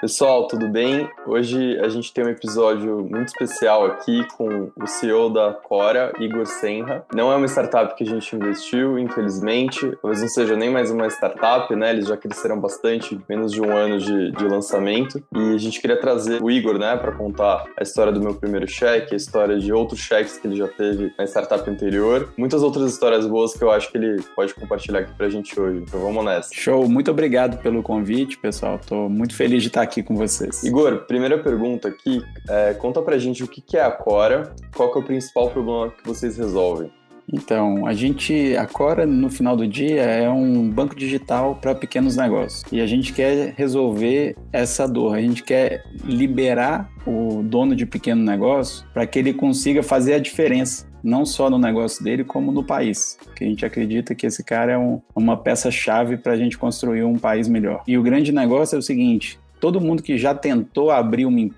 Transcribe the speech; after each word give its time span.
Pessoal, 0.00 0.46
tudo 0.46 0.68
bem? 0.68 1.08
Hoje 1.26 1.78
a 1.80 1.88
gente 1.88 2.12
tem 2.12 2.22
um 2.22 2.28
episódio 2.28 2.98
muito 3.10 3.28
especial 3.28 3.86
aqui 3.86 4.22
com 4.36 4.70
o 4.76 4.86
CEO 4.86 5.30
da 5.30 5.54
Cora, 5.54 6.12
Igor 6.20 6.44
Senra. 6.44 7.04
Não 7.14 7.32
é 7.32 7.36
uma 7.36 7.46
startup 7.46 7.94
que 7.96 8.04
a 8.04 8.06
gente 8.06 8.36
investiu, 8.36 8.98
infelizmente. 8.98 9.90
Talvez 10.02 10.20
não 10.20 10.28
seja 10.28 10.54
nem 10.54 10.68
mais 10.68 10.90
uma 10.90 11.06
startup, 11.06 11.74
né? 11.74 11.90
Eles 11.90 12.08
já 12.08 12.16
cresceram 12.16 12.60
bastante, 12.60 13.18
menos 13.26 13.52
de 13.52 13.62
um 13.62 13.74
ano 13.74 13.98
de, 13.98 14.32
de 14.32 14.44
lançamento. 14.44 15.22
E 15.34 15.54
a 15.54 15.58
gente 15.58 15.80
queria 15.80 15.98
trazer 15.98 16.42
o 16.42 16.50
Igor, 16.50 16.78
né, 16.78 16.94
para 16.96 17.12
contar 17.12 17.64
a 17.78 17.82
história 17.82 18.12
do 18.12 18.20
meu 18.20 18.34
primeiro 18.34 18.68
cheque, 18.68 19.14
a 19.14 19.16
história 19.16 19.58
de 19.58 19.72
outros 19.72 20.00
cheques 20.00 20.36
que 20.36 20.46
ele 20.46 20.56
já 20.56 20.68
teve 20.68 21.10
na 21.18 21.24
startup 21.24 21.68
anterior. 21.70 22.28
Muitas 22.36 22.62
outras 22.62 22.92
histórias 22.92 23.26
boas 23.26 23.54
que 23.54 23.64
eu 23.64 23.70
acho 23.70 23.90
que 23.90 23.96
ele 23.96 24.22
pode 24.36 24.52
compartilhar 24.54 25.00
aqui 25.00 25.14
pra 25.14 25.30
gente 25.30 25.58
hoje. 25.58 25.78
Então 25.78 26.00
vamos 26.00 26.22
nessa. 26.22 26.50
Show, 26.52 26.86
muito 26.86 27.10
obrigado 27.10 27.56
pelo 27.62 27.82
convite, 27.82 28.36
pessoal. 28.36 28.78
Tô 28.86 29.08
muito 29.08 29.34
feliz 29.34 29.62
de 29.62 29.68
estar 29.68 29.85
aqui 29.86 30.02
com 30.02 30.14
vocês. 30.14 30.62
Igor, 30.62 31.06
primeira 31.06 31.38
pergunta 31.38 31.88
aqui, 31.88 32.22
é, 32.48 32.74
conta 32.74 33.00
pra 33.00 33.18
gente 33.18 33.42
o 33.42 33.48
que 33.48 33.76
é 33.76 33.82
a 33.82 33.90
Cora, 33.90 34.54
qual 34.74 34.92
que 34.92 34.98
é 34.98 35.00
o 35.00 35.04
principal 35.04 35.50
problema 35.50 35.90
que 35.90 36.06
vocês 36.06 36.36
resolvem? 36.36 36.90
Então, 37.32 37.86
a 37.86 37.92
gente, 37.92 38.56
a 38.56 38.66
Cora, 38.66 39.04
no 39.04 39.28
final 39.28 39.56
do 39.56 39.66
dia, 39.66 40.02
é 40.02 40.30
um 40.30 40.70
banco 40.70 40.94
digital 40.94 41.56
para 41.56 41.74
pequenos 41.74 42.16
negócios. 42.16 42.62
E 42.70 42.80
a 42.80 42.86
gente 42.86 43.12
quer 43.12 43.52
resolver 43.56 44.36
essa 44.52 44.86
dor, 44.86 45.16
a 45.16 45.20
gente 45.20 45.42
quer 45.42 45.84
liberar 46.04 46.88
o 47.04 47.42
dono 47.42 47.74
de 47.74 47.84
pequeno 47.84 48.22
negócio 48.22 48.86
para 48.92 49.06
que 49.06 49.18
ele 49.18 49.34
consiga 49.34 49.82
fazer 49.82 50.14
a 50.14 50.18
diferença 50.18 50.86
não 51.06 51.24
só 51.24 51.48
no 51.48 51.56
negócio 51.56 52.02
dele, 52.02 52.24
como 52.24 52.50
no 52.50 52.64
país. 52.64 53.16
Que 53.36 53.44
a 53.44 53.46
gente 53.46 53.64
acredita 53.64 54.14
que 54.14 54.26
esse 54.26 54.42
cara 54.42 54.72
é 54.72 54.78
um, 54.78 55.00
uma 55.14 55.36
peça-chave 55.36 56.16
para 56.16 56.32
a 56.32 56.36
gente 56.36 56.58
construir 56.58 57.04
um 57.04 57.16
país 57.16 57.48
melhor. 57.48 57.84
E 57.86 57.96
o 57.96 58.02
grande 58.02 58.32
negócio 58.32 58.74
é 58.74 58.78
o 58.78 58.82
seguinte: 58.82 59.38
todo 59.66 59.80
mundo 59.80 60.00
que 60.00 60.16
já 60.16 60.32
tentou 60.32 60.92
abrir 60.92 61.26
uma, 61.26 61.50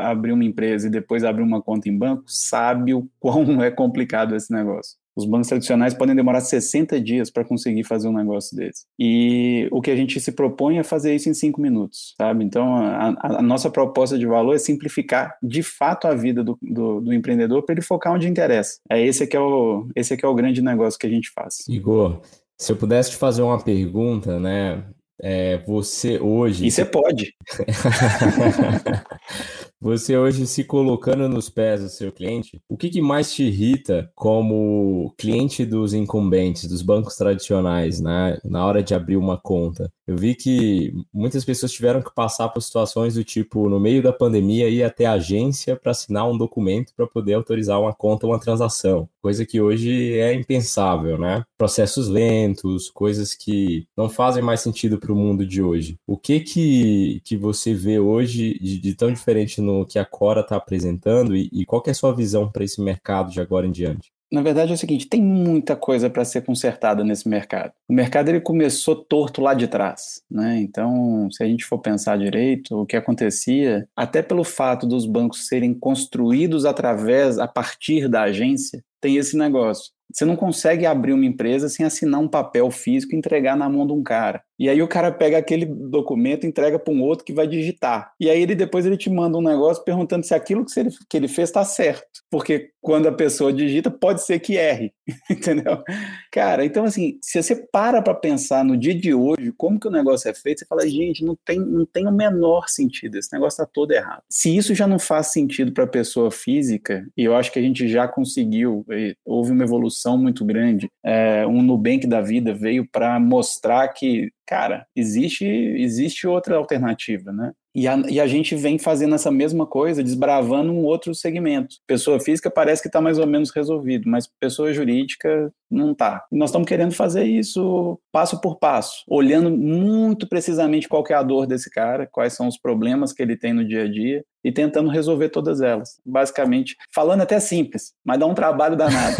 abrir 0.00 0.32
uma 0.32 0.44
empresa 0.44 0.88
e 0.88 0.90
depois 0.90 1.22
abrir 1.22 1.44
uma 1.44 1.62
conta 1.62 1.88
em 1.88 1.96
banco 1.96 2.24
sabe 2.26 2.92
o 2.92 3.08
quão 3.20 3.44
é 3.62 3.70
complicado 3.70 4.34
esse 4.34 4.52
negócio. 4.52 4.96
Os 5.14 5.24
bancos 5.24 5.46
tradicionais 5.46 5.94
podem 5.94 6.16
demorar 6.16 6.40
60 6.40 7.00
dias 7.00 7.30
para 7.30 7.44
conseguir 7.44 7.84
fazer 7.84 8.08
um 8.08 8.12
negócio 8.12 8.56
desse. 8.56 8.84
E 8.98 9.68
o 9.70 9.80
que 9.80 9.92
a 9.92 9.96
gente 9.96 10.18
se 10.18 10.32
propõe 10.32 10.78
é 10.78 10.82
fazer 10.82 11.14
isso 11.14 11.28
em 11.28 11.34
cinco 11.34 11.60
minutos, 11.60 12.14
sabe? 12.20 12.44
Então, 12.44 12.74
a, 12.74 13.14
a 13.20 13.42
nossa 13.42 13.70
proposta 13.70 14.18
de 14.18 14.26
valor 14.26 14.56
é 14.56 14.58
simplificar 14.58 15.36
de 15.40 15.62
fato 15.62 16.08
a 16.08 16.16
vida 16.16 16.42
do, 16.42 16.58
do, 16.60 17.00
do 17.00 17.12
empreendedor 17.12 17.62
para 17.62 17.74
ele 17.74 17.82
focar 17.82 18.12
onde 18.12 18.26
interessa. 18.26 18.80
É 18.90 19.00
esse 19.00 19.24
que 19.24 19.36
é 19.36 19.40
o 19.40 19.86
esse 19.94 20.16
que 20.16 20.24
é 20.24 20.28
o 20.28 20.34
grande 20.34 20.62
negócio 20.62 20.98
que 20.98 21.06
a 21.06 21.10
gente 21.10 21.30
faz. 21.30 21.58
Igor, 21.68 22.22
se 22.58 22.72
eu 22.72 22.76
pudesse 22.76 23.12
te 23.12 23.16
fazer 23.18 23.42
uma 23.42 23.62
pergunta, 23.62 24.40
né? 24.40 24.82
É, 25.22 25.58
você 25.58 26.18
hoje. 26.18 26.66
E 26.66 26.70
você 26.70 26.84
pode. 26.84 27.34
você 29.82 30.16
hoje 30.16 30.46
se 30.46 30.62
colocando 30.62 31.28
nos 31.28 31.50
pés 31.50 31.82
do 31.82 31.88
seu 31.88 32.12
cliente, 32.12 32.62
o 32.68 32.76
que, 32.76 32.88
que, 32.88 33.02
mais 33.02 33.34
te 33.34 33.42
irrita 33.42 34.08
como 34.14 35.12
cliente 35.18 35.66
dos 35.66 35.92
incumbentes, 35.92 36.68
dos 36.68 36.82
bancos 36.82 37.16
tradicionais, 37.16 38.00
né, 38.00 38.38
na 38.44 38.64
hora 38.64 38.80
de 38.80 38.94
abrir 38.94 39.16
uma 39.16 39.36
conta? 39.36 39.92
Eu 40.06 40.16
vi 40.16 40.36
que 40.36 40.92
muitas 41.12 41.44
pessoas 41.44 41.72
tiveram 41.72 42.00
que 42.00 42.14
passar 42.14 42.48
por 42.48 42.60
situações 42.60 43.14
do 43.14 43.24
tipo, 43.24 43.68
no 43.68 43.80
meio 43.80 44.02
da 44.02 44.12
pandemia, 44.12 44.68
ir 44.68 44.84
até 44.84 45.06
a 45.06 45.12
agência 45.12 45.74
para 45.74 45.90
assinar 45.90 46.30
um 46.30 46.38
documento 46.38 46.92
para 46.94 47.06
poder 47.06 47.34
autorizar 47.34 47.80
uma 47.80 47.92
conta 47.92 48.26
uma 48.26 48.38
transação, 48.38 49.08
coisa 49.20 49.44
que 49.44 49.60
hoje 49.60 50.12
é 50.18 50.32
impensável, 50.32 51.18
né? 51.18 51.44
Processos 51.58 52.08
lentos, 52.08 52.88
coisas 52.90 53.34
que 53.34 53.86
não 53.96 54.08
fazem 54.08 54.42
mais 54.42 54.60
sentido 54.60 54.98
para 54.98 55.12
o 55.12 55.16
mundo 55.16 55.44
de 55.44 55.60
hoje. 55.62 55.96
O 56.06 56.16
que 56.16 56.40
que, 56.40 57.20
que 57.24 57.36
você 57.36 57.74
vê 57.74 57.98
hoje 57.98 58.58
de, 58.60 58.78
de 58.78 58.94
tão 58.94 59.12
diferente 59.12 59.60
no 59.60 59.71
que 59.88 59.98
a 59.98 60.04
Cora 60.04 60.40
está 60.40 60.56
apresentando 60.56 61.36
e, 61.36 61.48
e 61.52 61.64
qual 61.64 61.82
é 61.86 61.90
a 61.90 61.94
sua 61.94 62.14
visão 62.14 62.50
para 62.50 62.64
esse 62.64 62.80
mercado 62.80 63.30
de 63.30 63.40
agora 63.40 63.66
em 63.66 63.72
diante? 63.72 64.12
na 64.32 64.40
verdade 64.40 64.70
é 64.70 64.74
o 64.74 64.78
seguinte, 64.78 65.06
tem 65.06 65.22
muita 65.22 65.76
coisa 65.76 66.08
para 66.08 66.24
ser 66.24 66.40
consertada 66.40 67.04
nesse 67.04 67.28
mercado. 67.28 67.72
O 67.86 67.92
mercado 67.92 68.30
ele 68.30 68.40
começou 68.40 68.96
torto 68.96 69.42
lá 69.42 69.52
de 69.52 69.68
trás, 69.68 70.22
né? 70.30 70.58
Então, 70.58 71.28
se 71.30 71.44
a 71.44 71.46
gente 71.46 71.66
for 71.66 71.78
pensar 71.78 72.16
direito, 72.16 72.74
o 72.80 72.86
que 72.86 72.96
acontecia, 72.96 73.86
até 73.94 74.22
pelo 74.22 74.42
fato 74.42 74.86
dos 74.86 75.04
bancos 75.04 75.46
serem 75.46 75.74
construídos 75.74 76.64
através, 76.64 77.38
a 77.38 77.46
partir 77.46 78.08
da 78.08 78.22
agência, 78.22 78.82
tem 79.02 79.16
esse 79.16 79.36
negócio. 79.36 79.92
Você 80.10 80.24
não 80.24 80.36
consegue 80.36 80.86
abrir 80.86 81.12
uma 81.12 81.26
empresa 81.26 81.68
sem 81.68 81.84
assinar 81.84 82.20
um 82.20 82.28
papel 82.28 82.70
físico 82.70 83.14
e 83.14 83.18
entregar 83.18 83.56
na 83.56 83.68
mão 83.68 83.86
de 83.86 83.92
um 83.92 84.02
cara. 84.02 84.42
E 84.62 84.68
aí 84.68 84.80
o 84.80 84.86
cara 84.86 85.10
pega 85.10 85.36
aquele 85.36 85.66
documento 85.66 86.46
entrega 86.46 86.78
para 86.78 86.94
um 86.94 87.02
outro 87.02 87.24
que 87.24 87.32
vai 87.32 87.48
digitar. 87.48 88.12
E 88.20 88.30
aí 88.30 88.40
ele 88.40 88.54
depois 88.54 88.86
ele 88.86 88.96
te 88.96 89.10
manda 89.10 89.36
um 89.36 89.42
negócio 89.42 89.82
perguntando 89.82 90.24
se 90.24 90.36
aquilo 90.36 90.64
que 90.64 90.78
ele, 90.78 90.90
que 91.10 91.16
ele 91.16 91.26
fez 91.26 91.48
está 91.48 91.64
certo. 91.64 92.22
Porque 92.30 92.70
quando 92.80 93.08
a 93.08 93.12
pessoa 93.12 93.52
digita, 93.52 93.90
pode 93.90 94.24
ser 94.24 94.38
que 94.38 94.56
erre. 94.56 94.92
Entendeu? 95.28 95.82
Cara, 96.30 96.64
então 96.64 96.84
assim, 96.84 97.18
se 97.20 97.42
você 97.42 97.56
para 97.56 98.00
para 98.00 98.14
pensar 98.14 98.64
no 98.64 98.76
dia 98.76 98.94
de 98.94 99.12
hoje, 99.12 99.52
como 99.56 99.80
que 99.80 99.88
o 99.88 99.90
negócio 99.90 100.30
é 100.30 100.34
feito, 100.34 100.60
você 100.60 100.66
fala, 100.66 100.88
gente, 100.88 101.24
não 101.24 101.36
tem, 101.44 101.58
não 101.58 101.84
tem 101.84 102.06
o 102.06 102.12
menor 102.12 102.68
sentido. 102.68 103.18
Esse 103.18 103.32
negócio 103.32 103.60
está 103.60 103.66
todo 103.66 103.90
errado. 103.90 104.22
Se 104.30 104.56
isso 104.56 104.76
já 104.76 104.86
não 104.86 105.00
faz 105.00 105.32
sentido 105.32 105.72
para 105.72 105.84
a 105.84 105.88
pessoa 105.88 106.30
física, 106.30 107.04
e 107.16 107.24
eu 107.24 107.34
acho 107.34 107.50
que 107.50 107.58
a 107.58 107.62
gente 107.62 107.88
já 107.88 108.06
conseguiu, 108.06 108.86
houve 109.24 109.50
uma 109.50 109.64
evolução 109.64 110.16
muito 110.16 110.44
grande, 110.44 110.88
é, 111.04 111.44
um 111.48 111.62
Nubank 111.62 112.06
da 112.06 112.20
vida 112.20 112.54
veio 112.54 112.86
para 112.88 113.18
mostrar 113.18 113.88
que 113.88 114.30
cara, 114.52 114.86
existe, 114.94 115.46
existe 115.46 116.26
outra 116.26 116.56
alternativa, 116.58 117.32
né? 117.32 117.52
E 117.74 117.88
a, 117.88 117.96
e 118.08 118.20
a 118.20 118.26
gente 118.26 118.54
vem 118.54 118.78
fazendo 118.78 119.14
essa 119.14 119.30
mesma 119.30 119.66
coisa, 119.66 120.02
desbravando 120.02 120.72
um 120.72 120.84
outro 120.84 121.14
segmento. 121.14 121.76
Pessoa 121.86 122.20
física 122.20 122.50
parece 122.50 122.82
que 122.82 122.88
está 122.88 123.00
mais 123.00 123.18
ou 123.18 123.26
menos 123.26 123.50
resolvido, 123.50 124.08
mas 124.08 124.28
pessoa 124.38 124.72
jurídica 124.72 125.52
não 125.70 125.92
está. 125.92 126.24
Nós 126.30 126.50
estamos 126.50 126.68
querendo 126.68 126.92
fazer 126.92 127.24
isso 127.24 127.98
passo 128.12 128.40
por 128.40 128.58
passo, 128.58 129.02
olhando 129.08 129.50
muito 129.50 130.28
precisamente 130.28 130.88
qual 130.88 131.02
é 131.08 131.14
a 131.14 131.22
dor 131.22 131.46
desse 131.46 131.70
cara, 131.70 132.06
quais 132.06 132.34
são 132.34 132.46
os 132.46 132.58
problemas 132.58 133.12
que 133.12 133.22
ele 133.22 133.36
tem 133.36 133.54
no 133.54 133.66
dia 133.66 133.84
a 133.84 133.90
dia 133.90 134.22
e 134.44 134.52
tentando 134.52 134.90
resolver 134.90 135.28
todas 135.30 135.60
elas. 135.60 136.00
Basicamente, 136.04 136.76
falando 136.94 137.22
até 137.22 137.40
simples, 137.40 137.92
mas 138.04 138.18
dá 138.18 138.26
um 138.26 138.34
trabalho 138.34 138.76
danado. 138.76 139.16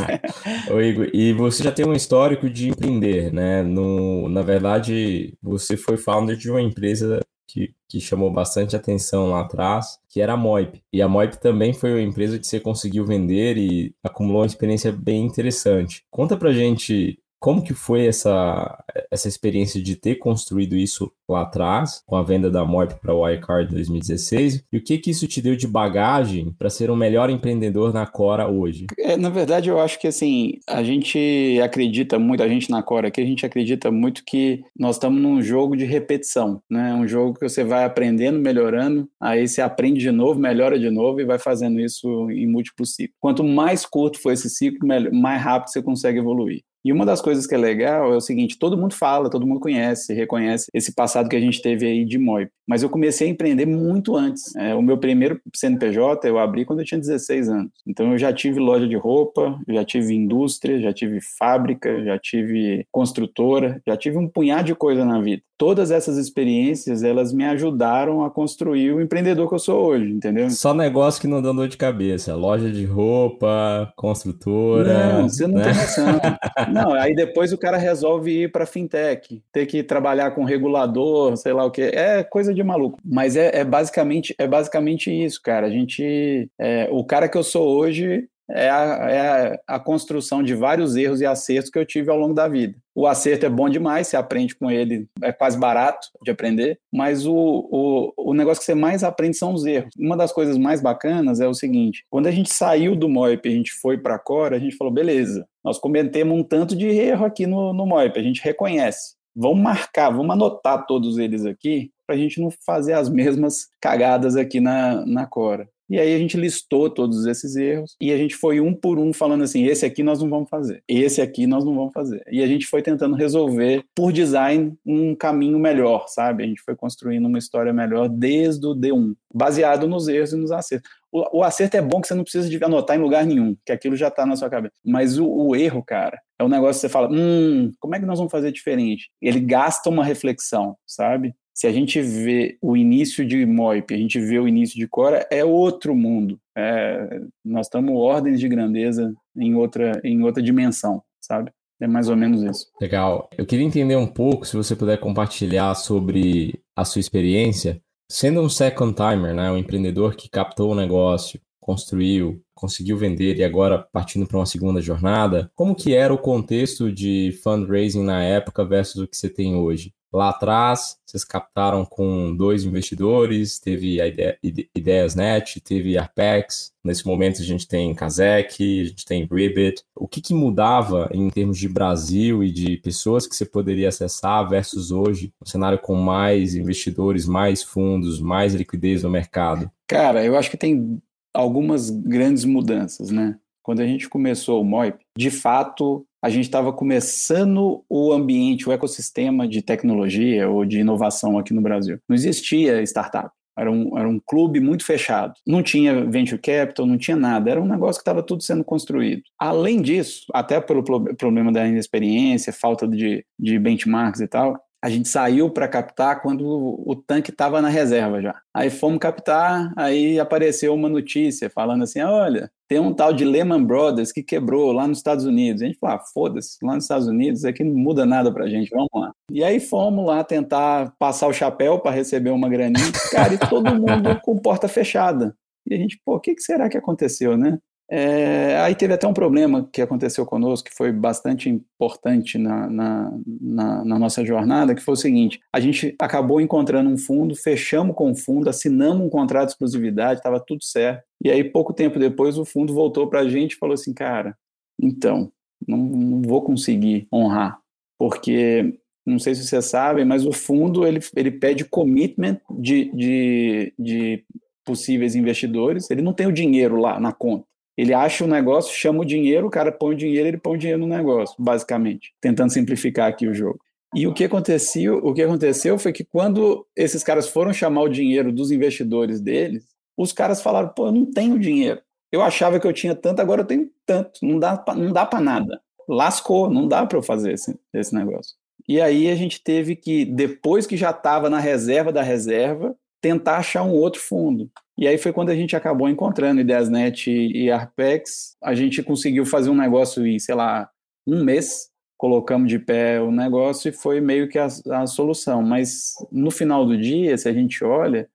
Ô 0.72 0.80
Igor, 0.80 1.10
e 1.12 1.32
você 1.32 1.62
já 1.62 1.72
tem 1.72 1.86
um 1.86 1.92
histórico 1.92 2.48
de 2.48 2.70
empreender, 2.70 3.32
né? 3.32 3.62
No, 3.62 4.28
na 4.28 4.42
verdade, 4.42 5.34
você 5.42 5.76
foi 5.76 5.96
founder 5.96 6.36
de 6.36 6.50
uma 6.50 6.62
empresa 6.62 7.20
que, 7.46 7.74
que 7.88 8.00
chamou 8.00 8.30
bastante 8.30 8.74
atenção 8.74 9.30
lá 9.30 9.40
atrás, 9.40 9.98
que 10.08 10.20
era 10.20 10.32
a 10.32 10.36
Moip. 10.36 10.82
E 10.92 11.02
a 11.02 11.08
Moip 11.08 11.38
também 11.40 11.72
foi 11.72 11.92
uma 11.92 12.02
empresa 12.02 12.38
que 12.38 12.46
você 12.46 12.58
conseguiu 12.60 13.04
vender 13.04 13.56
e 13.56 13.94
acumulou 14.02 14.40
uma 14.40 14.46
experiência 14.46 14.92
bem 14.92 15.24
interessante. 15.24 16.04
Conta 16.10 16.36
pra 16.36 16.52
gente 16.52 17.18
como 17.42 17.60
que 17.60 17.74
foi 17.74 18.06
essa, 18.06 18.84
essa 19.10 19.26
experiência 19.26 19.82
de 19.82 19.96
ter 19.96 20.14
construído 20.14 20.76
isso 20.76 21.10
lá 21.28 21.42
atrás, 21.42 22.00
com 22.06 22.14
a 22.14 22.22
venda 22.22 22.48
da 22.48 22.64
Moip 22.64 22.94
para 23.00 23.12
o 23.12 23.22
Wirecard 23.22 23.68
em 23.68 23.74
2016, 23.74 24.64
e 24.72 24.78
o 24.78 24.82
que 24.82 24.96
que 24.96 25.10
isso 25.10 25.26
te 25.26 25.42
deu 25.42 25.56
de 25.56 25.66
bagagem 25.66 26.54
para 26.56 26.70
ser 26.70 26.88
um 26.88 26.94
melhor 26.94 27.30
empreendedor 27.30 27.92
na 27.92 28.06
Cora 28.06 28.48
hoje? 28.48 28.86
É, 28.96 29.16
na 29.16 29.28
verdade, 29.28 29.68
eu 29.68 29.80
acho 29.80 29.98
que 29.98 30.06
assim, 30.06 30.60
a 30.68 30.84
gente 30.84 31.58
acredita 31.60 32.16
muito, 32.16 32.44
a 32.44 32.48
gente 32.48 32.70
na 32.70 32.80
Cora 32.80 33.08
aqui, 33.08 33.20
a 33.20 33.26
gente 33.26 33.44
acredita 33.44 33.90
muito 33.90 34.22
que 34.24 34.62
nós 34.78 34.94
estamos 34.94 35.20
num 35.20 35.42
jogo 35.42 35.76
de 35.76 35.84
repetição, 35.84 36.62
né? 36.70 36.94
Um 36.94 37.08
jogo 37.08 37.34
que 37.34 37.48
você 37.48 37.64
vai 37.64 37.82
aprendendo, 37.82 38.38
melhorando, 38.38 39.08
aí 39.20 39.48
você 39.48 39.60
aprende 39.60 39.98
de 39.98 40.12
novo, 40.12 40.38
melhora 40.38 40.78
de 40.78 40.90
novo 40.90 41.20
e 41.20 41.24
vai 41.24 41.40
fazendo 41.40 41.80
isso 41.80 42.30
em 42.30 42.46
múltiplos 42.46 42.94
ciclos. 42.94 43.16
Quanto 43.18 43.42
mais 43.42 43.84
curto 43.84 44.20
for 44.20 44.30
esse 44.30 44.48
ciclo, 44.48 44.86
mais 45.12 45.42
rápido 45.42 45.70
você 45.70 45.82
consegue 45.82 46.20
evoluir. 46.20 46.62
E 46.84 46.92
uma 46.92 47.06
das 47.06 47.20
coisas 47.20 47.46
que 47.46 47.54
é 47.54 47.58
legal 47.58 48.12
é 48.12 48.16
o 48.16 48.20
seguinte: 48.20 48.58
todo 48.58 48.76
mundo 48.76 48.94
fala, 48.94 49.30
todo 49.30 49.46
mundo 49.46 49.60
conhece, 49.60 50.12
reconhece 50.12 50.66
esse 50.74 50.94
passado 50.94 51.28
que 51.28 51.36
a 51.36 51.40
gente 51.40 51.62
teve 51.62 51.86
aí 51.86 52.04
de 52.04 52.18
Moip. 52.18 52.50
Mas 52.66 52.82
eu 52.82 52.90
comecei 52.90 53.28
a 53.28 53.30
empreender 53.30 53.66
muito 53.66 54.16
antes. 54.16 54.54
É, 54.56 54.74
o 54.74 54.82
meu 54.82 54.98
primeiro 54.98 55.40
CNPJ 55.54 56.28
eu 56.28 56.38
abri 56.38 56.64
quando 56.64 56.80
eu 56.80 56.84
tinha 56.84 57.00
16 57.00 57.48
anos. 57.48 57.72
Então 57.86 58.12
eu 58.12 58.18
já 58.18 58.32
tive 58.32 58.58
loja 58.58 58.86
de 58.86 58.96
roupa, 58.96 59.58
já 59.68 59.84
tive 59.84 60.14
indústria, 60.14 60.80
já 60.80 60.92
tive 60.92 61.20
fábrica, 61.38 62.04
já 62.04 62.18
tive 62.18 62.86
construtora, 62.90 63.80
já 63.86 63.96
tive 63.96 64.18
um 64.18 64.28
punhado 64.28 64.64
de 64.64 64.74
coisa 64.74 65.04
na 65.04 65.20
vida. 65.20 65.42
Todas 65.62 65.92
essas 65.92 66.18
experiências, 66.18 67.04
elas 67.04 67.32
me 67.32 67.44
ajudaram 67.44 68.24
a 68.24 68.30
construir 68.30 68.92
o 68.92 69.00
empreendedor 69.00 69.48
que 69.48 69.54
eu 69.54 69.60
sou 69.60 69.86
hoje, 69.86 70.10
entendeu? 70.10 70.50
Só 70.50 70.74
negócio 70.74 71.20
que 71.20 71.28
não 71.28 71.40
dá 71.40 71.52
dor 71.52 71.68
de 71.68 71.76
cabeça. 71.76 72.34
Loja 72.34 72.68
de 72.68 72.84
roupa, 72.84 73.92
construtora. 73.94 75.18
Não, 75.18 75.28
você 75.28 75.46
não 75.46 75.58
né? 75.58 75.66
tem 75.66 75.74
noção. 75.74 76.20
Não, 76.72 76.92
aí 76.94 77.14
depois 77.14 77.52
o 77.52 77.58
cara 77.58 77.76
resolve 77.76 78.42
ir 78.42 78.50
para 78.50 78.66
fintech, 78.66 79.40
ter 79.52 79.66
que 79.66 79.84
trabalhar 79.84 80.32
com 80.32 80.42
regulador, 80.42 81.36
sei 81.36 81.52
lá 81.52 81.64
o 81.64 81.70
que. 81.70 81.82
É 81.82 82.24
coisa 82.24 82.52
de 82.52 82.62
maluco. 82.64 82.98
Mas 83.04 83.36
é, 83.36 83.60
é 83.60 83.64
basicamente 83.64 84.34
é 84.38 84.48
basicamente 84.48 85.12
isso, 85.12 85.40
cara. 85.40 85.68
A 85.68 85.70
gente, 85.70 86.50
é, 86.58 86.88
o 86.90 87.04
cara 87.04 87.28
que 87.28 87.38
eu 87.38 87.44
sou 87.44 87.68
hoje 87.68 88.28
é 88.50 88.68
a, 88.68 89.10
é 89.10 89.60
a, 89.66 89.78
construção 89.78 90.42
de 90.42 90.54
vários 90.54 90.96
erros 90.96 91.20
e 91.20 91.26
acertos 91.26 91.70
que 91.70 91.78
eu 91.78 91.86
tive 91.86 92.10
ao 92.10 92.18
longo 92.18 92.34
da 92.34 92.48
vida. 92.48 92.76
O 92.94 93.06
acerto 93.06 93.46
é 93.46 93.48
bom 93.48 93.68
demais, 93.68 94.08
você 94.08 94.16
aprende 94.16 94.54
com 94.54 94.70
ele, 94.70 95.08
é 95.22 95.32
quase 95.32 95.58
barato 95.58 96.08
de 96.22 96.30
aprender, 96.30 96.78
mas 96.92 97.26
o, 97.26 97.34
o, 97.34 98.12
o 98.30 98.34
negócio 98.34 98.60
que 98.60 98.66
você 98.66 98.74
mais 98.74 99.02
aprende 99.02 99.36
são 99.36 99.54
os 99.54 99.64
erros. 99.64 99.90
Uma 99.98 100.16
das 100.16 100.32
coisas 100.32 100.58
mais 100.58 100.80
bacanas 100.82 101.40
é 101.40 101.48
o 101.48 101.54
seguinte: 101.54 102.04
quando 102.10 102.26
a 102.26 102.30
gente 102.30 102.52
saiu 102.52 102.94
do 102.94 103.08
MOIP 103.08 103.48
e 103.48 103.52
a 103.52 103.56
gente 103.56 103.72
foi 103.72 103.96
para 103.96 104.16
a 104.16 104.18
Cora, 104.18 104.56
a 104.56 104.60
gente 104.60 104.76
falou, 104.76 104.92
beleza, 104.92 105.46
nós 105.64 105.78
cometemos 105.78 106.36
um 106.36 106.42
tanto 106.42 106.76
de 106.76 106.86
erro 106.86 107.24
aqui 107.24 107.46
no, 107.46 107.72
no 107.72 107.86
MOIP, 107.86 108.18
a 108.18 108.22
gente 108.22 108.42
reconhece. 108.42 109.14
Vamos 109.34 109.62
marcar, 109.62 110.10
vamos 110.10 110.30
anotar 110.30 110.84
todos 110.86 111.16
eles 111.16 111.46
aqui, 111.46 111.90
para 112.06 112.14
a 112.14 112.18
gente 112.18 112.38
não 112.38 112.50
fazer 112.66 112.92
as 112.92 113.08
mesmas 113.08 113.68
cagadas 113.80 114.36
aqui 114.36 114.60
na, 114.60 115.06
na 115.06 115.26
Cora. 115.26 115.66
E 115.92 116.00
aí 116.00 116.14
a 116.14 116.18
gente 116.18 116.38
listou 116.38 116.88
todos 116.88 117.26
esses 117.26 117.54
erros 117.54 117.94
e 118.00 118.10
a 118.12 118.16
gente 118.16 118.34
foi 118.34 118.62
um 118.62 118.72
por 118.72 118.98
um 118.98 119.12
falando 119.12 119.44
assim: 119.44 119.66
esse 119.66 119.84
aqui 119.84 120.02
nós 120.02 120.22
não 120.22 120.30
vamos 120.30 120.48
fazer, 120.48 120.82
esse 120.88 121.20
aqui 121.20 121.46
nós 121.46 121.66
não 121.66 121.74
vamos 121.74 121.92
fazer. 121.92 122.24
E 122.32 122.42
a 122.42 122.46
gente 122.46 122.64
foi 122.66 122.80
tentando 122.80 123.14
resolver, 123.14 123.84
por 123.94 124.10
design, 124.10 124.74
um 124.86 125.14
caminho 125.14 125.58
melhor, 125.58 126.06
sabe? 126.08 126.44
A 126.44 126.46
gente 126.46 126.62
foi 126.62 126.74
construindo 126.74 127.26
uma 127.26 127.38
história 127.38 127.74
melhor 127.74 128.08
desde 128.08 128.66
o 128.66 128.74
D1, 128.74 129.14
baseado 129.34 129.86
nos 129.86 130.08
erros 130.08 130.32
e 130.32 130.36
nos 130.36 130.50
acertos. 130.50 130.90
O, 131.12 131.40
o 131.40 131.44
acerto 131.44 131.76
é 131.76 131.82
bom 131.82 132.00
que 132.00 132.08
você 132.08 132.14
não 132.14 132.22
precisa 132.22 132.48
de 132.48 132.64
anotar 132.64 132.96
em 132.96 133.02
lugar 133.02 133.26
nenhum, 133.26 133.54
que 133.66 133.70
aquilo 133.70 133.94
já 133.94 134.08
está 134.08 134.24
na 134.24 134.34
sua 134.34 134.48
cabeça. 134.48 134.72
Mas 134.82 135.18
o, 135.18 135.26
o 135.26 135.54
erro, 135.54 135.84
cara, 135.84 136.18
é 136.38 136.44
um 136.44 136.48
negócio 136.48 136.76
que 136.76 136.80
você 136.80 136.88
fala: 136.88 137.10
hum, 137.12 137.70
como 137.78 137.94
é 137.94 138.00
que 138.00 138.06
nós 138.06 138.18
vamos 138.18 138.32
fazer 138.32 138.50
diferente? 138.50 139.10
Ele 139.20 139.40
gasta 139.40 139.90
uma 139.90 140.02
reflexão, 140.02 140.74
sabe? 140.86 141.34
Se 141.54 141.66
a 141.66 141.72
gente 141.72 142.00
vê 142.00 142.56
o 142.60 142.76
início 142.76 143.26
de 143.26 143.44
Moip, 143.44 143.92
a 143.92 143.98
gente 143.98 144.18
vê 144.18 144.38
o 144.38 144.48
início 144.48 144.76
de 144.76 144.88
Cora, 144.88 145.26
é 145.30 145.44
outro 145.44 145.94
mundo. 145.94 146.38
É, 146.56 147.20
nós 147.44 147.66
estamos 147.66 147.94
ordens 147.94 148.40
de 148.40 148.48
grandeza 148.48 149.14
em 149.36 149.54
outra, 149.54 150.00
em 150.02 150.22
outra 150.22 150.42
dimensão, 150.42 151.02
sabe? 151.20 151.52
É 151.80 151.86
mais 151.86 152.08
ou 152.08 152.16
menos 152.16 152.42
isso. 152.42 152.66
Legal. 152.80 153.28
Eu 153.36 153.44
queria 153.44 153.66
entender 153.66 153.96
um 153.96 154.06
pouco, 154.06 154.46
se 154.46 154.56
você 154.56 154.76
puder 154.76 154.98
compartilhar 154.98 155.74
sobre 155.74 156.60
a 156.76 156.84
sua 156.84 157.00
experiência, 157.00 157.82
sendo 158.10 158.40
um 158.40 158.48
second 158.48 158.94
timer, 158.94 159.34
né, 159.34 159.50
um 159.50 159.58
empreendedor 159.58 160.14
que 160.14 160.30
captou 160.30 160.72
o 160.72 160.76
negócio, 160.76 161.40
construiu, 161.60 162.40
conseguiu 162.62 162.96
vender 162.96 163.36
e 163.36 163.42
agora 163.42 163.84
partindo 163.92 164.24
para 164.24 164.38
uma 164.38 164.46
segunda 164.46 164.80
jornada, 164.80 165.50
como 165.56 165.74
que 165.74 165.94
era 165.94 166.14
o 166.14 166.18
contexto 166.18 166.92
de 166.92 167.36
fundraising 167.42 168.04
na 168.04 168.22
época 168.22 168.64
versus 168.64 169.02
o 169.02 169.08
que 169.08 169.16
você 169.16 169.28
tem 169.28 169.56
hoje? 169.56 169.92
Lá 170.12 170.28
atrás, 170.28 170.98
vocês 171.06 171.24
captaram 171.24 171.86
com 171.86 172.36
dois 172.36 172.64
investidores, 172.64 173.58
teve 173.58 173.98
a 173.98 174.06
ideia, 174.06 174.38
Ideias 174.42 175.14
Net, 175.14 175.58
teve 175.60 175.96
Arpex, 175.96 176.70
nesse 176.84 177.06
momento 177.06 177.40
a 177.40 177.44
gente 177.44 177.66
tem 177.66 177.94
Kazek, 177.94 178.82
a 178.82 178.84
gente 178.84 179.06
tem 179.06 179.26
Ribbit. 179.30 179.82
O 179.96 180.06
que, 180.06 180.20
que 180.20 180.34
mudava 180.34 181.08
em 181.14 181.30
termos 181.30 181.56
de 181.56 181.66
Brasil 181.66 182.44
e 182.44 182.52
de 182.52 182.76
pessoas 182.76 183.26
que 183.26 183.34
você 183.34 183.46
poderia 183.46 183.88
acessar 183.88 184.46
versus 184.46 184.90
hoje, 184.90 185.32
um 185.40 185.46
cenário 185.46 185.78
com 185.78 185.94
mais 185.94 186.54
investidores, 186.54 187.26
mais 187.26 187.62
fundos, 187.62 188.20
mais 188.20 188.54
liquidez 188.54 189.02
no 189.02 189.08
mercado? 189.08 189.70
Cara, 189.88 190.22
eu 190.22 190.36
acho 190.36 190.50
que 190.50 190.58
tem 190.58 191.00
algumas 191.34 191.90
grandes 191.90 192.44
mudanças, 192.44 193.10
né? 193.10 193.36
Quando 193.62 193.80
a 193.80 193.86
gente 193.86 194.08
começou 194.08 194.60
o 194.60 194.64
MOIP, 194.64 194.98
de 195.16 195.30
fato, 195.30 196.04
a 196.22 196.28
gente 196.28 196.44
estava 196.44 196.72
começando 196.72 197.84
o 197.88 198.12
ambiente, 198.12 198.68
o 198.68 198.72
ecossistema 198.72 199.46
de 199.46 199.62
tecnologia 199.62 200.48
ou 200.48 200.64
de 200.64 200.80
inovação 200.80 201.38
aqui 201.38 201.54
no 201.54 201.62
Brasil. 201.62 201.98
Não 202.08 202.14
existia 202.14 202.82
startup. 202.82 203.30
Era 203.56 203.70
um, 203.70 203.98
era 203.98 204.08
um 204.08 204.18
clube 204.18 204.60
muito 204.60 204.84
fechado. 204.84 205.34
Não 205.46 205.62
tinha 205.62 206.04
venture 206.06 206.40
capital, 206.40 206.86
não 206.86 206.96
tinha 206.96 207.16
nada. 207.16 207.50
Era 207.50 207.60
um 207.60 207.66
negócio 207.66 208.00
que 208.00 208.02
estava 208.02 208.22
tudo 208.22 208.42
sendo 208.42 208.64
construído. 208.64 209.22
Além 209.38 209.82
disso, 209.82 210.24
até 210.32 210.60
pelo 210.60 210.82
problema 210.82 211.52
da 211.52 211.66
inexperiência, 211.66 212.52
falta 212.52 212.88
de, 212.88 213.24
de 213.38 213.58
benchmarks 213.58 214.20
e 214.20 214.26
tal, 214.26 214.58
a 214.82 214.90
gente 214.90 215.08
saiu 215.08 215.48
para 215.48 215.68
captar 215.68 216.20
quando 216.20 216.44
o 216.84 216.96
tanque 216.96 217.30
estava 217.30 217.62
na 217.62 217.68
reserva 217.68 218.20
já. 218.20 218.34
Aí 218.52 218.68
fomos 218.68 218.98
captar, 218.98 219.72
aí 219.76 220.18
apareceu 220.18 220.74
uma 220.74 220.88
notícia 220.88 221.48
falando 221.48 221.84
assim: 221.84 222.00
olha, 222.00 222.50
tem 222.66 222.80
um 222.80 222.92
tal 222.92 223.12
de 223.12 223.24
Lehman 223.24 223.62
Brothers 223.62 224.10
que 224.10 224.24
quebrou 224.24 224.72
lá 224.72 224.88
nos 224.88 224.98
Estados 224.98 225.24
Unidos. 225.24 225.62
A 225.62 225.66
gente 225.66 225.78
falou: 225.78 225.96
ah, 225.96 226.04
foda-se, 226.12 226.58
lá 226.64 226.74
nos 226.74 226.84
Estados 226.84 227.06
Unidos 227.06 227.44
aqui 227.44 227.62
não 227.62 227.74
muda 227.74 228.04
nada 228.04 228.32
para 228.32 228.44
a 228.44 228.48
gente, 228.48 228.70
vamos 228.70 228.88
lá. 228.92 229.12
E 229.30 229.44
aí 229.44 229.60
fomos 229.60 230.04
lá 230.04 230.24
tentar 230.24 230.92
passar 230.98 231.28
o 231.28 231.32
chapéu 231.32 231.78
para 231.78 231.92
receber 231.92 232.30
uma 232.30 232.48
graninha, 232.48 232.90
cara, 233.12 233.34
e 233.34 233.38
todo 233.38 233.74
mundo 233.76 234.20
com 234.22 234.36
porta 234.36 234.66
fechada. 234.66 235.32
E 235.64 235.74
a 235.74 235.78
gente, 235.78 236.00
pô, 236.04 236.16
o 236.16 236.20
que, 236.20 236.34
que 236.34 236.42
será 236.42 236.68
que 236.68 236.76
aconteceu, 236.76 237.36
né? 237.36 237.56
É, 237.90 238.56
aí 238.60 238.74
teve 238.74 238.94
até 238.94 239.06
um 239.06 239.12
problema 239.12 239.68
que 239.70 239.82
aconteceu 239.82 240.24
conosco, 240.24 240.68
que 240.70 240.74
foi 240.74 240.90
bastante 240.90 241.48
importante 241.48 242.38
na, 242.38 242.66
na, 242.68 243.18
na, 243.40 243.84
na, 243.84 243.98
nossa 243.98 244.24
jornada, 244.24 244.74
que 244.74 244.80
foi 244.82 244.94
o 244.94 244.96
seguinte: 244.96 245.40
a 245.52 245.60
gente 245.60 245.94
acabou 246.00 246.40
encontrando 246.40 246.88
um 246.88 246.96
fundo, 246.96 247.36
fechamos 247.36 247.94
com 247.94 248.10
o 248.10 248.14
fundo, 248.14 248.48
assinamos 248.48 249.04
um 249.06 249.10
contrato 249.10 249.48
de 249.48 249.52
exclusividade, 249.52 250.20
estava 250.20 250.40
tudo 250.40 250.64
certo. 250.64 251.04
E 251.22 251.30
aí, 251.30 251.44
pouco 251.44 251.74
tempo 251.74 251.98
depois, 251.98 252.38
o 252.38 252.44
fundo 252.44 252.72
voltou 252.72 253.08
para 253.08 253.20
a 253.20 253.28
gente 253.28 253.52
e 253.52 253.58
falou 253.58 253.74
assim: 253.74 253.92
cara, 253.92 254.36
então, 254.80 255.30
não, 255.66 255.76
não 255.76 256.22
vou 256.22 256.42
conseguir 256.42 257.06
honrar, 257.12 257.58
porque 257.98 258.74
não 259.04 259.18
sei 259.18 259.34
se 259.34 259.44
vocês 259.44 259.66
sabem, 259.66 260.04
mas 260.04 260.24
o 260.24 260.32
fundo 260.32 260.86
ele, 260.86 261.00
ele 261.16 261.30
pede 261.30 261.64
commitment 261.64 262.40
de, 262.58 262.90
de, 262.94 263.74
de 263.78 264.24
possíveis 264.64 265.14
investidores, 265.14 265.90
ele 265.90 266.02
não 266.02 266.12
tem 266.12 266.26
o 266.26 266.32
dinheiro 266.32 266.76
lá 266.76 267.00
na 267.00 267.12
conta. 267.12 267.44
Ele 267.76 267.94
acha 267.94 268.24
o 268.24 268.28
negócio, 268.28 268.74
chama 268.74 269.00
o 269.00 269.04
dinheiro, 269.04 269.46
o 269.46 269.50
cara 269.50 269.72
põe 269.72 269.94
o 269.94 269.98
dinheiro, 269.98 270.28
ele 270.28 270.36
põe 270.36 270.56
o 270.56 270.58
dinheiro 270.58 270.80
no 270.80 270.86
negócio, 270.86 271.34
basicamente, 271.38 272.12
tentando 272.20 272.52
simplificar 272.52 273.08
aqui 273.08 273.26
o 273.26 273.34
jogo. 273.34 273.58
E 273.94 274.06
o 274.06 274.14
que 274.14 274.24
aconteceu, 274.24 274.96
o 274.98 275.12
que 275.12 275.22
aconteceu 275.22 275.78
foi 275.78 275.92
que 275.92 276.04
quando 276.04 276.66
esses 276.74 277.02
caras 277.02 277.28
foram 277.28 277.52
chamar 277.52 277.82
o 277.82 277.88
dinheiro 277.88 278.32
dos 278.32 278.50
investidores 278.50 279.20
deles, 279.20 279.66
os 279.96 280.12
caras 280.12 280.42
falaram: 280.42 280.68
"Pô, 280.68 280.86
eu 280.86 280.92
não 280.92 281.06
tenho 281.06 281.38
dinheiro. 281.38 281.80
Eu 282.10 282.22
achava 282.22 282.58
que 282.58 282.66
eu 282.66 282.72
tinha 282.72 282.94
tanto, 282.94 283.20
agora 283.20 283.42
eu 283.42 283.46
tenho 283.46 283.70
tanto. 283.86 284.20
Não 284.22 284.38
dá 284.38 284.56
pra, 284.56 284.74
não 284.74 284.92
dá 284.92 285.04
para 285.06 285.20
nada. 285.20 285.60
Lascou, 285.88 286.50
não 286.50 286.66
dá 286.68 286.86
para 286.86 286.98
eu 286.98 287.02
fazer 287.02 287.32
esse, 287.32 287.58
esse 287.74 287.94
negócio". 287.94 288.34
E 288.68 288.80
aí 288.80 289.10
a 289.10 289.14
gente 289.14 289.42
teve 289.42 289.76
que 289.76 290.04
depois 290.04 290.66
que 290.66 290.76
já 290.76 290.90
estava 290.90 291.28
na 291.28 291.38
reserva 291.38 291.92
da 291.92 292.02
reserva, 292.02 292.74
tentar 293.00 293.38
achar 293.38 293.62
um 293.62 293.72
outro 293.72 294.00
fundo. 294.00 294.50
E 294.76 294.88
aí 294.88 294.96
foi 294.96 295.12
quando 295.12 295.30
a 295.30 295.36
gente 295.36 295.54
acabou 295.54 295.88
encontrando 295.88 296.40
Ideasnet 296.40 297.10
e 297.10 297.50
Arpex. 297.50 298.36
A 298.42 298.54
gente 298.54 298.82
conseguiu 298.82 299.26
fazer 299.26 299.50
um 299.50 299.54
negócio 299.54 300.06
em, 300.06 300.18
sei 300.18 300.34
lá, 300.34 300.68
um 301.06 301.22
mês. 301.22 301.70
Colocamos 301.98 302.48
de 302.48 302.58
pé 302.58 303.00
o 303.00 303.12
negócio 303.12 303.68
e 303.68 303.72
foi 303.72 304.00
meio 304.00 304.28
que 304.28 304.38
a, 304.38 304.46
a 304.46 304.86
solução. 304.86 305.42
Mas 305.42 305.92
no 306.10 306.30
final 306.30 306.66
do 306.66 306.76
dia, 306.76 307.16
se 307.16 307.28
a 307.28 307.32
gente 307.32 307.62
olha, 307.62 308.08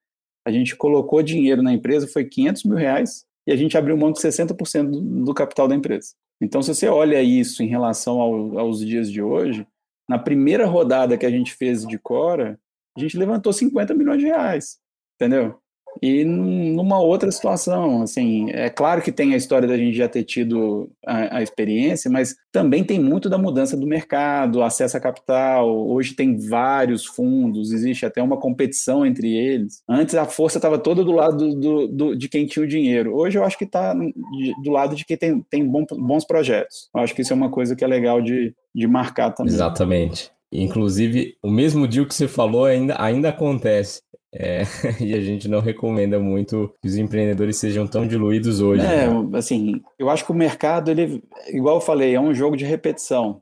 a 0.46 0.52
gente 0.52 0.76
colocou 0.76 1.22
dinheiro 1.22 1.62
na 1.62 1.74
empresa, 1.74 2.08
foi 2.08 2.26
500 2.26 2.64
mil 2.64 2.78
reais, 2.78 3.26
e 3.46 3.52
a 3.52 3.56
gente 3.56 3.78
abriu 3.78 3.96
mão 3.96 4.12
de 4.12 4.20
60% 4.20 4.90
do, 4.90 5.26
do 5.26 5.34
capital 5.34 5.68
da 5.68 5.76
empresa. 5.76 6.14
Então, 6.42 6.62
se 6.62 6.74
você 6.74 6.88
olha 6.88 7.22
isso 7.22 7.64
em 7.64 7.68
relação 7.68 8.20
ao, 8.20 8.60
aos 8.60 8.80
dias 8.80 9.12
de 9.12 9.22
hoje, 9.22 9.66
na 10.08 10.20
primeira 10.20 10.66
rodada 10.66 11.18
que 11.18 11.26
a 11.26 11.30
gente 11.30 11.54
fez 11.54 11.86
de 11.86 11.98
Cora, 11.98 12.60
a 12.96 13.00
gente 13.00 13.18
levantou 13.18 13.52
50 13.52 13.94
milhões 13.94 14.20
de 14.20 14.26
reais, 14.26 14.78
entendeu? 15.16 15.60
E 16.02 16.24
numa 16.24 17.00
outra 17.00 17.32
situação, 17.32 18.02
assim, 18.02 18.50
é 18.52 18.70
claro 18.70 19.02
que 19.02 19.12
tem 19.12 19.34
a 19.34 19.38
história 19.38 19.68
da 19.68 19.78
gente 19.78 19.96
já 19.96 20.08
ter 20.08 20.24
tido 20.24 20.90
a, 21.06 21.38
a, 21.38 21.44
experiência, 21.44 22.10
mas 22.10 22.36
também 22.52 22.84
tem 22.84 23.00
muito 23.00 23.30
da 23.30 23.38
mudança 23.38 23.78
do 23.78 23.88
mercado, 23.88 24.62
acesso 24.62 24.98
a 24.98 25.00
capital. 25.00 25.88
Hoje 25.88 26.16
tem 26.16 26.38
vários 26.38 27.06
fundos, 27.06 27.72
existe 27.72 28.06
até 28.06 28.22
uma 28.22 28.38
competição 28.38 29.06
entre 29.06 29.36
eles. 29.36 29.82
Antes 29.90 30.16
a 30.16 30.26
força 30.26 30.58
estava 30.58 30.78
toda 30.78 31.04
do 31.04 31.12
lado 31.12 31.56
do, 31.56 31.88
do, 31.88 32.16
de 32.16 32.30
quem 32.30 32.46
tinha 32.46 32.64
o 32.64 32.68
dinheiro. 32.68 33.16
Hoje 33.16 33.38
eu 33.38 33.44
acho 33.44 33.58
que 33.58 33.66
está 33.66 33.94
do 33.94 34.72
lado 34.72 34.96
de 34.96 35.06
quem 35.06 35.18
tem, 35.18 35.42
tem 35.50 35.68
bons 35.68 36.26
projetos. 36.26 36.90
Eu 36.96 37.02
acho 37.02 37.14
que 37.16 37.22
isso 37.22 37.34
é 37.34 37.36
uma 37.36 37.50
coisa 37.50 37.76
que 37.76 37.84
é 37.84 37.88
legal 37.88 38.22
de, 38.22 38.54
de 38.74 38.88
marcar 38.88 39.32
também. 39.32 39.54
Exatamente. 39.54 40.32
Inclusive, 40.52 41.36
o 41.44 41.52
mesmo 41.52 41.88
deal 41.88 42.06
que 42.06 42.16
você 42.16 42.28
falou 42.28 42.66
ainda, 42.66 42.96
ainda 43.02 43.30
acontece. 43.30 44.02
É, 44.34 44.62
e 45.02 45.14
a 45.14 45.22
gente 45.22 45.48
não 45.48 45.60
recomenda 45.60 46.20
muito 46.20 46.74
que 46.82 46.88
os 46.88 46.98
empreendedores 46.98 47.58
sejam 47.58 47.88
tão 47.88 48.08
diluídos 48.08 48.62
hoje. 48.62 48.86
É, 48.86 49.08
né? 49.08 49.38
assim, 49.38 49.82
eu 49.98 50.10
acho 50.10 50.26
que 50.26 50.32
o 50.32 50.36
mercado, 50.36 50.92
ele, 50.92 51.24
igual 51.50 51.76
eu 51.76 51.82
falei, 51.82 52.14
é 52.14 52.20
um 52.20 52.34
jogo 52.34 52.58
de 52.58 52.66
repetição. 52.66 53.42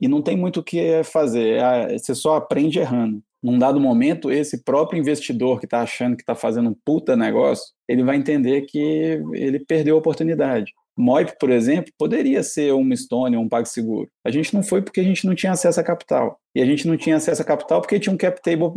E 0.00 0.08
não 0.08 0.20
tem 0.20 0.36
muito 0.36 0.60
o 0.60 0.62
que 0.62 1.02
fazer. 1.04 1.58
É, 1.58 1.98
você 1.98 2.14
só 2.14 2.36
aprende 2.36 2.78
errando. 2.78 3.22
Num 3.42 3.58
dado 3.58 3.80
momento, 3.80 4.30
esse 4.30 4.62
próprio 4.64 4.98
investidor 4.98 5.58
que 5.58 5.66
está 5.66 5.80
achando 5.80 6.16
que 6.16 6.22
está 6.22 6.34
fazendo 6.34 6.70
um 6.70 6.76
puta 6.84 7.16
negócio, 7.16 7.72
ele 7.88 8.02
vai 8.02 8.16
entender 8.16 8.62
que 8.62 9.20
ele 9.32 9.60
perdeu 9.60 9.94
a 9.94 9.98
oportunidade. 9.98 10.72
Moip, 10.98 11.38
por 11.38 11.50
exemplo, 11.50 11.92
poderia 11.98 12.42
ser 12.42 12.72
uma 12.72 12.96
Stone 12.96 13.36
ou 13.36 13.42
um 13.42 13.48
PagSeguro. 13.48 14.08
A 14.24 14.30
gente 14.30 14.54
não 14.54 14.62
foi 14.62 14.80
porque 14.82 15.00
a 15.00 15.04
gente 15.04 15.26
não 15.26 15.34
tinha 15.34 15.52
acesso 15.52 15.78
a 15.78 15.84
capital. 15.84 16.38
E 16.54 16.62
a 16.62 16.66
gente 16.66 16.88
não 16.88 16.96
tinha 16.96 17.16
acesso 17.16 17.42
a 17.42 17.44
capital 17.44 17.80
porque 17.80 18.00
tinha 18.00 18.12
um 18.12 18.16
cap 18.16 18.40
table 18.42 18.72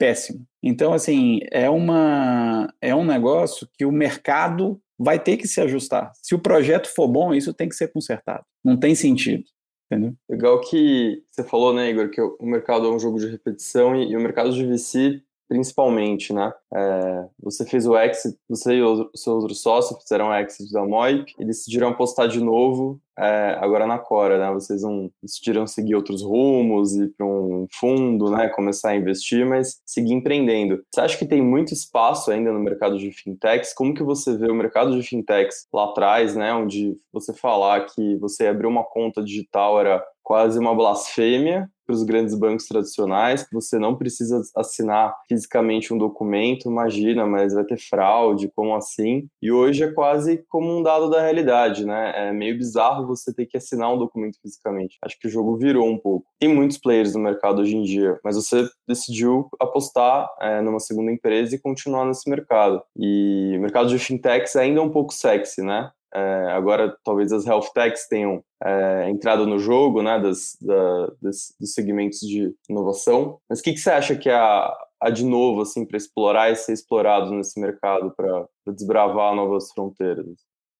péssimo. 0.00 0.46
Então, 0.62 0.94
assim, 0.94 1.40
é, 1.52 1.68
uma, 1.68 2.72
é 2.80 2.94
um 2.94 3.04
negócio 3.04 3.68
que 3.76 3.84
o 3.84 3.92
mercado 3.92 4.80
vai 4.98 5.22
ter 5.22 5.36
que 5.36 5.46
se 5.46 5.60
ajustar. 5.60 6.10
Se 6.22 6.34
o 6.34 6.38
projeto 6.38 6.88
for 6.88 7.06
bom, 7.06 7.34
isso 7.34 7.52
tem 7.52 7.68
que 7.68 7.74
ser 7.74 7.92
consertado. 7.92 8.42
Não 8.64 8.78
tem 8.78 8.94
sentido. 8.94 9.44
Entendeu? 9.92 10.14
Legal 10.28 10.60
que 10.60 11.22
você 11.30 11.44
falou, 11.44 11.74
né, 11.74 11.90
Igor, 11.90 12.08
que 12.10 12.20
o 12.20 12.46
mercado 12.46 12.86
é 12.86 12.90
um 12.90 12.98
jogo 12.98 13.18
de 13.18 13.26
repetição 13.26 13.94
e, 13.94 14.10
e 14.10 14.16
o 14.16 14.20
mercado 14.20 14.52
de 14.52 14.64
VC 14.64 15.20
principalmente, 15.50 16.32
né? 16.32 16.52
É, 16.72 17.26
você 17.42 17.66
fez 17.66 17.84
o 17.84 17.98
exit, 17.98 18.38
você 18.48 18.74
e 18.74 18.82
o 18.84 19.10
seu 19.16 19.32
outro 19.32 19.52
sócio 19.52 19.98
fizeram 20.00 20.28
o 20.28 20.34
exit 20.34 20.72
da 20.72 20.86
Moip 20.86 21.34
e 21.40 21.44
decidiram 21.44 21.88
apostar 21.88 22.28
de 22.28 22.38
novo 22.38 23.00
é, 23.20 23.58
agora 23.60 23.86
na 23.86 23.98
Cora, 23.98 24.38
né? 24.38 24.50
Vocês 24.52 24.82
não 24.82 25.10
decidiram 25.22 25.66
seguir 25.66 25.94
outros 25.94 26.22
rumos, 26.22 26.94
ir 26.94 27.12
para 27.16 27.26
um 27.26 27.66
fundo, 27.72 28.30
né? 28.30 28.48
Começar 28.48 28.90
a 28.90 28.96
investir, 28.96 29.46
mas 29.46 29.80
seguir 29.84 30.14
empreendendo. 30.14 30.82
Você 30.90 31.00
acha 31.00 31.18
que 31.18 31.26
tem 31.26 31.42
muito 31.42 31.74
espaço 31.74 32.30
ainda 32.30 32.50
no 32.52 32.60
mercado 32.60 32.98
de 32.98 33.12
fintechs? 33.12 33.74
Como 33.74 33.94
que 33.94 34.02
você 34.02 34.36
vê 34.36 34.50
o 34.50 34.54
mercado 34.54 34.98
de 34.98 35.06
fintechs 35.06 35.66
lá 35.72 35.84
atrás, 35.84 36.34
né? 36.34 36.54
Onde 36.54 36.96
você 37.12 37.34
falar 37.34 37.86
que 37.86 38.16
você 38.16 38.46
abriu 38.46 38.70
uma 38.70 38.84
conta 38.84 39.22
digital 39.22 39.78
era 39.78 40.02
quase 40.30 40.60
uma 40.60 40.72
blasfêmia 40.76 41.68
para 41.84 41.92
os 41.92 42.04
grandes 42.04 42.36
bancos 42.36 42.68
tradicionais, 42.68 43.44
você 43.52 43.80
não 43.80 43.96
precisa 43.96 44.40
assinar 44.56 45.12
fisicamente 45.28 45.92
um 45.92 45.98
documento, 45.98 46.70
imagina, 46.70 47.26
mas 47.26 47.52
vai 47.52 47.64
ter 47.64 47.76
fraude, 47.76 48.48
como 48.54 48.76
assim? 48.76 49.26
E 49.42 49.50
hoje 49.50 49.82
é 49.82 49.92
quase 49.92 50.44
como 50.48 50.78
um 50.78 50.84
dado 50.84 51.10
da 51.10 51.20
realidade, 51.20 51.84
né? 51.84 52.12
É 52.14 52.32
meio 52.32 52.56
bizarro 52.56 53.08
você 53.08 53.34
ter 53.34 53.46
que 53.46 53.56
assinar 53.56 53.92
um 53.92 53.98
documento 53.98 54.38
fisicamente. 54.40 54.98
Acho 55.04 55.18
que 55.18 55.26
o 55.26 55.30
jogo 55.30 55.56
virou 55.56 55.88
um 55.88 55.98
pouco. 55.98 56.26
Tem 56.38 56.54
muitos 56.54 56.78
players 56.78 57.12
no 57.16 57.20
mercado 57.20 57.62
hoje 57.62 57.76
em 57.76 57.82
dia, 57.82 58.16
mas 58.22 58.36
você 58.36 58.68
decidiu 58.86 59.48
apostar 59.58 60.28
é, 60.40 60.60
numa 60.60 60.78
segunda 60.78 61.10
empresa 61.10 61.56
e 61.56 61.60
continuar 61.60 62.04
nesse 62.04 62.30
mercado. 62.30 62.80
E 62.96 63.56
o 63.56 63.60
mercado 63.60 63.88
de 63.88 63.98
fintechs 63.98 64.54
ainda 64.54 64.78
é 64.78 64.82
um 64.82 64.90
pouco 64.90 65.12
sexy, 65.12 65.60
né? 65.60 65.90
É, 66.12 66.46
agora, 66.50 66.96
talvez 67.04 67.32
as 67.32 67.46
health 67.46 67.72
techs 67.72 68.08
tenham 68.08 68.42
é, 68.62 69.08
entrado 69.08 69.46
no 69.46 69.58
jogo, 69.58 70.02
né, 70.02 70.18
das, 70.18 70.56
da, 70.60 71.06
das, 71.22 71.54
dos 71.58 71.72
segmentos 71.72 72.20
de 72.20 72.52
inovação. 72.68 73.38
Mas 73.48 73.60
o 73.60 73.62
que, 73.62 73.72
que 73.72 73.78
você 73.80 73.90
acha 73.90 74.16
que 74.16 74.28
é 74.28 74.34
a, 74.34 74.76
a 75.00 75.10
de 75.10 75.24
novo, 75.24 75.62
assim, 75.62 75.84
para 75.84 75.96
explorar 75.96 76.50
e 76.50 76.56
ser 76.56 76.72
explorado 76.72 77.30
nesse 77.32 77.60
mercado, 77.60 78.12
para 78.16 78.46
desbravar 78.74 79.34
novas 79.34 79.72
fronteiras? 79.72 80.26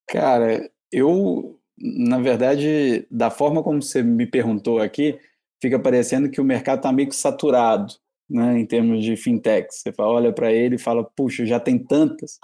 Cara, 0.08 0.68
eu, 0.90 1.58
na 1.78 2.18
verdade, 2.18 3.06
da 3.10 3.30
forma 3.30 3.62
como 3.62 3.80
você 3.80 4.02
me 4.02 4.26
perguntou 4.26 4.80
aqui, 4.80 5.18
fica 5.62 5.78
parecendo 5.78 6.30
que 6.30 6.40
o 6.40 6.44
mercado 6.44 6.78
está 6.78 6.92
meio 6.92 7.08
que 7.08 7.16
saturado, 7.16 7.94
né, 8.28 8.58
em 8.58 8.66
termos 8.66 9.04
de 9.04 9.16
fintechs. 9.16 9.80
Você 9.80 9.92
fala, 9.92 10.12
olha 10.12 10.32
para 10.32 10.52
ele 10.52 10.74
e 10.74 10.78
fala, 10.78 11.04
puxa, 11.04 11.46
já 11.46 11.60
tem 11.60 11.78
tantas. 11.78 12.38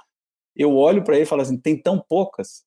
Eu 0.55 0.75
olho 0.77 1.05
para 1.05 1.17
ele 1.17 1.25
e 1.25 1.29
falo 1.29 1.43
assim, 1.43 1.59
tem 1.59 1.77
tão 1.77 2.03
poucas. 2.09 2.65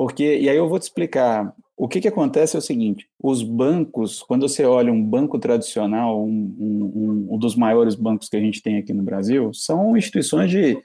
Porque, 0.00 0.38
e 0.38 0.48
aí 0.48 0.56
eu 0.56 0.66
vou 0.66 0.78
te 0.78 0.84
explicar. 0.84 1.54
O 1.76 1.86
que, 1.86 2.00
que 2.00 2.08
acontece 2.08 2.56
é 2.56 2.58
o 2.58 2.62
seguinte: 2.62 3.06
os 3.22 3.42
bancos, 3.42 4.22
quando 4.22 4.48
você 4.48 4.64
olha 4.64 4.90
um 4.90 5.04
banco 5.04 5.38
tradicional, 5.38 6.24
um, 6.24 6.56
um, 6.58 7.26
um 7.34 7.38
dos 7.38 7.54
maiores 7.54 7.94
bancos 7.94 8.26
que 8.26 8.36
a 8.38 8.40
gente 8.40 8.62
tem 8.62 8.78
aqui 8.78 8.94
no 8.94 9.02
Brasil, 9.02 9.52
são 9.52 9.94
instituições 9.98 10.50
de 10.50 10.82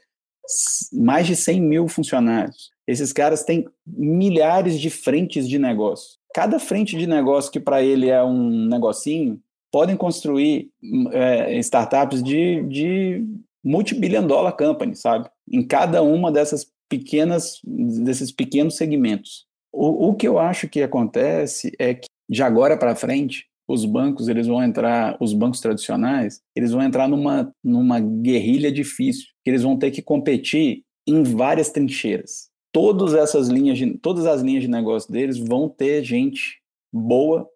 mais 0.92 1.28
de 1.28 1.34
100 1.34 1.62
mil 1.62 1.88
funcionários. 1.88 2.72
Esses 2.86 3.14
caras 3.14 3.46
têm 3.46 3.66
milhares 3.88 4.78
de 4.78 4.90
frentes 4.90 5.48
de 5.48 5.58
negócio. 5.58 6.18
Cada 6.34 6.60
frente 6.60 6.98
de 6.98 7.08
negócio 7.08 7.50
que 7.50 7.60
para 7.62 7.82
ele 7.82 8.10
é 8.10 8.22
um 8.22 8.68
negocinho, 8.68 9.40
podem 9.72 9.96
construir 9.96 10.72
é, 11.14 11.58
startups 11.60 12.22
de, 12.22 12.64
de 12.64 13.26
multibillion 13.64 14.28
dollar 14.28 14.58
company, 14.58 14.94
sabe? 14.94 15.30
Em 15.50 15.66
cada 15.66 16.04
uma 16.04 16.34
dessas 16.34 16.75
pequenas, 16.90 17.60
desses 17.64 18.32
pequenos 18.32 18.76
segmentos. 18.78 19.46
O, 19.72 20.10
o 20.10 20.16
que 20.16 20.28
eu 20.28 20.40
acho 20.40 20.70
que 20.70 20.82
acontece 20.82 21.72
é 21.78 21.94
que 21.94 22.08
de 22.30 22.42
agora 22.42 22.78
para 22.78 22.96
frente 22.96 23.46
os 23.68 23.84
bancos 23.84 24.28
eles 24.28 24.48
vão 24.48 24.64
entrar, 24.64 25.18
os 25.20 25.34
bancos 25.34 25.60
tradicionais, 25.60 26.40
eles 26.56 26.72
vão 26.72 26.82
entrar 26.82 27.08
numa, 27.08 27.52
numa 27.64 28.00
guerrilha 28.00 28.72
difícil, 28.72 29.26
que 29.44 29.50
eles 29.50 29.64
vão 29.64 29.78
ter 29.78 29.92
que 29.92 30.02
competir 30.02 30.84
em 31.08 31.24
várias 31.24 31.72
trincheiras. 31.72 32.50
Todas 32.72 33.14
essas 33.14 33.48
linhas, 33.48 33.78
de, 33.78 33.98
todas 33.98 34.26
as 34.26 34.42
linhas 34.42 34.64
de 34.64 34.70
negócio 34.70 35.12
deles 35.12 35.38
vão 35.38 35.68
ter 35.70 36.04
gente 36.04 36.60
boa, 36.94 37.48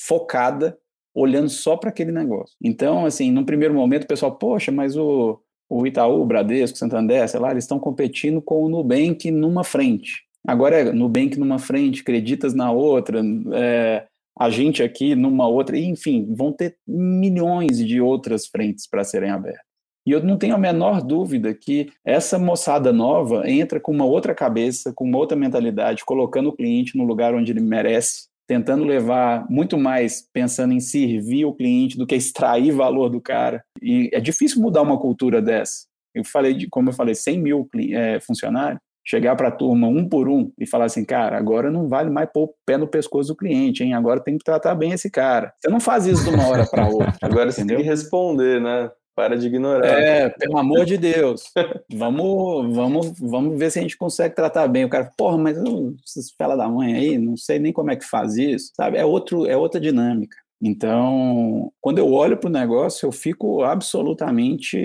focada, 0.00 0.78
olhando 1.14 1.48
só 1.48 1.76
para 1.76 1.90
aquele 1.90 2.12
negócio. 2.12 2.56
Então, 2.62 3.04
assim, 3.04 3.30
no 3.30 3.44
primeiro 3.44 3.74
momento 3.74 4.04
o 4.04 4.08
pessoal, 4.08 4.36
poxa, 4.36 4.70
mas 4.70 4.96
o, 4.96 5.40
o 5.68 5.86
Itaú, 5.86 6.22
o 6.22 6.26
Bradesco, 6.26 6.76
o 6.76 6.78
Santander, 6.78 7.28
sei 7.28 7.40
lá, 7.40 7.50
eles 7.50 7.64
estão 7.64 7.78
competindo 7.78 8.40
com 8.40 8.64
o 8.64 8.68
Nubank 8.68 9.30
numa 9.30 9.64
frente. 9.64 10.22
Agora 10.46 10.76
é 10.76 10.92
Nubank 10.92 11.38
numa 11.38 11.58
frente, 11.58 12.02
Creditas 12.02 12.54
na 12.54 12.70
outra, 12.70 13.20
é, 13.52 14.06
a 14.38 14.48
gente 14.48 14.82
aqui 14.82 15.14
numa 15.14 15.48
outra, 15.48 15.76
enfim, 15.76 16.32
vão 16.34 16.52
ter 16.52 16.76
milhões 16.86 17.84
de 17.84 18.00
outras 18.00 18.46
frentes 18.46 18.86
para 18.86 19.04
serem 19.04 19.30
abertas. 19.30 19.66
E 20.06 20.12
eu 20.12 20.22
não 20.22 20.38
tenho 20.38 20.54
a 20.54 20.58
menor 20.58 21.02
dúvida 21.02 21.52
que 21.52 21.90
essa 22.02 22.38
moçada 22.38 22.92
nova 22.92 23.50
entra 23.50 23.78
com 23.78 23.92
uma 23.92 24.06
outra 24.06 24.34
cabeça, 24.34 24.90
com 24.94 25.04
uma 25.04 25.18
outra 25.18 25.36
mentalidade, 25.36 26.04
colocando 26.04 26.48
o 26.48 26.56
cliente 26.56 26.96
no 26.96 27.04
lugar 27.04 27.34
onde 27.34 27.52
ele 27.52 27.60
merece, 27.60 28.28
tentando 28.48 28.82
levar 28.84 29.46
muito 29.50 29.76
mais 29.76 30.26
pensando 30.32 30.72
em 30.72 30.80
servir 30.80 31.44
o 31.44 31.54
cliente 31.54 31.98
do 31.98 32.06
que 32.06 32.16
extrair 32.16 32.72
valor 32.72 33.10
do 33.10 33.20
cara. 33.20 33.62
E 33.82 34.08
é 34.12 34.18
difícil 34.18 34.62
mudar 34.62 34.80
uma 34.80 34.98
cultura 34.98 35.42
dessa. 35.42 35.86
Eu 36.14 36.24
falei, 36.24 36.54
de, 36.54 36.66
como 36.66 36.88
eu 36.88 36.94
falei, 36.94 37.14
100 37.14 37.38
mil 37.38 37.68
é, 37.92 38.18
funcionários, 38.20 38.80
chegar 39.06 39.36
para 39.36 39.48
a 39.48 39.52
turma 39.52 39.86
um 39.86 40.08
por 40.08 40.28
um 40.28 40.50
e 40.58 40.66
falar 40.66 40.86
assim, 40.86 41.04
cara, 41.04 41.36
agora 41.36 41.70
não 41.70 41.88
vale 41.88 42.10
mais 42.10 42.28
pôr 42.32 42.44
o 42.44 42.54
pé 42.64 42.78
no 42.78 42.88
pescoço 42.88 43.28
do 43.28 43.36
cliente, 43.36 43.84
hein? 43.84 43.92
Agora 43.92 44.20
tem 44.20 44.38
que 44.38 44.44
tratar 44.44 44.74
bem 44.74 44.92
esse 44.92 45.10
cara. 45.10 45.52
Você 45.60 45.70
não 45.70 45.80
faz 45.80 46.06
isso 46.06 46.24
de 46.24 46.30
uma 46.30 46.46
hora 46.48 46.66
para 46.66 46.88
outra. 46.88 47.14
agora 47.20 47.52
você 47.52 47.64
tem 47.64 47.76
que 47.76 47.82
responder, 47.82 48.60
né? 48.60 48.90
Para 49.18 49.36
de 49.36 49.48
ignorar. 49.48 49.84
É, 49.84 50.28
pelo 50.28 50.56
amor 50.56 50.84
de 50.84 50.96
Deus. 50.96 51.42
vamos, 51.92 52.72
vamos, 52.72 53.18
vamos 53.18 53.58
ver 53.58 53.68
se 53.68 53.80
a 53.80 53.82
gente 53.82 53.98
consegue 53.98 54.32
tratar 54.32 54.68
bem. 54.68 54.84
O 54.84 54.88
cara, 54.88 55.10
porra, 55.16 55.36
mas 55.36 55.58
essas 56.06 56.30
fela 56.38 56.54
da 56.54 56.68
mãe 56.68 56.94
aí, 56.94 57.18
não 57.18 57.36
sei 57.36 57.58
nem 57.58 57.72
como 57.72 57.90
é 57.90 57.96
que 57.96 58.04
faz 58.04 58.36
isso, 58.36 58.70
sabe? 58.76 58.96
É, 58.96 59.04
outro, 59.04 59.44
é 59.44 59.56
outra 59.56 59.80
dinâmica. 59.80 60.36
Então, 60.62 61.72
quando 61.80 61.98
eu 61.98 62.12
olho 62.12 62.36
para 62.36 62.46
o 62.46 62.52
negócio, 62.52 63.06
eu 63.06 63.10
fico 63.10 63.64
absolutamente 63.64 64.78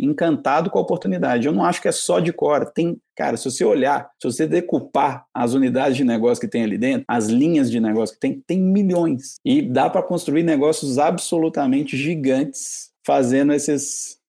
encantado 0.00 0.70
com 0.70 0.78
a 0.78 0.82
oportunidade. 0.82 1.48
Eu 1.48 1.52
não 1.52 1.64
acho 1.64 1.82
que 1.82 1.88
é 1.88 1.92
só 1.92 2.20
de 2.20 2.32
Cora. 2.32 2.66
Tem, 2.66 2.96
cara, 3.16 3.36
se 3.36 3.50
você 3.50 3.64
olhar, 3.64 4.08
se 4.22 4.30
você 4.30 4.46
decupar 4.46 5.24
as 5.34 5.52
unidades 5.52 5.96
de 5.96 6.04
negócio 6.04 6.40
que 6.40 6.48
tem 6.48 6.62
ali 6.62 6.78
dentro, 6.78 7.04
as 7.08 7.26
linhas 7.26 7.68
de 7.68 7.80
negócio 7.80 8.14
que 8.14 8.20
tem, 8.20 8.40
tem 8.46 8.60
milhões. 8.60 9.34
E 9.44 9.60
dá 9.60 9.90
para 9.90 10.02
construir 10.02 10.44
negócios 10.44 10.96
absolutamente 10.96 11.96
gigantes 11.96 12.89
fazendo 13.04 13.52
esses 13.52 14.20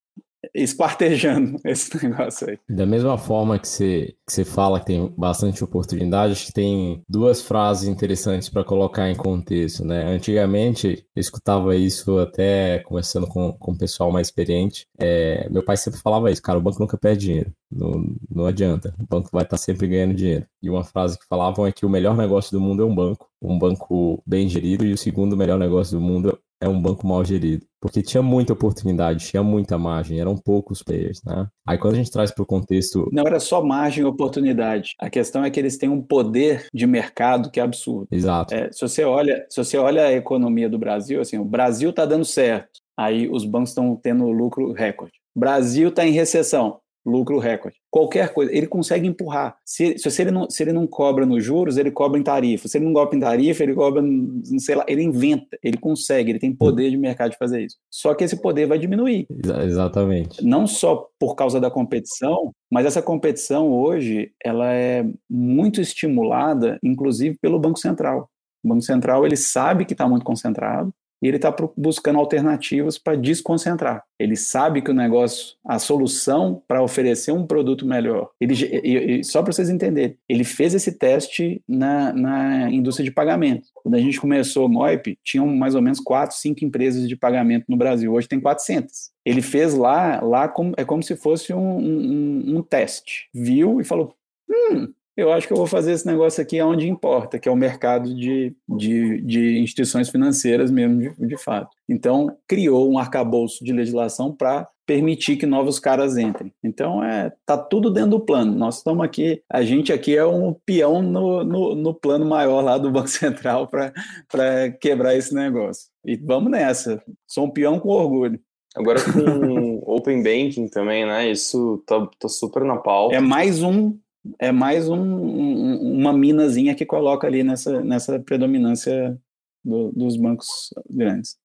esquartejando 0.54 1.58
esse 1.66 2.04
negócio 2.04 2.50
aí. 2.50 2.60
Da 2.70 2.86
mesma 2.86 3.18
forma 3.18 3.60
que 3.60 3.68
você, 3.68 4.16
que 4.26 4.34
você 4.34 4.46
fala 4.46 4.80
que 4.80 4.88
tem 4.88 5.14
bastante 5.18 5.64
oportunidade, 5.64 6.34
acho 6.34 6.48
que 6.48 6.54
tem 6.54 7.04
duas 7.08 7.42
frases 7.42 7.88
interessantes 7.88 8.50
para 8.50 8.64
colocar 8.64 9.10
em 9.10 9.16
contexto, 9.16 9.86
né? 9.86 10.04
Antigamente, 10.04 11.06
eu 11.16 11.20
escutava 11.20 11.76
isso 11.76 12.18
até 12.20 12.80
conversando 12.80 13.28
com, 13.28 13.54
com 13.54 13.72
o 13.72 13.78
pessoal 13.78 14.12
mais 14.12 14.28
experiente. 14.28 14.88
É, 15.00 15.48
meu 15.50 15.64
pai 15.64 15.78
sempre 15.78 16.00
falava 16.00 16.32
isso, 16.32 16.42
cara, 16.42 16.58
o 16.58 16.62
banco 16.62 16.80
nunca 16.80 16.98
perde 16.98 17.26
dinheiro. 17.26 17.54
Não, 17.72 18.04
não 18.30 18.46
adianta, 18.46 18.94
o 19.00 19.06
banco 19.06 19.30
vai 19.32 19.44
estar 19.44 19.58
tá 19.58 19.62
sempre 19.62 19.88
ganhando 19.88 20.16
dinheiro. 20.16 20.46
E 20.62 20.70
uma 20.70 20.84
frase 20.84 21.18
que 21.18 21.28
falavam 21.28 21.66
é 21.66 21.72
que 21.72 21.86
o 21.86 21.90
melhor 21.90 22.18
negócio 22.18 22.52
do 22.52 22.60
mundo 22.60 22.82
é 22.82 22.86
um 22.86 22.94
banco, 22.94 23.30
um 23.42 23.58
banco 23.58 24.22
bem 24.26 24.50
gerido, 24.50 24.86
e 24.86 24.94
o 24.94 24.98
segundo 24.98 25.38
melhor 25.38 25.58
negócio 25.58 25.98
do 25.98 26.04
mundo 26.04 26.38
é 26.62 26.70
um 26.70 26.80
banco 26.80 27.06
mal 27.06 27.26
gerido. 27.26 27.66
Porque 27.82 28.04
tinha 28.04 28.22
muita 28.22 28.54
oportunidade, 28.54 29.28
tinha 29.28 29.42
muita 29.42 29.76
margem, 29.78 30.20
eram 30.20 30.38
poucos 30.38 30.84
players, 30.84 31.20
né? 31.26 31.48
Aí 31.68 31.80
quando 31.80 31.96
a 31.96 31.98
gente 31.98 32.12
traz 32.12 32.32
para 32.32 32.44
o 32.44 32.46
contexto. 32.46 33.10
Não 33.12 33.24
era 33.26 33.40
só 33.40 33.64
margem 33.64 34.04
e 34.04 34.06
oportunidade. 34.06 34.94
A 35.00 35.10
questão 35.10 35.44
é 35.44 35.50
que 35.50 35.60
eles 35.60 35.78
têm 35.78 35.90
um 35.90 36.02
poder 36.02 36.68
de 36.72 36.86
mercado 36.86 37.50
que 37.50 37.60
é 37.60 37.64
absurdo. 37.64 38.08
Exato. 38.12 38.54
É, 38.54 38.72
se, 38.72 38.82
você 38.82 39.04
olha, 39.04 39.46
se 39.50 39.58
você 39.58 39.78
olha 39.78 40.04
a 40.04 40.14
economia 40.14 40.70
do 40.70 40.78
Brasil, 40.78 41.20
assim, 41.20 41.40
o 41.40 41.46
Brasil 41.46 41.90
está 41.90 42.06
dando 42.06 42.24
certo. 42.24 42.80
Aí 42.96 43.28
os 43.28 43.44
bancos 43.44 43.72
estão 43.72 43.96
tendo 43.96 44.30
lucro 44.30 44.72
recorde. 44.74 45.14
Brasil 45.36 45.90
está 45.90 46.06
em 46.06 46.12
recessão 46.12 46.80
lucro 47.06 47.40
recorde. 47.40 47.78
Qualquer 47.90 48.34
coisa, 48.34 48.56
ele 48.56 48.68
consegue 48.68 49.08
empurrar. 49.08 49.58
Se, 49.66 49.98
se, 49.98 50.22
ele 50.22 50.32
não, 50.32 50.50
se 50.50 50.64
ele 50.64 50.72
não 50.72 50.88
cobra 50.88 51.26
nos 51.26 51.44
juros, 51.44 51.78
ele 51.78 51.92
cobra 51.92 52.20
em 52.20 52.24
tarifa. 52.24 52.68
Se 52.68 52.78
ele 52.78 52.86
não 52.86 52.94
cobra 52.94 53.16
em 53.16 53.20
tarifa, 53.20 53.64
ele 53.64 53.74
cobra, 53.74 54.02
não 54.02 54.60
sei 54.60 54.76
lá, 54.76 54.86
ele 54.88 55.04
inventa, 55.04 55.58
ele 55.64 55.78
consegue, 55.78 56.32
ele 56.32 56.40
tem 56.40 56.54
poder 56.54 56.90
de 56.90 56.98
mercado 56.98 57.32
de 57.32 57.38
fazer 57.38 57.64
isso. 57.64 57.78
Só 57.90 58.14
que 58.14 58.24
esse 58.24 58.42
poder 58.42 58.68
vai 58.68 58.78
diminuir. 58.78 59.28
Exatamente. 59.64 60.44
Não 60.46 60.66
só 60.68 61.08
por 61.20 61.36
causa 61.36 61.60
da 61.60 61.72
competição, 61.72 62.52
mas 62.72 62.86
essa 62.86 63.02
competição 63.02 63.72
hoje, 63.72 64.32
ela 64.44 64.72
é 64.74 65.06
muito 65.30 65.82
estimulada, 65.82 66.80
inclusive 66.84 67.38
pelo 67.42 67.60
Banco 67.60 67.80
Central. 67.80 68.30
O 68.64 68.70
Banco 68.70 68.82
Central, 68.82 69.26
ele 69.26 69.36
sabe 69.36 69.86
que 69.86 69.94
está 69.94 70.08
muito 70.08 70.24
concentrado, 70.24 70.94
e 71.22 71.28
ele 71.28 71.38
está 71.38 71.56
buscando 71.78 72.20
alternativas 72.20 72.98
para 72.98 73.16
desconcentrar. 73.16 74.04
Ele 74.20 74.36
sabe 74.36 74.82
que 74.82 74.92
o 74.92 74.94
negócio, 74.94 75.56
a 75.66 75.78
solução 75.78 76.62
para 76.68 76.82
oferecer 76.82 77.32
um 77.32 77.46
produto 77.46 77.86
melhor, 77.86 78.30
ele, 78.40 78.54
e, 78.54 79.20
e, 79.20 79.24
só 79.24 79.42
para 79.42 79.54
vocês 79.54 79.70
entenderem, 79.70 80.18
ele 80.28 80.44
fez 80.44 80.74
esse 80.74 80.98
teste 80.98 81.62
na, 81.68 82.12
na 82.14 82.72
indústria 82.72 83.04
de 83.04 83.12
pagamento. 83.12 83.68
Quando 83.76 83.96
a 83.96 84.00
gente 84.00 84.20
começou 84.20 84.66
o 84.66 84.70
Moip, 84.70 85.18
tinham 85.24 85.48
mais 85.48 85.76
ou 85.76 85.82
menos 85.82 86.00
quatro, 86.00 86.36
cinco 86.36 86.66
empresas 86.66 87.08
de 87.08 87.16
pagamento 87.16 87.66
no 87.68 87.78
Brasil. 87.78 88.14
Hoje 88.14 88.28
tem 88.28 88.40
400. 88.40 89.12
Ele 89.26 89.42
fez 89.42 89.74
lá, 89.74 90.22
lá 90.22 90.48
como, 90.48 90.74
é 90.78 90.84
como 90.84 91.04
se 91.04 91.16
fosse 91.16 91.54
um, 91.54 91.78
um, 91.78 92.58
um 92.58 92.64
teste. 92.64 93.30
Viu 93.34 93.80
e 93.80 93.84
falou: 93.84 94.16
hum, 94.50 94.88
eu 95.22 95.32
acho 95.32 95.48
que 95.48 95.54
eu 95.54 95.58
vou 95.58 95.68
fazer 95.68 95.92
esse 95.92 96.06
negócio 96.06 96.42
aqui 96.42 96.62
onde 96.62 96.88
importa, 96.88 97.38
que 97.38 97.48
é 97.48 97.52
o 97.52 97.56
mercado 97.56 98.14
de, 98.14 98.56
de, 98.68 99.22
de 99.22 99.60
instituições 99.60 100.10
financeiras 100.10 100.72
mesmo, 100.72 101.00
de, 101.00 101.28
de, 101.28 101.38
fato. 101.38 101.70
Então, 101.88 102.36
criou 102.48 102.92
um 102.92 102.98
arcabouço 102.98 103.64
de 103.64 103.72
legislação 103.72 104.34
para 104.34 104.68
permitir 104.86 105.38
que 105.38 105.46
novos 105.46 105.80
caras 105.80 106.18
entrem. 106.18 106.52
Então, 106.64 107.04
é, 107.04 107.32
tá 107.46 107.58
tudo 107.58 107.92
dentro 107.92 108.12
do 108.12 108.20
plano. 108.20 108.54
Nós 108.54 108.78
estamos 108.78 109.04
aqui, 109.06 109.42
a 109.50 109.64
gente 109.64 109.94
aqui 109.94 110.18
é 110.18 110.26
um 110.26 110.54
peão 110.66 111.02
no, 111.02 111.44
no, 111.44 111.76
no 111.76 111.94
plano 111.94 112.26
maior 112.26 112.62
lá 112.62 112.78
do 112.78 112.92
Banco 112.92 113.08
Central 113.10 113.68
para 113.68 114.72
quebrar 114.82 115.16
esse 115.16 115.34
negócio. 115.34 115.90
E 116.06 116.16
vamos 116.18 116.52
nessa. 116.52 117.02
Sou 117.28 117.46
um 117.46 117.52
peão 117.52 117.80
com 117.80 117.90
orgulho. 117.90 118.40
Agora 118.76 119.00
com 119.04 119.82
Open 119.86 120.24
Banking 120.24 120.68
também, 120.68 121.06
né? 121.06 121.30
Isso 121.30 121.84
tá, 121.86 122.08
tá 122.20 122.28
super 122.28 122.64
na 122.64 122.78
pauta. 122.78 123.16
É 123.16 123.20
mais 123.20 123.62
um 123.62 123.98
é 124.40 124.52
mais 124.52 124.88
um, 124.88 125.00
um, 125.00 126.00
uma 126.00 126.14
minazinha 126.14 126.76
que 126.76 126.86
coloca 126.86 127.28
ali 127.28 127.44
nessa, 127.44 127.82
nessa 127.82 128.20
predominância 128.20 129.18
do, 129.64 129.92
dos 129.92 130.18
bancos 130.18 130.48
grandes. 130.90 131.38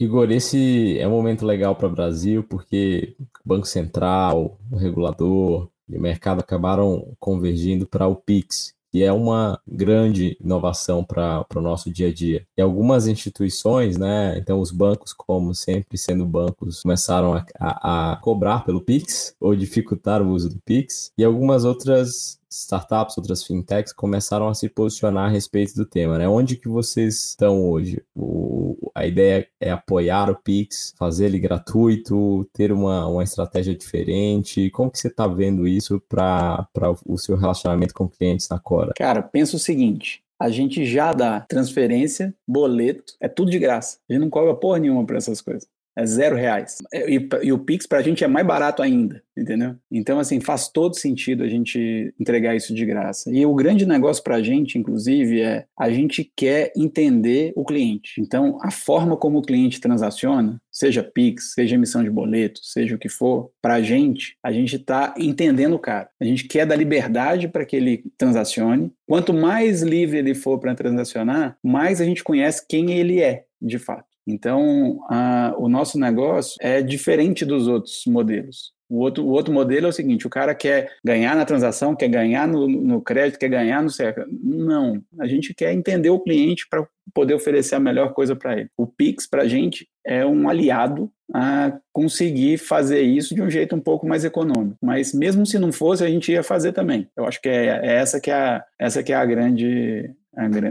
Igor, 0.00 0.30
esse 0.30 0.96
é 0.98 1.08
um 1.08 1.10
momento 1.10 1.44
legal 1.44 1.74
para 1.74 1.88
o 1.88 1.92
Brasil 1.92 2.44
porque 2.44 3.16
o 3.44 3.48
Banco 3.48 3.66
Central, 3.66 4.58
o 4.70 4.76
regulador 4.76 5.68
e 5.88 5.96
o 5.96 6.00
mercado 6.00 6.40
acabaram 6.40 7.16
convergindo 7.18 7.86
para 7.86 8.06
o 8.06 8.14
PIX, 8.14 8.74
que 8.98 9.04
é 9.04 9.12
uma 9.12 9.60
grande 9.64 10.36
inovação 10.40 11.04
para 11.04 11.46
o 11.54 11.60
nosso 11.60 11.88
dia 11.88 12.08
a 12.08 12.12
dia. 12.12 12.44
E 12.56 12.60
algumas 12.60 13.06
instituições, 13.06 13.96
né, 13.96 14.36
então 14.36 14.58
os 14.58 14.72
bancos, 14.72 15.12
como 15.12 15.54
sempre 15.54 15.96
sendo 15.96 16.26
bancos, 16.26 16.82
começaram 16.82 17.32
a, 17.32 17.46
a, 17.60 18.12
a 18.14 18.16
cobrar 18.16 18.64
pelo 18.64 18.80
Pix 18.80 19.36
ou 19.40 19.54
dificultar 19.54 20.20
o 20.20 20.30
uso 20.30 20.48
do 20.48 20.58
Pix, 20.64 21.12
e 21.16 21.22
algumas 21.22 21.64
outras 21.64 22.40
startups, 22.50 23.16
outras 23.18 23.44
fintechs 23.44 23.92
começaram 23.92 24.48
a 24.48 24.54
se 24.54 24.68
posicionar 24.68 25.26
a 25.26 25.32
respeito 25.32 25.74
do 25.74 25.84
tema, 25.84 26.18
né? 26.18 26.28
Onde 26.28 26.56
que 26.56 26.68
vocês 26.68 27.28
estão 27.28 27.68
hoje? 27.68 28.02
O, 28.14 28.90
a 28.94 29.06
ideia 29.06 29.46
é 29.60 29.70
apoiar 29.70 30.30
o 30.30 30.36
Pix, 30.36 30.94
fazer 30.96 31.26
ele 31.26 31.38
gratuito, 31.38 32.48
ter 32.52 32.72
uma, 32.72 33.06
uma 33.06 33.22
estratégia 33.22 33.74
diferente. 33.74 34.70
Como 34.70 34.90
que 34.90 34.98
você 34.98 35.08
está 35.08 35.26
vendo 35.26 35.66
isso 35.66 36.00
para 36.08 36.66
o 37.06 37.18
seu 37.18 37.36
relacionamento 37.36 37.94
com 37.94 38.08
clientes 38.08 38.48
na 38.48 38.58
Cora? 38.58 38.92
Cara, 38.96 39.22
pensa 39.22 39.56
o 39.56 39.58
seguinte, 39.58 40.22
a 40.40 40.48
gente 40.50 40.84
já 40.84 41.12
dá 41.12 41.40
transferência, 41.40 42.34
boleto, 42.46 43.14
é 43.20 43.28
tudo 43.28 43.50
de 43.50 43.58
graça. 43.58 43.98
A 44.08 44.12
gente 44.12 44.22
não 44.22 44.30
cobra 44.30 44.54
porra 44.54 44.78
nenhuma 44.78 45.04
para 45.04 45.18
essas 45.18 45.40
coisas 45.40 45.68
é 45.98 46.06
zero 46.06 46.36
reais. 46.36 46.78
É, 46.92 47.10
e, 47.10 47.28
e 47.42 47.52
o 47.52 47.58
Pix 47.58 47.84
para 47.84 47.98
a 47.98 48.02
gente 48.02 48.22
é 48.22 48.28
mais 48.28 48.46
barato 48.46 48.82
ainda, 48.82 49.20
entendeu? 49.36 49.74
Então, 49.90 50.20
assim, 50.20 50.40
faz 50.40 50.68
todo 50.68 50.96
sentido 50.96 51.42
a 51.42 51.48
gente 51.48 52.14
entregar 52.20 52.54
isso 52.54 52.72
de 52.72 52.86
graça. 52.86 53.30
E 53.32 53.44
o 53.44 53.54
grande 53.54 53.84
negócio 53.84 54.22
para 54.22 54.36
a 54.36 54.42
gente, 54.42 54.78
inclusive, 54.78 55.42
é 55.42 55.66
a 55.76 55.90
gente 55.90 56.30
quer 56.36 56.72
entender 56.76 57.52
o 57.56 57.64
cliente. 57.64 58.20
Então, 58.20 58.58
a 58.62 58.70
forma 58.70 59.16
como 59.16 59.38
o 59.38 59.42
cliente 59.42 59.80
transaciona, 59.80 60.60
seja 60.70 61.02
Pix, 61.02 61.54
seja 61.54 61.74
emissão 61.74 62.04
de 62.04 62.10
boleto, 62.10 62.60
seja 62.62 62.94
o 62.94 62.98
que 62.98 63.08
for, 63.08 63.50
para 63.60 63.74
a 63.74 63.82
gente, 63.82 64.36
a 64.40 64.52
gente 64.52 64.76
está 64.76 65.12
entendendo 65.18 65.74
o 65.74 65.80
cara. 65.80 66.08
A 66.20 66.24
gente 66.24 66.44
quer 66.44 66.64
dar 66.64 66.76
liberdade 66.76 67.48
para 67.48 67.64
que 67.64 67.74
ele 67.74 68.04
transacione. 68.16 68.92
Quanto 69.04 69.34
mais 69.34 69.82
livre 69.82 70.18
ele 70.18 70.34
for 70.34 70.60
para 70.60 70.76
transacionar, 70.76 71.58
mais 71.60 72.00
a 72.00 72.04
gente 72.04 72.22
conhece 72.22 72.64
quem 72.68 72.92
ele 72.92 73.20
é, 73.20 73.44
de 73.60 73.80
fato. 73.80 74.07
Então, 74.28 75.00
a, 75.08 75.54
o 75.56 75.68
nosso 75.68 75.98
negócio 75.98 76.56
é 76.60 76.82
diferente 76.82 77.46
dos 77.46 77.66
outros 77.66 78.02
modelos. 78.06 78.72
O 78.90 79.00
outro, 79.00 79.24
o 79.24 79.28
outro 79.28 79.52
modelo 79.52 79.86
é 79.86 79.88
o 79.90 79.92
seguinte: 79.92 80.26
o 80.26 80.30
cara 80.30 80.54
quer 80.54 80.92
ganhar 81.04 81.36
na 81.36 81.44
transação, 81.44 81.94
quer 81.94 82.08
ganhar 82.08 82.48
no, 82.48 82.66
no 82.66 83.02
crédito, 83.02 83.38
quer 83.38 83.48
ganhar 83.48 83.82
no 83.82 83.90
cerca. 83.90 84.26
Não, 84.30 85.02
a 85.18 85.26
gente 85.26 85.54
quer 85.54 85.72
entender 85.72 86.10
o 86.10 86.20
cliente 86.20 86.66
para 86.68 86.86
poder 87.12 87.34
oferecer 87.34 87.74
a 87.74 87.80
melhor 87.80 88.12
coisa 88.14 88.34
para 88.34 88.58
ele. 88.58 88.70
O 88.76 88.86
Pix, 88.86 89.26
para 89.26 89.42
a 89.42 89.48
gente, 89.48 89.86
é 90.04 90.24
um 90.24 90.48
aliado 90.48 91.10
a 91.34 91.78
conseguir 91.92 92.56
fazer 92.56 93.02
isso 93.02 93.34
de 93.34 93.42
um 93.42 93.50
jeito 93.50 93.76
um 93.76 93.80
pouco 93.80 94.06
mais 94.06 94.24
econômico. 94.24 94.78
Mas 94.82 95.12
mesmo 95.12 95.44
se 95.44 95.58
não 95.58 95.70
fosse, 95.70 96.02
a 96.02 96.08
gente 96.08 96.32
ia 96.32 96.42
fazer 96.42 96.72
também. 96.72 97.08
Eu 97.14 97.26
acho 97.26 97.40
que 97.42 97.48
é, 97.48 97.80
é 97.82 97.96
essa 97.96 98.18
que 98.18 98.30
é 98.30 98.34
a, 98.34 98.64
essa 98.78 99.02
que 99.02 99.12
é 99.12 99.16
a 99.16 99.26
grande 99.26 100.10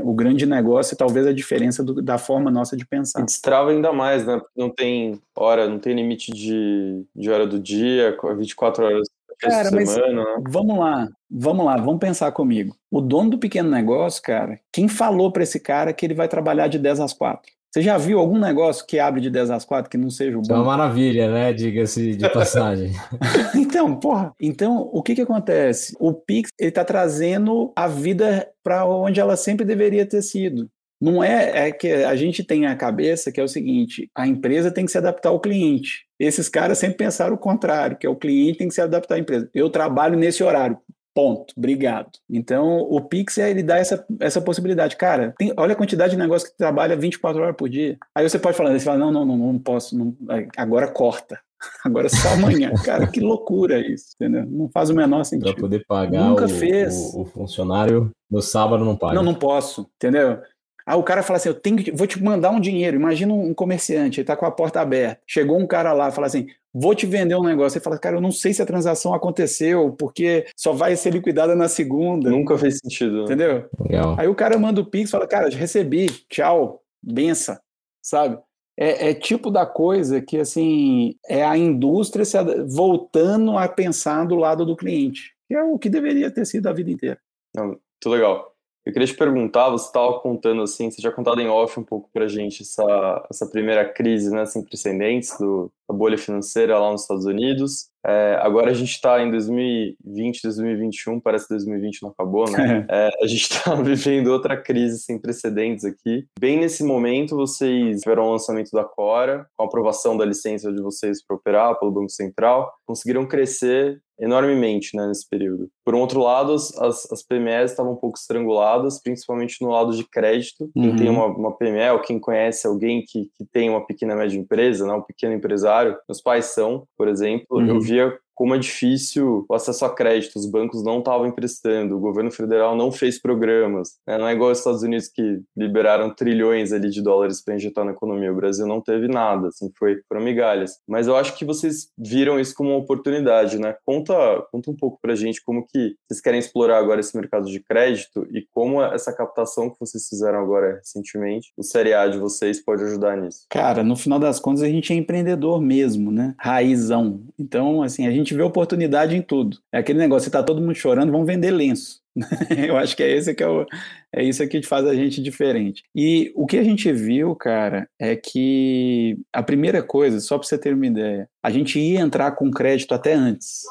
o 0.04 0.14
grande 0.14 0.46
negócio 0.46 0.94
e 0.94 0.98
talvez 0.98 1.26
a 1.28 1.34
diferença 1.34 1.84
do, 1.84 2.02
da 2.02 2.18
forma 2.18 2.50
nossa 2.50 2.78
de 2.78 2.86
pensar. 2.86 3.22
E 3.22 3.26
destrava 3.26 3.72
ainda 3.72 3.92
mais, 3.92 4.26
né? 4.26 4.40
Não 4.56 4.70
tem 4.70 5.20
hora, 5.36 5.68
não 5.68 5.80
tem 5.80 5.96
limite 5.96 6.32
de, 6.32 7.06
de 7.16 7.30
hora 7.30 7.46
do 7.46 7.60
dia, 7.60 8.18
24 8.38 8.86
horas 8.86 9.08
Cara, 9.40 9.70
mas 9.72 9.90
semana, 9.90 10.24
né? 10.24 10.44
vamos 10.50 10.80
lá, 10.80 11.08
vamos 11.30 11.66
lá, 11.66 11.78
vamos 11.78 12.00
pensar 12.00 12.32
comigo. 12.32 12.76
O 12.90 13.00
dono 13.00 13.32
do 13.32 13.38
pequeno 13.38 13.70
negócio, 13.70 14.22
cara, 14.22 14.60
quem 14.72 14.88
falou 14.88 15.32
para 15.32 15.44
esse 15.44 15.60
cara 15.60 15.94
que 15.94 16.06
ele 16.06 16.16
vai 16.16 16.28
trabalhar 16.28 16.68
de 16.68 16.80
10 16.80 17.00
às 17.00 17.14
4? 17.14 17.52
Você 17.78 17.84
já 17.84 17.96
viu 17.96 18.18
algum 18.18 18.40
negócio 18.40 18.84
que 18.88 18.98
abre 18.98 19.22
de 19.22 19.30
10 19.30 19.52
às 19.52 19.64
4 19.64 19.88
que 19.88 20.00
não 20.00 20.10
seja 20.10 20.36
o 20.36 20.42
bom? 20.42 20.52
É 20.52 20.58
uma 20.58 20.66
maravilha, 20.66 21.32
né? 21.32 21.54
Diga-se 21.54 22.16
de 22.16 22.28
passagem. 22.34 22.92
então, 23.56 23.96
porra. 23.96 24.34
Então, 24.42 24.90
o 24.92 25.04
que 25.04 25.14
que 25.14 25.22
acontece? 25.22 25.96
O 26.00 26.12
Pix, 26.12 26.50
ele 26.60 26.72
tá 26.72 26.84
trazendo 26.84 27.72
a 27.76 27.88
vida 27.88 28.50
para 28.64 28.84
onde 28.84 29.20
ela 29.20 29.38
sempre 29.38 29.64
deveria 29.64 30.08
ter 30.08 30.24
sido. 30.24 30.68
Não 31.00 31.24
é, 31.24 31.68
é 31.68 31.72
que 31.72 31.88
a 31.88 32.16
gente 32.16 32.44
tem 32.44 32.66
a 32.66 32.76
cabeça 32.76 33.32
que 33.32 33.40
é 33.40 33.44
o 33.44 33.48
seguinte: 33.48 34.10
a 34.16 34.26
empresa 34.26 34.72
tem 34.72 34.84
que 34.84 34.92
se 34.92 34.98
adaptar 34.98 35.30
ao 35.30 35.40
cliente. 35.40 36.08
Esses 36.20 36.50
caras 36.50 36.80
sempre 36.80 36.98
pensaram 36.98 37.36
o 37.36 37.38
contrário, 37.38 37.96
que 37.96 38.08
é 38.08 38.10
o 38.10 38.16
cliente 38.16 38.58
tem 38.58 38.68
que 38.68 38.74
se 38.74 38.82
adaptar 38.82 39.14
à 39.14 39.20
empresa. 39.20 39.48
Eu 39.54 39.70
trabalho 39.70 40.18
nesse 40.18 40.44
horário. 40.44 40.80
Ponto. 41.18 41.52
Obrigado. 41.58 42.12
Então, 42.30 42.78
o 42.78 43.02
Pix, 43.02 43.40
ele 43.40 43.64
dá 43.64 43.78
essa, 43.78 44.06
essa 44.20 44.40
possibilidade. 44.40 44.96
Cara, 44.96 45.34
tem, 45.36 45.52
olha 45.58 45.74
a 45.74 45.76
quantidade 45.76 46.12
de 46.12 46.18
negócio 46.18 46.48
que 46.48 46.56
trabalha 46.56 46.96
24 46.96 47.42
horas 47.42 47.56
por 47.56 47.68
dia. 47.68 47.98
Aí 48.14 48.30
você 48.30 48.38
pode 48.38 48.56
falar, 48.56 48.72
você 48.72 48.86
fala, 48.86 49.00
não, 49.00 49.12
não, 49.12 49.26
não, 49.26 49.36
não 49.36 49.58
posso, 49.58 49.98
não, 49.98 50.16
agora 50.56 50.88
corta. 50.88 51.40
Agora 51.84 52.06
é 52.06 52.10
só 52.10 52.30
amanhã. 52.34 52.72
Cara, 52.86 53.08
que 53.08 53.20
loucura 53.20 53.80
isso, 53.80 54.10
entendeu? 54.14 54.46
Não 54.46 54.70
faz 54.70 54.92
o 54.92 54.94
menor 54.94 55.24
sentido. 55.24 55.54
Para 55.54 55.62
poder 55.62 55.86
pagar 55.88 56.30
Nunca 56.30 56.46
o, 56.46 56.50
fez. 56.50 56.94
O, 57.16 57.22
o, 57.22 57.26
funcionário 57.26 58.12
no 58.30 58.44
sábado 58.44 58.86
não 58.86 58.96
paga. 58.96 59.16
Não, 59.16 59.24
não 59.24 59.34
posso, 59.34 59.90
entendeu? 59.96 60.40
Aí 60.88 60.98
o 60.98 61.04
cara 61.04 61.22
fala 61.22 61.36
assim: 61.36 61.50
Eu 61.50 61.54
tenho 61.54 61.76
que, 61.78 61.92
vou 61.92 62.08
te 62.08 62.24
mandar 62.24 62.50
um 62.50 62.62
dinheiro. 62.62 62.96
Imagina 62.96 63.34
um 63.34 63.54
comerciante, 63.54 64.22
ele 64.22 64.24
está 64.24 64.38
com 64.38 64.46
a 64.46 64.52
porta 64.52 64.80
aberta. 64.80 65.22
Chegou 65.28 65.60
um 65.60 65.68
cara 65.68 65.92
lá, 65.92 66.10
fala 66.10 66.28
assim: 66.28 66.48
Vou 66.74 66.96
te 66.96 67.06
vender 67.06 67.36
um 67.36 67.44
negócio. 67.44 67.72
Você 67.72 67.84
fala, 67.84 67.98
cara, 67.98 68.16
eu 68.16 68.22
não 68.22 68.32
sei 68.32 68.54
se 68.54 68.62
a 68.62 68.66
transação 68.66 69.14
aconteceu, 69.14 69.92
porque 70.00 70.46
só 70.56 70.72
vai 70.72 70.96
ser 70.96 71.12
liquidada 71.12 71.56
na 71.56 71.68
segunda. 71.68 72.30
Nunca 72.30 72.58
fez 72.58 72.78
sentido. 72.78 73.24
Entendeu? 73.24 73.68
Legal. 73.80 74.16
Aí 74.18 74.28
o 74.28 74.36
cara 74.36 74.58
manda 74.58 74.80
o 74.80 74.86
Pix 74.86 75.10
e 75.10 75.12
fala, 75.12 75.28
cara, 75.28 75.50
recebi, 75.50 76.06
tchau, 76.30 76.82
benção, 77.04 77.58
sabe? 78.02 78.38
É, 78.80 79.10
é, 79.10 79.14
tipo 79.16 79.50
da 79.50 79.66
coisa 79.66 80.22
que, 80.22 80.38
assim, 80.38 81.16
é 81.28 81.44
a 81.44 81.58
indústria 81.58 82.24
se, 82.24 82.38
voltando 82.68 83.58
a 83.58 83.68
pensar 83.68 84.26
do 84.26 84.36
lado 84.36 84.64
do 84.64 84.78
cliente, 84.78 85.34
que 85.48 85.56
é 85.56 85.64
o 85.64 85.80
que 85.80 85.90
deveria 85.90 86.30
ter 86.30 86.46
sido 86.46 86.68
a 86.68 86.74
vida 86.74 86.92
inteira. 86.92 87.20
Não, 87.56 87.66
muito 87.66 87.82
legal. 88.08 88.56
Eu 88.88 88.94
queria 88.94 89.06
te 89.06 89.16
perguntar, 89.16 89.70
você 89.70 89.88
estava 89.88 90.18
contando 90.22 90.62
assim, 90.62 90.90
você 90.90 91.02
já 91.02 91.12
contado 91.12 91.42
em 91.42 91.50
off 91.50 91.78
um 91.78 91.84
pouco 91.84 92.10
para 92.14 92.26
gente 92.26 92.62
essa, 92.62 93.28
essa 93.30 93.46
primeira 93.46 93.84
crise, 93.84 94.34
né, 94.34 94.46
sem 94.46 94.64
precedentes 94.64 95.38
do, 95.38 95.70
da 95.90 95.94
bolha 95.94 96.18
financeira 96.18 96.80
lá 96.80 96.90
nos 96.90 97.02
Estados 97.02 97.26
Unidos. 97.26 97.90
É, 98.06 98.40
agora 98.42 98.72
a 98.72 98.74
gente 98.74 98.92
está 98.92 99.22
em 99.22 99.30
2020, 99.30 100.42
2021, 100.42 101.20
parece 101.20 101.50
que 101.50 101.56
2020 101.56 102.04
não 102.04 102.12
acabou, 102.12 102.50
né? 102.50 102.86
É, 102.90 103.10
a 103.22 103.28
gente 103.28 103.42
está 103.42 103.76
vivendo 103.84 104.28
outra 104.28 104.56
crise 104.56 105.00
sem 105.00 105.20
precedentes 105.20 105.84
aqui. 105.84 106.26
Bem 106.40 106.58
nesse 106.58 106.82
momento, 106.82 107.36
vocês 107.36 108.00
tiveram 108.00 108.24
o 108.24 108.32
lançamento 108.32 108.72
da 108.72 108.86
Cora, 108.86 109.46
com 109.58 109.64
a 109.64 109.66
aprovação 109.66 110.16
da 110.16 110.24
licença 110.24 110.72
de 110.72 110.82
vocês 110.82 111.22
para 111.22 111.36
operar 111.36 111.78
pelo 111.78 111.92
Banco 111.92 112.10
Central, 112.10 112.74
conseguiram 112.86 113.26
crescer 113.26 114.02
enormemente 114.20 114.96
né, 114.96 115.08
nesse 115.08 115.28
período. 115.28 115.70
Por 115.86 115.96
um 115.96 116.00
outro 116.00 116.22
lado, 116.22 116.54
as, 116.54 116.76
as 117.12 117.24
PMEs 117.24 117.72
estavam 117.72 117.94
um 117.94 117.98
pouco 117.98 118.18
estranguladas, 118.18 119.02
principalmente 119.02 119.62
no 119.62 119.70
lado 119.70 119.96
de 119.96 120.04
crédito. 120.04 120.70
Quem 120.74 120.96
tem 120.96 121.10
uhum. 121.10 121.16
uma, 121.16 121.26
uma 121.26 121.58
PME 121.58 121.92
ou 121.92 122.02
quem 122.02 122.20
conhece 122.20 122.68
alguém 122.68 123.04
que, 123.08 123.30
que 123.36 123.46
tem 123.52 123.70
uma 123.70 123.86
pequena 123.86 124.16
média 124.16 124.38
empresa, 124.38 124.86
né, 124.86 124.94
um 124.94 125.02
pequeno 125.02 125.34
empresário, 125.34 125.98
meus 126.08 126.22
pais 126.22 126.46
são, 126.46 126.88
por 126.98 127.08
exemplo, 127.08 127.46
uhum. 127.52 127.68
eu 127.68 127.82
via 127.82 128.18
como 128.38 128.54
é 128.54 128.60
difícil 128.60 129.46
o 129.50 129.56
acesso 129.56 129.84
a 129.84 129.94
crédito, 129.94 130.36
os 130.36 130.46
bancos 130.46 130.84
não 130.84 131.00
estavam 131.00 131.26
emprestando, 131.26 131.98
o 131.98 132.00
governo 132.00 132.32
federal 132.32 132.76
não 132.76 132.92
fez 132.92 133.20
programas, 133.20 133.98
né? 134.08 134.16
não 134.16 134.28
é 134.28 134.34
igual 134.34 134.52
os 134.52 134.60
Estados 134.60 134.84
Unidos 134.84 135.08
que 135.08 135.42
liberaram 135.58 136.14
trilhões 136.14 136.72
ali 136.72 136.92
de 136.92 137.02
dólares 137.02 137.44
para 137.44 137.56
injetar 137.56 137.84
na 137.84 137.94
economia, 137.94 138.32
o 138.32 138.36
Brasil 138.36 138.68
não 138.68 138.80
teve 138.80 139.08
nada, 139.08 139.48
assim, 139.48 139.72
foi 139.76 139.98
por 140.08 140.20
migalhas. 140.20 140.78
Mas 140.88 141.08
eu 141.08 141.16
acho 141.16 141.36
que 141.36 141.44
vocês 141.44 141.90
viram 141.98 142.40
isso 142.40 142.54
como 142.54 142.70
uma 142.70 142.78
oportunidade, 142.78 143.58
né? 143.58 143.76
Conta, 143.84 144.14
conta 144.52 144.70
um 144.70 144.76
pouco 144.76 145.00
pra 145.02 145.16
gente 145.16 145.44
como 145.44 145.66
que 145.66 145.96
vocês 146.08 146.22
querem 146.22 146.40
explorar 146.40 146.78
agora 146.78 147.00
esse 147.00 147.18
mercado 147.18 147.48
de 147.48 147.60
crédito 147.60 148.28
e 148.32 148.46
como 148.54 148.84
essa 148.84 149.12
captação 149.12 149.68
que 149.68 149.80
vocês 149.80 150.08
fizeram 150.08 150.40
agora 150.40 150.76
recentemente, 150.76 151.52
o 151.58 151.64
Série 151.64 151.96
A 151.96 152.08
de 152.08 152.20
vocês 152.20 152.64
pode 152.64 152.84
ajudar 152.84 153.18
nisso. 153.18 153.48
Cara, 153.50 153.84
no 153.84 153.96
final 153.96 154.20
das 154.20 154.40
contas 154.40 154.62
a 154.62 154.68
gente 154.68 154.94
é 154.94 154.96
empreendedor 154.96 155.60
mesmo, 155.60 156.12
né? 156.12 156.36
Raizão. 156.38 157.22
Então, 157.40 157.82
assim, 157.82 158.06
a 158.06 158.12
gente 158.12 158.27
vê 158.34 158.42
oportunidade 158.42 159.16
em 159.16 159.22
tudo. 159.22 159.58
É 159.74 159.80
aquele 159.80 160.00
negócio, 160.00 160.26
se 160.26 160.32
tá 160.32 160.44
todo 160.44 160.62
mundo 160.62 160.76
chorando, 160.76 161.12
vamos 161.12 161.28
vender 161.28 161.52
lenço. 161.52 162.02
Eu 162.68 162.78
acho 162.78 162.96
que 162.96 163.04
é 163.04 163.12
esse 163.12 163.34
que 163.34 163.44
é, 163.44 163.48
o, 163.48 163.66
é 164.14 164.24
isso 164.24 164.48
que 164.48 164.62
faz 164.64 164.86
a 164.86 164.96
gente 164.96 165.22
diferente. 165.22 165.84
E 165.96 166.32
o 166.36 166.46
que 166.46 166.58
a 166.58 166.64
gente 166.64 166.92
viu, 166.92 167.36
cara, 167.36 167.88
é 168.00 168.16
que 168.16 169.18
a 169.32 169.44
primeira 169.44 169.84
coisa, 169.84 170.20
só 170.20 170.38
para 170.38 170.48
você 170.48 170.58
ter 170.58 170.74
uma 170.74 170.88
ideia, 170.88 171.30
a 171.44 171.50
gente 171.50 171.80
ia 171.80 172.00
entrar 172.00 172.32
com 172.32 172.52
crédito 172.52 172.94
até 172.94 173.14
antes, 173.14 173.62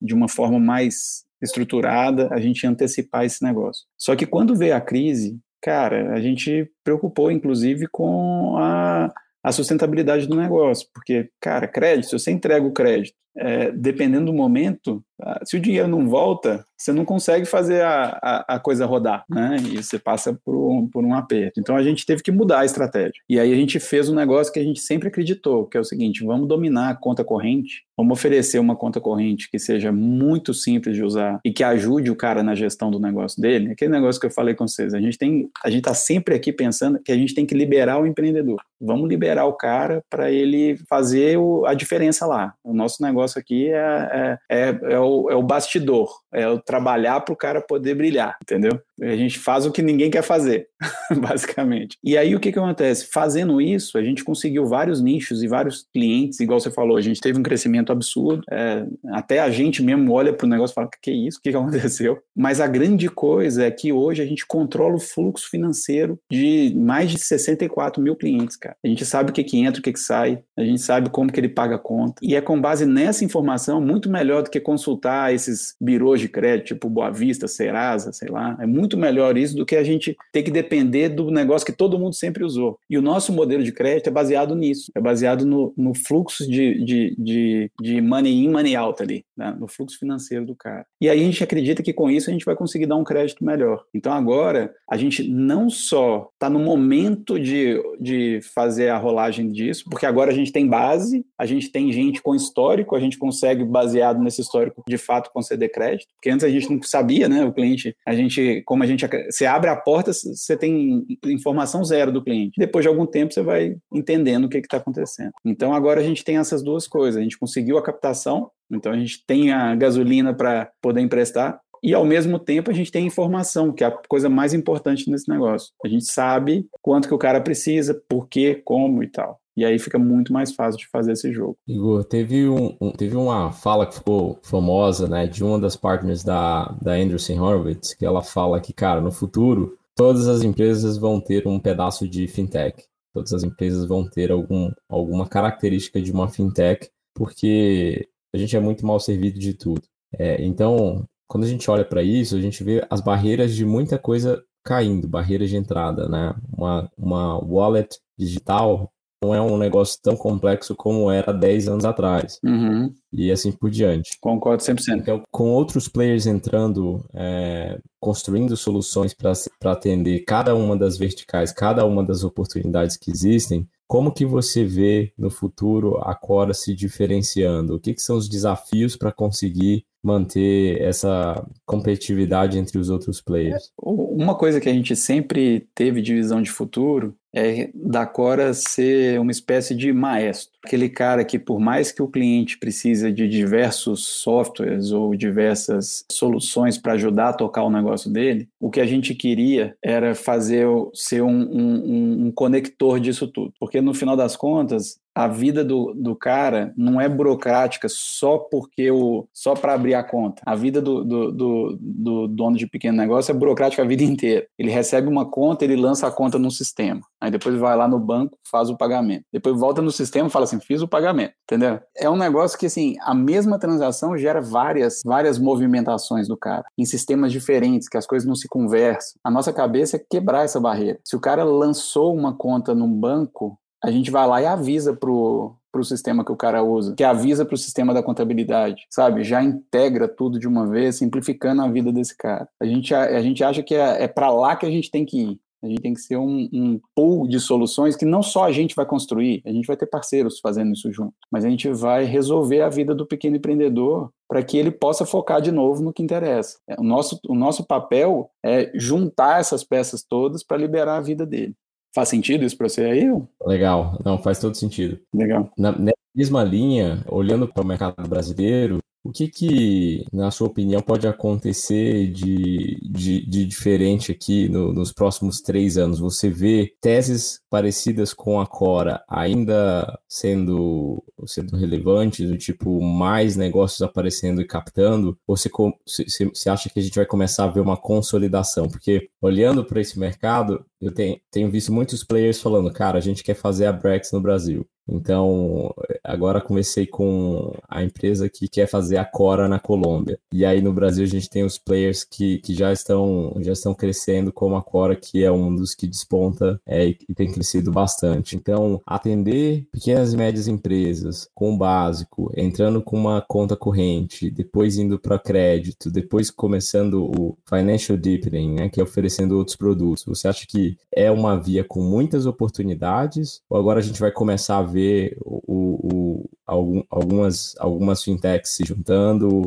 de 0.00 0.14
uma 0.14 0.28
forma 0.28 0.58
mais 0.58 1.24
estruturada, 1.40 2.28
a 2.32 2.40
gente 2.40 2.62
ia 2.62 2.70
antecipar 2.70 3.24
esse 3.24 3.42
negócio. 3.44 3.84
Só 3.98 4.14
que 4.14 4.26
quando 4.26 4.56
veio 4.56 4.76
a 4.76 4.80
crise, 4.80 5.38
cara, 5.60 6.14
a 6.14 6.20
gente 6.20 6.70
preocupou, 6.84 7.30
inclusive, 7.30 7.86
com 7.90 8.56
a, 8.56 9.12
a 9.44 9.52
sustentabilidade 9.52 10.26
do 10.26 10.36
negócio, 10.36 10.88
porque, 10.94 11.30
cara, 11.40 11.66
crédito, 11.68 12.10
se 12.10 12.18
você 12.18 12.30
entrega 12.30 12.66
o 12.66 12.72
crédito, 12.72 13.16
é, 13.36 13.70
dependendo 13.70 14.26
do 14.26 14.32
momento, 14.32 15.02
se 15.44 15.56
o 15.56 15.60
dinheiro 15.60 15.88
não 15.88 16.08
volta, 16.08 16.64
você 16.76 16.92
não 16.92 17.04
consegue 17.04 17.46
fazer 17.46 17.82
a, 17.82 18.18
a, 18.20 18.54
a, 18.56 18.58
coisa 18.58 18.84
rodar, 18.84 19.24
né? 19.30 19.56
E 19.70 19.82
você 19.82 19.98
passa 19.98 20.36
por 20.44 20.54
um, 20.54 20.88
por 20.88 21.04
um 21.04 21.14
aperto. 21.14 21.60
Então 21.60 21.76
a 21.76 21.82
gente 21.82 22.04
teve 22.04 22.22
que 22.22 22.32
mudar 22.32 22.60
a 22.60 22.64
estratégia. 22.64 23.20
E 23.28 23.38
aí 23.38 23.52
a 23.52 23.56
gente 23.56 23.78
fez 23.78 24.08
um 24.08 24.14
negócio 24.14 24.52
que 24.52 24.58
a 24.58 24.64
gente 24.64 24.80
sempre 24.80 25.08
acreditou, 25.08 25.66
que 25.66 25.76
é 25.76 25.80
o 25.80 25.84
seguinte: 25.84 26.24
vamos 26.24 26.48
dominar 26.48 26.90
a 26.90 26.94
conta 26.94 27.22
corrente, 27.22 27.84
vamos 27.96 28.18
oferecer 28.18 28.58
uma 28.58 28.74
conta 28.74 29.00
corrente 29.00 29.48
que 29.48 29.58
seja 29.58 29.92
muito 29.92 30.52
simples 30.52 30.96
de 30.96 31.04
usar 31.04 31.40
e 31.44 31.52
que 31.52 31.62
ajude 31.62 32.10
o 32.10 32.16
cara 32.16 32.42
na 32.42 32.54
gestão 32.54 32.90
do 32.90 32.98
negócio 32.98 33.40
dele. 33.40 33.72
Aquele 33.72 33.92
negócio 33.92 34.20
que 34.20 34.26
eu 34.26 34.30
falei 34.30 34.54
com 34.54 34.66
vocês, 34.66 34.92
a 34.92 35.00
gente 35.00 35.16
tem, 35.16 35.48
a 35.64 35.70
gente 35.70 35.80
está 35.80 35.94
sempre 35.94 36.34
aqui 36.34 36.52
pensando 36.52 36.98
que 36.98 37.12
a 37.12 37.16
gente 37.16 37.34
tem 37.34 37.46
que 37.46 37.54
liberar 37.54 38.00
o 38.00 38.06
empreendedor. 38.06 38.60
Vamos 38.80 39.08
liberar 39.08 39.44
o 39.46 39.52
cara 39.52 40.02
para 40.10 40.32
ele 40.32 40.76
fazer 40.88 41.38
o, 41.38 41.64
a 41.64 41.74
diferença 41.74 42.26
lá. 42.26 42.54
O 42.64 42.74
nosso 42.74 43.00
negócio 43.00 43.21
aqui 43.38 43.68
é, 43.68 44.38
é, 44.50 44.68
é, 44.68 44.78
é 44.94 44.98
o 44.98 45.30
é 45.30 45.34
o 45.34 45.42
bastidor, 45.42 46.10
é 46.32 46.48
o 46.48 46.58
trabalhar 46.58 47.20
para 47.20 47.32
o 47.32 47.36
cara 47.36 47.60
poder 47.60 47.94
brilhar, 47.94 48.36
entendeu? 48.42 48.80
A 49.00 49.16
gente 49.16 49.38
faz 49.38 49.66
o 49.66 49.72
que 49.72 49.82
ninguém 49.82 50.10
quer 50.10 50.22
fazer, 50.22 50.68
basicamente. 51.20 51.96
E 52.04 52.16
aí 52.16 52.34
o 52.34 52.40
que, 52.40 52.52
que 52.52 52.58
acontece? 52.58 53.08
Fazendo 53.12 53.60
isso, 53.60 53.98
a 53.98 54.02
gente 54.02 54.24
conseguiu 54.24 54.66
vários 54.66 55.02
nichos 55.02 55.42
e 55.42 55.48
vários 55.48 55.86
clientes, 55.92 56.40
igual 56.40 56.60
você 56.60 56.70
falou, 56.70 56.96
a 56.96 57.00
gente 57.00 57.20
teve 57.20 57.38
um 57.38 57.42
crescimento 57.42 57.90
absurdo. 57.90 58.42
É, 58.50 58.84
até 59.10 59.40
a 59.40 59.50
gente 59.50 59.82
mesmo 59.82 60.12
olha 60.12 60.32
para 60.32 60.46
o 60.46 60.48
negócio 60.48 60.72
e 60.72 60.74
fala: 60.74 60.88
que 61.00 61.10
isso? 61.10 61.38
O 61.38 61.42
que, 61.42 61.50
que 61.50 61.56
aconteceu? 61.56 62.18
Mas 62.34 62.60
a 62.60 62.66
grande 62.66 63.08
coisa 63.08 63.64
é 63.64 63.70
que 63.70 63.92
hoje 63.92 64.22
a 64.22 64.26
gente 64.26 64.46
controla 64.46 64.94
o 64.94 65.00
fluxo 65.00 65.50
financeiro 65.50 66.18
de 66.30 66.72
mais 66.76 67.10
de 67.10 67.18
64 67.18 68.00
mil 68.00 68.16
clientes, 68.16 68.56
cara. 68.56 68.76
A 68.84 68.88
gente 68.88 69.04
sabe 69.04 69.30
o 69.30 69.32
que, 69.32 69.42
que 69.42 69.58
entra, 69.58 69.80
o 69.80 69.82
que, 69.82 69.92
que 69.92 70.00
sai, 70.00 70.40
a 70.56 70.62
gente 70.62 70.80
sabe 70.80 71.10
como 71.10 71.32
que 71.32 71.40
ele 71.40 71.48
paga 71.48 71.74
a 71.74 71.78
conta. 71.78 72.14
E 72.22 72.36
é 72.36 72.40
com 72.40 72.60
base 72.60 72.86
nessa 72.86 73.11
informação 73.20 73.80
muito 73.80 74.08
melhor 74.08 74.42
do 74.42 74.50
que 74.50 74.60
consultar 74.60 75.34
esses 75.34 75.74
birôs 75.80 76.20
de 76.20 76.28
crédito, 76.28 76.68
tipo 76.68 76.88
Boa 76.88 77.10
Vista, 77.10 77.46
Serasa, 77.48 78.12
sei 78.12 78.28
lá. 78.28 78.56
É 78.60 78.66
muito 78.66 78.96
melhor 78.96 79.36
isso 79.36 79.56
do 79.56 79.66
que 79.66 79.76
a 79.76 79.84
gente 79.84 80.16
ter 80.32 80.42
que 80.42 80.50
depender 80.50 81.08
do 81.08 81.30
negócio 81.30 81.66
que 81.66 81.72
todo 81.72 81.98
mundo 81.98 82.14
sempre 82.14 82.44
usou. 82.44 82.78
E 82.88 82.96
o 82.96 83.02
nosso 83.02 83.32
modelo 83.32 83.62
de 83.62 83.72
crédito 83.72 84.08
é 84.08 84.10
baseado 84.10 84.54
nisso, 84.54 84.90
é 84.94 85.00
baseado 85.00 85.44
no, 85.44 85.72
no 85.76 85.94
fluxo 85.94 86.48
de, 86.48 86.84
de, 86.84 87.16
de, 87.18 87.70
de 87.80 88.00
money 88.00 88.44
in, 88.44 88.50
money 88.50 88.76
out 88.76 89.02
ali, 89.02 89.24
né? 89.36 89.54
no 89.58 89.68
fluxo 89.68 89.98
financeiro 89.98 90.46
do 90.46 90.54
cara. 90.54 90.86
E 91.00 91.08
aí 91.08 91.20
a 91.20 91.24
gente 91.24 91.42
acredita 91.42 91.82
que 91.82 91.92
com 91.92 92.10
isso 92.10 92.30
a 92.30 92.32
gente 92.32 92.44
vai 92.44 92.54
conseguir 92.54 92.86
dar 92.86 92.96
um 92.96 93.04
crédito 93.04 93.44
melhor. 93.44 93.84
Então 93.94 94.12
agora 94.12 94.72
a 94.88 94.96
gente 94.96 95.28
não 95.28 95.68
só 95.68 96.30
está 96.34 96.48
no 96.48 96.58
momento 96.58 97.38
de, 97.38 97.80
de 98.00 98.40
fazer 98.54 98.88
a 98.88 98.98
rolagem 98.98 99.48
disso, 99.50 99.84
porque 99.90 100.06
agora 100.06 100.30
a 100.30 100.34
gente 100.34 100.52
tem 100.52 100.66
base, 100.66 101.24
a 101.38 101.46
gente 101.46 101.70
tem 101.70 101.92
gente 101.92 102.22
com 102.22 102.34
histórico, 102.34 102.94
gente 103.02 103.18
consegue, 103.18 103.64
baseado 103.64 104.20
nesse 104.20 104.40
histórico, 104.40 104.82
de 104.88 104.98
fato 104.98 105.30
conceder 105.32 105.70
crédito, 105.70 106.08
porque 106.14 106.30
antes 106.30 106.44
a 106.44 106.48
gente 106.48 106.70
não 106.70 106.82
sabia, 106.82 107.28
né, 107.28 107.44
o 107.44 107.52
cliente, 107.52 107.94
a 108.06 108.14
gente, 108.14 108.62
como 108.64 108.82
a 108.82 108.86
gente, 108.86 109.06
você 109.30 109.46
abre 109.46 109.70
a 109.70 109.76
porta, 109.76 110.12
você 110.12 110.56
tem 110.56 111.04
informação 111.26 111.84
zero 111.84 112.12
do 112.12 112.22
cliente. 112.22 112.54
Depois 112.58 112.84
de 112.84 112.88
algum 112.88 113.06
tempo 113.06 113.32
você 113.32 113.42
vai 113.42 113.76
entendendo 113.92 114.44
o 114.44 114.48
que 114.48 114.58
está 114.58 114.76
acontecendo. 114.76 115.32
Então 115.44 115.74
agora 115.74 116.00
a 116.00 116.04
gente 116.04 116.24
tem 116.24 116.36
essas 116.36 116.62
duas 116.62 116.86
coisas, 116.86 117.18
a 117.18 117.22
gente 117.22 117.38
conseguiu 117.38 117.78
a 117.78 117.82
captação, 117.82 118.50
então 118.70 118.92
a 118.92 118.98
gente 118.98 119.24
tem 119.26 119.52
a 119.52 119.74
gasolina 119.74 120.32
para 120.32 120.70
poder 120.80 121.00
emprestar, 121.00 121.60
e 121.82 121.92
ao 121.92 122.04
mesmo 122.04 122.38
tempo 122.38 122.70
a 122.70 122.74
gente 122.74 122.92
tem 122.92 123.06
informação, 123.06 123.72
que 123.72 123.82
é 123.82 123.88
a 123.88 123.98
coisa 124.08 124.28
mais 124.28 124.54
importante 124.54 125.10
nesse 125.10 125.28
negócio. 125.28 125.72
A 125.84 125.88
gente 125.88 126.04
sabe 126.04 126.64
quanto 126.80 127.08
que 127.08 127.14
o 127.14 127.18
cara 127.18 127.40
precisa, 127.40 128.00
por 128.08 128.28
quê, 128.28 128.62
como 128.64 129.02
e 129.02 129.08
tal. 129.08 129.41
E 129.56 129.64
aí 129.64 129.78
fica 129.78 129.98
muito 129.98 130.32
mais 130.32 130.54
fácil 130.54 130.78
de 130.78 130.88
fazer 130.88 131.12
esse 131.12 131.32
jogo. 131.32 131.56
Igor, 131.68 132.04
teve, 132.04 132.48
um, 132.48 132.76
um, 132.80 132.90
teve 132.90 133.16
uma 133.16 133.52
fala 133.52 133.86
que 133.86 133.96
ficou 133.96 134.38
famosa, 134.42 135.06
né, 135.06 135.26
de 135.26 135.44
uma 135.44 135.58
das 135.58 135.76
partners 135.76 136.24
da, 136.24 136.74
da 136.80 136.94
Andreessen 136.94 137.38
Horowitz, 137.38 137.94
que 137.94 138.06
ela 138.06 138.22
fala 138.22 138.60
que, 138.60 138.72
cara, 138.72 139.00
no 139.00 139.12
futuro, 139.12 139.76
todas 139.94 140.26
as 140.26 140.42
empresas 140.42 140.96
vão 140.96 141.20
ter 141.20 141.46
um 141.46 141.60
pedaço 141.60 142.08
de 142.08 142.26
fintech. 142.26 142.84
Todas 143.12 143.34
as 143.34 143.44
empresas 143.44 143.86
vão 143.86 144.08
ter 144.08 144.32
algum, 144.32 144.70
alguma 144.88 145.28
característica 145.28 146.00
de 146.00 146.10
uma 146.10 146.28
fintech, 146.28 146.88
porque 147.14 148.08
a 148.34 148.38
gente 148.38 148.56
é 148.56 148.60
muito 148.60 148.86
mal 148.86 148.98
servido 148.98 149.38
de 149.38 149.52
tudo. 149.52 149.82
É, 150.18 150.42
então, 150.42 151.06
quando 151.28 151.44
a 151.44 151.48
gente 151.48 151.70
olha 151.70 151.84
para 151.84 152.02
isso, 152.02 152.36
a 152.36 152.40
gente 152.40 152.64
vê 152.64 152.86
as 152.88 153.02
barreiras 153.02 153.54
de 153.54 153.66
muita 153.66 153.98
coisa 153.98 154.42
caindo, 154.64 155.08
barreiras 155.08 155.50
de 155.50 155.56
entrada, 155.56 156.08
né? 156.08 156.34
Uma, 156.56 156.90
uma 156.96 157.38
wallet 157.38 157.98
digital 158.18 158.90
não 159.22 159.34
é 159.34 159.40
um 159.40 159.56
negócio 159.56 159.98
tão 160.02 160.16
complexo 160.16 160.74
como 160.74 161.10
era 161.10 161.32
10 161.32 161.68
anos 161.68 161.84
atrás. 161.84 162.38
Uhum. 162.42 162.92
E 163.12 163.30
assim 163.30 163.52
por 163.52 163.70
diante. 163.70 164.18
Concordo 164.20 164.62
100%. 164.62 164.98
Então, 164.98 165.22
com 165.30 165.50
outros 165.50 165.86
players 165.88 166.26
entrando, 166.26 167.04
é, 167.14 167.78
construindo 168.00 168.56
soluções 168.56 169.14
para 169.14 169.72
atender 169.72 170.24
cada 170.24 170.54
uma 170.54 170.76
das 170.76 170.98
verticais, 170.98 171.52
cada 171.52 171.84
uma 171.84 172.02
das 172.02 172.24
oportunidades 172.24 172.96
que 172.96 173.10
existem, 173.10 173.68
como 173.86 174.12
que 174.12 174.24
você 174.24 174.64
vê 174.64 175.12
no 175.18 175.30
futuro 175.30 175.98
a 175.98 176.14
Cora 176.14 176.54
se 176.54 176.74
diferenciando? 176.74 177.74
O 177.74 177.80
que, 177.80 177.92
que 177.92 178.00
são 178.00 178.16
os 178.16 178.28
desafios 178.28 178.96
para 178.96 179.12
conseguir 179.12 179.84
manter 180.02 180.80
essa 180.80 181.46
competitividade 181.64 182.58
entre 182.58 182.78
os 182.78 182.90
outros 182.90 183.20
players? 183.20 183.70
Uma 183.80 184.34
coisa 184.34 184.60
que 184.60 184.68
a 184.68 184.72
gente 184.72 184.96
sempre 184.96 185.68
teve 185.74 186.02
de 186.02 186.14
visão 186.14 186.42
de 186.42 186.50
futuro 186.50 187.14
é 187.34 187.70
da 187.74 188.04
Cora 188.04 188.52
ser 188.52 189.18
uma 189.18 189.30
espécie 189.30 189.74
de 189.74 189.92
maestro. 189.92 190.52
Aquele 190.64 190.88
cara 190.88 191.24
que, 191.24 191.38
por 191.38 191.58
mais 191.58 191.90
que 191.90 192.02
o 192.02 192.08
cliente 192.08 192.58
precise 192.58 193.10
de 193.10 193.26
diversos 193.26 194.06
softwares 194.06 194.92
ou 194.92 195.16
diversas 195.16 196.04
soluções 196.10 196.76
para 196.76 196.92
ajudar 196.92 197.30
a 197.30 197.32
tocar 197.32 197.64
o 197.64 197.70
negócio 197.70 198.10
dele, 198.10 198.48
o 198.60 198.70
que 198.70 198.80
a 198.80 198.86
gente 198.86 199.14
queria 199.14 199.74
era 199.82 200.14
fazer 200.14 200.66
ser 200.92 201.22
um, 201.22 201.30
um, 201.30 202.26
um 202.26 202.32
conector 202.32 203.00
disso 203.00 203.26
tudo. 203.26 203.54
Porque 203.58 203.80
no 203.80 203.94
final 203.94 204.16
das 204.16 204.36
contas, 204.36 204.98
a 205.14 205.28
vida 205.28 205.64
do, 205.64 205.92
do 205.94 206.16
cara 206.16 206.72
não 206.76 207.00
é 207.00 207.08
burocrática 207.08 207.88
só 207.90 208.38
porque 208.38 208.90
o 208.90 209.26
só 209.32 209.54
para 209.54 209.74
abrir 209.74 209.94
a 209.94 210.02
conta. 210.02 210.42
A 210.46 210.54
vida 210.54 210.80
do, 210.80 211.04
do, 211.04 211.32
do, 211.32 211.78
do, 211.80 212.28
dono 212.28 212.56
de 212.56 212.66
pequeno 212.66 212.96
negócio 212.96 213.30
é 213.30 213.34
burocrática 213.34 213.82
a 213.82 213.86
vida 213.86 214.02
inteira. 214.02 214.46
Ele 214.58 214.70
recebe 214.70 215.08
uma 215.08 215.28
conta, 215.28 215.64
ele 215.64 215.76
lança 215.76 216.06
a 216.06 216.10
conta 216.10 216.38
no 216.38 216.50
sistema. 216.50 217.00
Aí 217.20 217.30
depois 217.30 217.56
vai 217.56 217.76
lá 217.76 217.86
no 217.86 217.98
banco, 217.98 218.36
faz 218.50 218.70
o 218.70 218.76
pagamento. 218.76 219.24
Depois 219.32 219.58
volta 219.58 219.82
no 219.82 219.90
sistema 219.90 220.28
e 220.28 220.30
fala 220.30 220.44
assim, 220.44 220.60
fiz 220.60 220.82
o 220.82 220.88
pagamento. 220.88 221.34
Entendeu? 221.44 221.80
É 221.96 222.08
um 222.08 222.16
negócio 222.16 222.58
que 222.58 222.66
assim, 222.66 222.96
a 223.02 223.14
mesma 223.14 223.58
transação 223.58 224.16
gera 224.16 224.40
várias 224.40 225.00
várias 225.04 225.38
movimentações 225.38 226.26
do 226.26 226.36
cara 226.36 226.64
em 226.78 226.84
sistemas 226.84 227.32
diferentes, 227.32 227.88
que 227.88 227.96
as 227.96 228.06
coisas 228.06 228.26
não 228.26 228.34
se 228.34 228.48
conversam. 228.48 229.14
A 229.22 229.30
nossa 229.30 229.52
cabeça 229.52 229.96
é 229.96 230.04
quebrar 230.10 230.44
essa 230.44 230.60
barreira. 230.60 230.98
Se 231.04 231.16
o 231.16 231.20
cara 231.20 231.44
lançou 231.44 232.14
uma 232.14 232.36
conta 232.36 232.74
num 232.74 232.92
banco, 232.92 233.58
a 233.82 233.90
gente 233.90 234.10
vai 234.10 234.26
lá 234.26 234.42
e 234.42 234.46
avisa 234.46 234.94
pro 234.94 235.56
para 235.72 235.80
o 235.80 235.84
sistema 235.84 236.22
que 236.22 236.30
o 236.30 236.36
cara 236.36 236.62
usa, 236.62 236.94
que 236.94 237.02
avisa 237.02 237.46
para 237.46 237.54
o 237.54 237.58
sistema 237.58 237.94
da 237.94 238.02
contabilidade, 238.02 238.84
sabe? 238.90 239.24
Já 239.24 239.42
integra 239.42 240.06
tudo 240.06 240.38
de 240.38 240.46
uma 240.46 240.66
vez, 240.66 240.96
simplificando 240.96 241.62
a 241.62 241.68
vida 241.68 241.90
desse 241.90 242.14
cara. 242.14 242.46
A 242.60 242.66
gente, 242.66 242.94
a, 242.94 243.04
a 243.04 243.22
gente 243.22 243.42
acha 243.42 243.62
que 243.62 243.74
é, 243.74 244.02
é 244.02 244.06
para 244.06 244.30
lá 244.30 244.54
que 244.54 244.66
a 244.66 244.70
gente 244.70 244.90
tem 244.90 245.06
que 245.06 245.18
ir. 245.18 245.40
A 245.62 245.68
gente 245.68 245.80
tem 245.80 245.94
que 245.94 246.00
ser 246.00 246.16
um, 246.16 246.48
um 246.52 246.80
pool 246.94 247.26
de 247.26 247.38
soluções 247.38 247.94
que 247.94 248.04
não 248.04 248.20
só 248.20 248.44
a 248.44 248.52
gente 248.52 248.74
vai 248.74 248.84
construir, 248.84 249.42
a 249.46 249.52
gente 249.52 249.66
vai 249.66 249.76
ter 249.76 249.86
parceiros 249.86 250.40
fazendo 250.40 250.72
isso 250.72 250.92
junto, 250.92 251.14
mas 251.30 251.44
a 251.44 251.48
gente 251.48 251.70
vai 251.70 252.04
resolver 252.04 252.62
a 252.62 252.68
vida 252.68 252.94
do 252.94 253.06
pequeno 253.06 253.36
empreendedor 253.36 254.10
para 254.28 254.42
que 254.42 254.58
ele 254.58 254.72
possa 254.72 255.06
focar 255.06 255.40
de 255.40 255.52
novo 255.52 255.80
no 255.80 255.92
que 255.92 256.02
interessa. 256.02 256.58
É, 256.68 256.74
o 256.80 256.82
nosso, 256.82 257.20
o 257.28 257.34
nosso 257.34 257.64
papel 257.64 258.28
é 258.44 258.72
juntar 258.74 259.38
essas 259.38 259.62
peças 259.62 260.02
todas 260.02 260.42
para 260.42 260.56
liberar 260.56 260.96
a 260.96 261.00
vida 261.00 261.24
dele. 261.24 261.54
Faz 261.94 262.08
sentido 262.08 262.44
isso 262.44 262.56
para 262.56 262.68
você 262.68 262.84
aí? 262.84 263.06
Legal, 263.44 263.98
não, 264.04 264.18
faz 264.18 264.38
todo 264.38 264.54
sentido. 264.56 264.98
Legal. 265.12 265.50
Na, 265.56 265.72
mesma 266.14 266.44
linha, 266.44 267.04
olhando 267.08 267.48
para 267.48 267.62
o 267.62 267.66
mercado 267.66 268.08
brasileiro, 268.08 268.80
o 269.04 269.10
que, 269.10 269.26
que, 269.28 270.06
na 270.12 270.30
sua 270.30 270.46
opinião, 270.46 270.80
pode 270.80 271.08
acontecer 271.08 272.06
de, 272.12 272.78
de, 272.88 273.26
de 273.26 273.44
diferente 273.44 274.12
aqui 274.12 274.48
no, 274.48 274.72
nos 274.72 274.92
próximos 274.92 275.40
três 275.40 275.76
anos? 275.76 275.98
Você 275.98 276.30
vê 276.30 276.72
teses 276.80 277.40
parecidas 277.50 278.14
com 278.14 278.40
a 278.40 278.46
Cora 278.46 279.02
ainda 279.08 279.98
sendo, 280.08 281.02
sendo 281.26 281.56
relevantes, 281.56 282.30
do 282.30 282.38
tipo 282.38 282.80
mais 282.80 283.34
negócios 283.34 283.82
aparecendo 283.82 284.40
e 284.40 284.46
captando? 284.46 285.18
Ou 285.26 285.36
você, 285.36 285.50
você, 285.84 286.26
você 286.26 286.48
acha 286.48 286.70
que 286.70 286.78
a 286.78 286.82
gente 286.82 286.94
vai 286.94 287.06
começar 287.06 287.44
a 287.44 287.48
ver 287.48 287.60
uma 287.60 287.76
consolidação? 287.76 288.68
Porque 288.68 289.10
olhando 289.20 289.64
para 289.64 289.80
esse 289.80 289.98
mercado, 289.98 290.64
eu 290.80 290.94
tenho, 290.94 291.20
tenho 291.28 291.50
visto 291.50 291.72
muitos 291.72 292.04
players 292.04 292.40
falando, 292.40 292.72
cara, 292.72 292.98
a 292.98 293.02
gente 293.02 293.24
quer 293.24 293.34
fazer 293.34 293.66
a 293.66 293.72
Brex 293.72 294.12
no 294.12 294.20
Brasil. 294.20 294.64
Então, 294.92 295.74
agora 296.04 296.40
comecei 296.40 296.86
com 296.86 297.54
a 297.68 297.82
empresa 297.82 298.28
que 298.28 298.48
quer 298.48 298.66
fazer 298.66 298.98
a 298.98 299.04
Cora 299.04 299.48
na 299.48 299.58
Colômbia. 299.58 300.18
E 300.30 300.44
aí 300.44 300.60
no 300.60 300.72
Brasil 300.72 301.04
a 301.04 301.08
gente 301.08 301.30
tem 301.30 301.44
os 301.44 301.58
players 301.58 302.04
que, 302.04 302.38
que 302.38 302.54
já, 302.54 302.72
estão, 302.72 303.34
já 303.40 303.52
estão 303.52 303.74
crescendo, 303.74 304.32
como 304.32 304.56
a 304.56 304.62
Cora, 304.62 304.94
que 304.94 305.24
é 305.24 305.32
um 305.32 305.54
dos 305.54 305.74
que 305.74 305.86
desponta 305.86 306.60
é, 306.66 306.88
e 306.88 307.14
tem 307.14 307.32
crescido 307.32 307.72
bastante. 307.72 308.36
Então, 308.36 308.80
atender 308.86 309.66
pequenas 309.72 310.12
e 310.12 310.16
médias 310.16 310.46
empresas 310.46 311.28
com 311.34 311.54
o 311.54 311.56
básico, 311.56 312.30
entrando 312.36 312.82
com 312.82 312.96
uma 312.96 313.22
conta 313.22 313.56
corrente, 313.56 314.30
depois 314.30 314.76
indo 314.76 314.98
para 314.98 315.18
crédito, 315.18 315.90
depois 315.90 316.30
começando 316.30 317.04
o 317.04 317.36
financial 317.48 317.96
deepening, 317.96 318.54
né, 318.54 318.68
que 318.68 318.80
é 318.80 318.82
oferecendo 318.82 319.38
outros 319.38 319.56
produtos. 319.56 320.04
Você 320.06 320.28
acha 320.28 320.46
que 320.46 320.76
é 320.94 321.10
uma 321.10 321.38
via 321.38 321.64
com 321.64 321.80
muitas 321.80 322.26
oportunidades? 322.26 323.40
Ou 323.48 323.58
agora 323.58 323.80
a 323.80 323.82
gente 323.82 324.00
vai 324.00 324.10
começar 324.10 324.58
a 324.58 324.62
ver 324.62 324.81
o, 325.20 325.42
o, 325.46 326.30
algum, 326.46 326.82
algumas, 326.90 327.54
algumas 327.58 328.02
fintechs 328.02 328.50
se 328.50 328.64
juntando, 328.64 329.46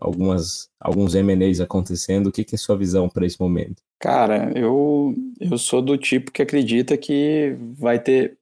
algumas, 0.00 0.68
alguns 0.80 1.14
M&As 1.14 1.60
acontecendo. 1.60 2.28
O 2.28 2.32
que, 2.32 2.44
que 2.44 2.54
é 2.54 2.58
sua 2.58 2.76
visão 2.76 3.08
para 3.08 3.26
esse 3.26 3.40
momento? 3.40 3.82
Cara, 3.98 4.52
eu, 4.54 5.14
eu 5.40 5.56
sou 5.56 5.80
do 5.80 5.96
tipo 5.96 6.30
que 6.30 6.42
acredita 6.42 6.96
que 6.96 7.56
vai 7.78 7.98
ter 7.98 8.36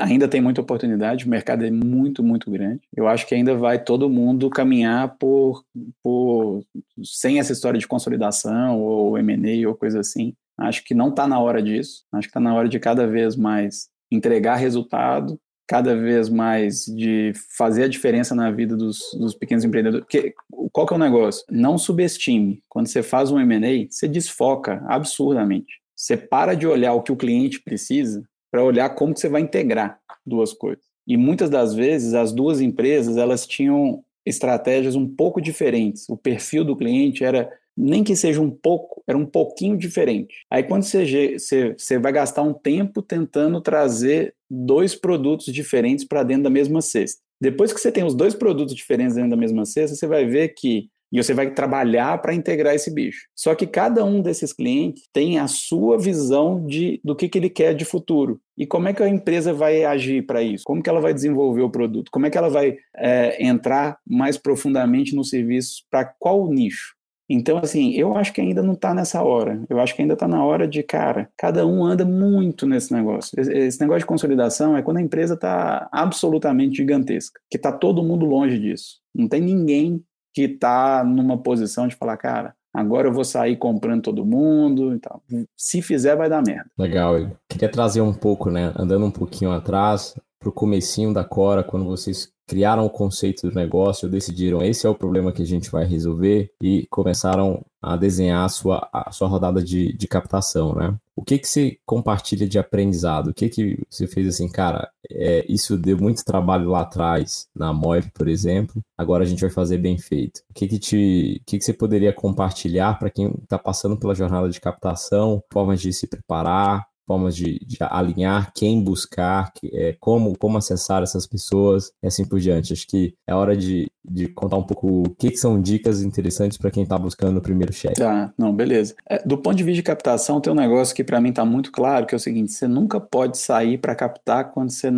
ainda 0.00 0.28
tem 0.28 0.40
muita 0.40 0.60
oportunidade, 0.60 1.26
o 1.26 1.28
mercado 1.28 1.64
é 1.64 1.70
muito, 1.70 2.22
muito 2.22 2.50
grande. 2.50 2.80
Eu 2.96 3.08
acho 3.08 3.26
que 3.26 3.34
ainda 3.34 3.56
vai 3.56 3.82
todo 3.82 4.08
mundo 4.08 4.48
caminhar 4.48 5.16
por, 5.18 5.64
por 6.02 6.62
sem 7.02 7.38
essa 7.38 7.52
história 7.52 7.78
de 7.78 7.86
consolidação 7.86 8.80
ou 8.80 9.18
M&A 9.18 9.68
ou 9.68 9.74
coisa 9.74 10.00
assim. 10.00 10.34
Acho 10.56 10.84
que 10.84 10.94
não 10.94 11.08
está 11.08 11.26
na 11.26 11.38
hora 11.40 11.62
disso. 11.62 12.04
Acho 12.12 12.28
que 12.28 12.30
está 12.30 12.40
na 12.40 12.54
hora 12.54 12.68
de 12.68 12.78
cada 12.78 13.06
vez 13.06 13.36
mais 13.36 13.88
entregar 14.10 14.56
resultado 14.56 15.38
cada 15.68 15.94
vez 15.94 16.30
mais 16.30 16.86
de 16.86 17.32
fazer 17.54 17.84
a 17.84 17.88
diferença 17.88 18.34
na 18.34 18.50
vida 18.50 18.74
dos, 18.74 18.98
dos 19.18 19.34
pequenos 19.34 19.64
empreendedores. 19.64 20.06
Porque, 20.06 20.34
qual 20.72 20.86
que 20.86 20.94
é 20.94 20.96
o 20.96 21.00
negócio? 21.00 21.44
Não 21.50 21.76
subestime. 21.76 22.62
Quando 22.68 22.86
você 22.86 23.02
faz 23.02 23.30
um 23.30 23.38
M&A, 23.38 23.86
você 23.90 24.08
desfoca 24.08 24.82
absurdamente. 24.88 25.74
Você 25.94 26.16
para 26.16 26.54
de 26.54 26.66
olhar 26.66 26.94
o 26.94 27.02
que 27.02 27.12
o 27.12 27.16
cliente 27.16 27.60
precisa 27.60 28.22
para 28.50 28.64
olhar 28.64 28.88
como 28.90 29.12
que 29.12 29.20
você 29.20 29.28
vai 29.28 29.42
integrar 29.42 30.00
duas 30.24 30.54
coisas. 30.54 30.84
E 31.06 31.18
muitas 31.18 31.50
das 31.50 31.74
vezes 31.74 32.14
as 32.14 32.32
duas 32.32 32.62
empresas 32.62 33.18
elas 33.18 33.46
tinham 33.46 34.02
estratégias 34.24 34.94
um 34.96 35.06
pouco 35.06 35.40
diferentes. 35.40 36.08
O 36.08 36.16
perfil 36.16 36.64
do 36.64 36.76
cliente 36.76 37.24
era 37.24 37.50
nem 37.78 38.02
que 38.02 38.16
seja 38.16 38.40
um 38.40 38.50
pouco, 38.50 39.02
era 39.06 39.16
um 39.16 39.24
pouquinho 39.24 39.76
diferente. 39.76 40.34
Aí 40.50 40.64
quando 40.64 40.82
você, 40.82 41.38
você, 41.38 41.74
você 41.78 41.98
vai 41.98 42.10
gastar 42.12 42.42
um 42.42 42.52
tempo 42.52 43.00
tentando 43.00 43.60
trazer 43.60 44.34
dois 44.50 44.96
produtos 44.96 45.46
diferentes 45.46 46.04
para 46.04 46.24
dentro 46.24 46.44
da 46.44 46.50
mesma 46.50 46.82
cesta. 46.82 47.20
Depois 47.40 47.72
que 47.72 47.80
você 47.80 47.92
tem 47.92 48.02
os 48.02 48.14
dois 48.14 48.34
produtos 48.34 48.74
diferentes 48.74 49.14
dentro 49.14 49.30
da 49.30 49.36
mesma 49.36 49.64
cesta, 49.64 49.94
você 49.94 50.06
vai 50.08 50.26
ver 50.26 50.48
que 50.48 50.88
e 51.10 51.22
você 51.22 51.32
vai 51.32 51.50
trabalhar 51.50 52.20
para 52.20 52.34
integrar 52.34 52.74
esse 52.74 52.92
bicho. 52.92 53.28
Só 53.34 53.54
que 53.54 53.66
cada 53.66 54.04
um 54.04 54.20
desses 54.20 54.52
clientes 54.52 55.08
tem 55.12 55.38
a 55.38 55.46
sua 55.46 55.98
visão 55.98 56.66
de, 56.66 57.00
do 57.02 57.16
que, 57.16 57.28
que 57.28 57.38
ele 57.38 57.48
quer 57.48 57.74
de 57.74 57.84
futuro. 57.84 58.40
E 58.56 58.66
como 58.66 58.88
é 58.88 58.92
que 58.92 59.02
a 59.02 59.08
empresa 59.08 59.52
vai 59.52 59.84
agir 59.84 60.26
para 60.26 60.42
isso? 60.42 60.64
Como 60.66 60.82
que 60.82 60.90
ela 60.90 61.00
vai 61.00 61.14
desenvolver 61.14 61.62
o 61.62 61.70
produto? 61.70 62.10
Como 62.10 62.26
é 62.26 62.30
que 62.30 62.36
ela 62.36 62.50
vai 62.50 62.76
é, 62.94 63.42
entrar 63.42 63.98
mais 64.06 64.36
profundamente 64.36 65.14
no 65.14 65.24
serviço? 65.24 65.84
Para 65.90 66.04
qual 66.04 66.46
nicho? 66.50 66.97
Então, 67.28 67.58
assim, 67.58 67.92
eu 67.92 68.16
acho 68.16 68.32
que 68.32 68.40
ainda 68.40 68.62
não 68.62 68.72
está 68.72 68.94
nessa 68.94 69.22
hora. 69.22 69.62
Eu 69.68 69.78
acho 69.80 69.94
que 69.94 70.00
ainda 70.00 70.14
está 70.14 70.26
na 70.26 70.42
hora 70.42 70.66
de, 70.66 70.82
cara, 70.82 71.28
cada 71.36 71.66
um 71.66 71.84
anda 71.84 72.04
muito 72.04 72.66
nesse 72.66 72.92
negócio. 72.92 73.38
Esse 73.38 73.80
negócio 73.80 74.00
de 74.00 74.06
consolidação 74.06 74.76
é 74.76 74.82
quando 74.82 74.96
a 74.96 75.02
empresa 75.02 75.34
está 75.34 75.88
absolutamente 75.92 76.76
gigantesca, 76.76 77.38
que 77.50 77.58
está 77.58 77.70
todo 77.70 78.02
mundo 78.02 78.24
longe 78.24 78.58
disso. 78.58 79.00
Não 79.14 79.28
tem 79.28 79.42
ninguém 79.42 80.02
que 80.34 80.42
está 80.42 81.04
numa 81.04 81.36
posição 81.36 81.86
de 81.86 81.96
falar, 81.96 82.16
cara, 82.16 82.54
agora 82.72 83.08
eu 83.08 83.12
vou 83.12 83.24
sair 83.24 83.56
comprando 83.56 84.02
todo 84.02 84.24
mundo 84.24 84.94
e 84.94 84.98
tal. 84.98 85.22
Se 85.56 85.82
fizer, 85.82 86.16
vai 86.16 86.30
dar 86.30 86.42
merda. 86.42 86.70
Legal. 86.78 87.18
Eu 87.18 87.36
queria 87.48 87.68
trazer 87.68 88.00
um 88.00 88.14
pouco, 88.14 88.50
né, 88.50 88.72
andando 88.76 89.04
um 89.04 89.10
pouquinho 89.10 89.50
atrás, 89.50 90.14
para 90.40 90.48
o 90.48 90.52
comecinho 90.52 91.12
da 91.12 91.24
Cora, 91.24 91.64
quando 91.64 91.84
vocês 91.84 92.32
criaram 92.48 92.86
o 92.86 92.90
conceito 92.90 93.48
do 93.48 93.54
negócio, 93.54 94.08
decidiram 94.08 94.62
esse 94.62 94.86
é 94.86 94.90
o 94.90 94.94
problema 94.94 95.30
que 95.30 95.42
a 95.42 95.46
gente 95.46 95.70
vai 95.70 95.84
resolver 95.84 96.50
e 96.62 96.86
começaram 96.90 97.62
a 97.80 97.94
desenhar 97.94 98.44
a 98.44 98.48
sua, 98.48 98.88
a 98.90 99.12
sua 99.12 99.28
rodada 99.28 99.62
de, 99.62 99.92
de 99.92 100.08
captação, 100.08 100.74
né? 100.74 100.96
O 101.14 101.22
que 101.22 101.38
que 101.38 101.46
você 101.46 101.78
compartilha 101.84 102.48
de 102.48 102.58
aprendizado? 102.58 103.28
O 103.28 103.34
que 103.34 103.48
que 103.48 103.78
você 103.90 104.06
fez 104.06 104.26
assim, 104.26 104.48
cara, 104.48 104.90
é, 105.10 105.44
isso 105.48 105.76
deu 105.76 105.98
muito 105.98 106.24
trabalho 106.24 106.70
lá 106.70 106.80
atrás, 106.80 107.48
na 107.54 107.72
Moip, 107.72 108.10
por 108.12 108.28
exemplo, 108.28 108.82
agora 108.96 109.24
a 109.24 109.26
gente 109.26 109.40
vai 109.40 109.50
fazer 109.50 109.78
bem 109.78 109.98
feito. 109.98 110.40
O 110.48 110.54
que 110.54 110.66
que, 110.66 110.78
te, 110.78 111.40
o 111.42 111.44
que, 111.44 111.58
que 111.58 111.64
você 111.64 111.72
poderia 111.72 112.12
compartilhar 112.12 112.98
para 112.98 113.10
quem 113.10 113.34
está 113.42 113.58
passando 113.58 113.96
pela 113.96 114.14
jornada 114.14 114.48
de 114.48 114.60
captação, 114.60 115.42
formas 115.52 115.80
de 115.80 115.92
se 115.92 116.06
preparar, 116.06 116.86
formas 117.08 117.34
de, 117.34 117.58
de 117.66 117.78
alinhar 117.80 118.52
quem 118.54 118.84
buscar, 118.84 119.50
é, 119.72 119.96
como, 119.98 120.36
como 120.36 120.58
acessar 120.58 121.02
essas 121.02 121.26
pessoas 121.26 121.90
e 122.02 122.06
assim 122.06 122.24
por 122.26 122.38
diante. 122.38 122.74
Acho 122.74 122.86
que 122.86 123.14
é 123.26 123.34
hora 123.34 123.56
de, 123.56 123.90
de 124.04 124.28
contar 124.28 124.58
um 124.58 124.62
pouco 124.62 125.02
o 125.02 125.14
que, 125.14 125.30
que 125.30 125.38
são 125.38 125.60
dicas 125.60 126.02
interessantes 126.02 126.58
para 126.58 126.70
quem 126.70 126.82
está 126.82 126.98
buscando 126.98 127.38
o 127.38 127.42
primeiro 127.42 127.72
cheque. 127.72 127.94
Tá, 127.94 128.30
não, 128.36 128.54
beleza. 128.54 128.94
É, 129.08 129.26
do 129.26 129.38
ponto 129.38 129.56
de 129.56 129.64
vista 129.64 129.76
de 129.76 129.82
captação, 129.82 130.38
tem 130.38 130.52
um 130.52 130.56
negócio 130.56 130.94
que 130.94 131.02
para 131.02 131.20
mim 131.20 131.30
está 131.30 131.46
muito 131.46 131.72
claro, 131.72 132.04
que 132.04 132.14
é 132.14 132.16
o 132.16 132.20
seguinte, 132.20 132.52
você 132.52 132.68
nunca 132.68 133.00
pode 133.00 133.38
sair 133.38 133.78
para 133.78 133.94
captar 133.94 134.52
quando 134.52 134.70
você 134.70 134.90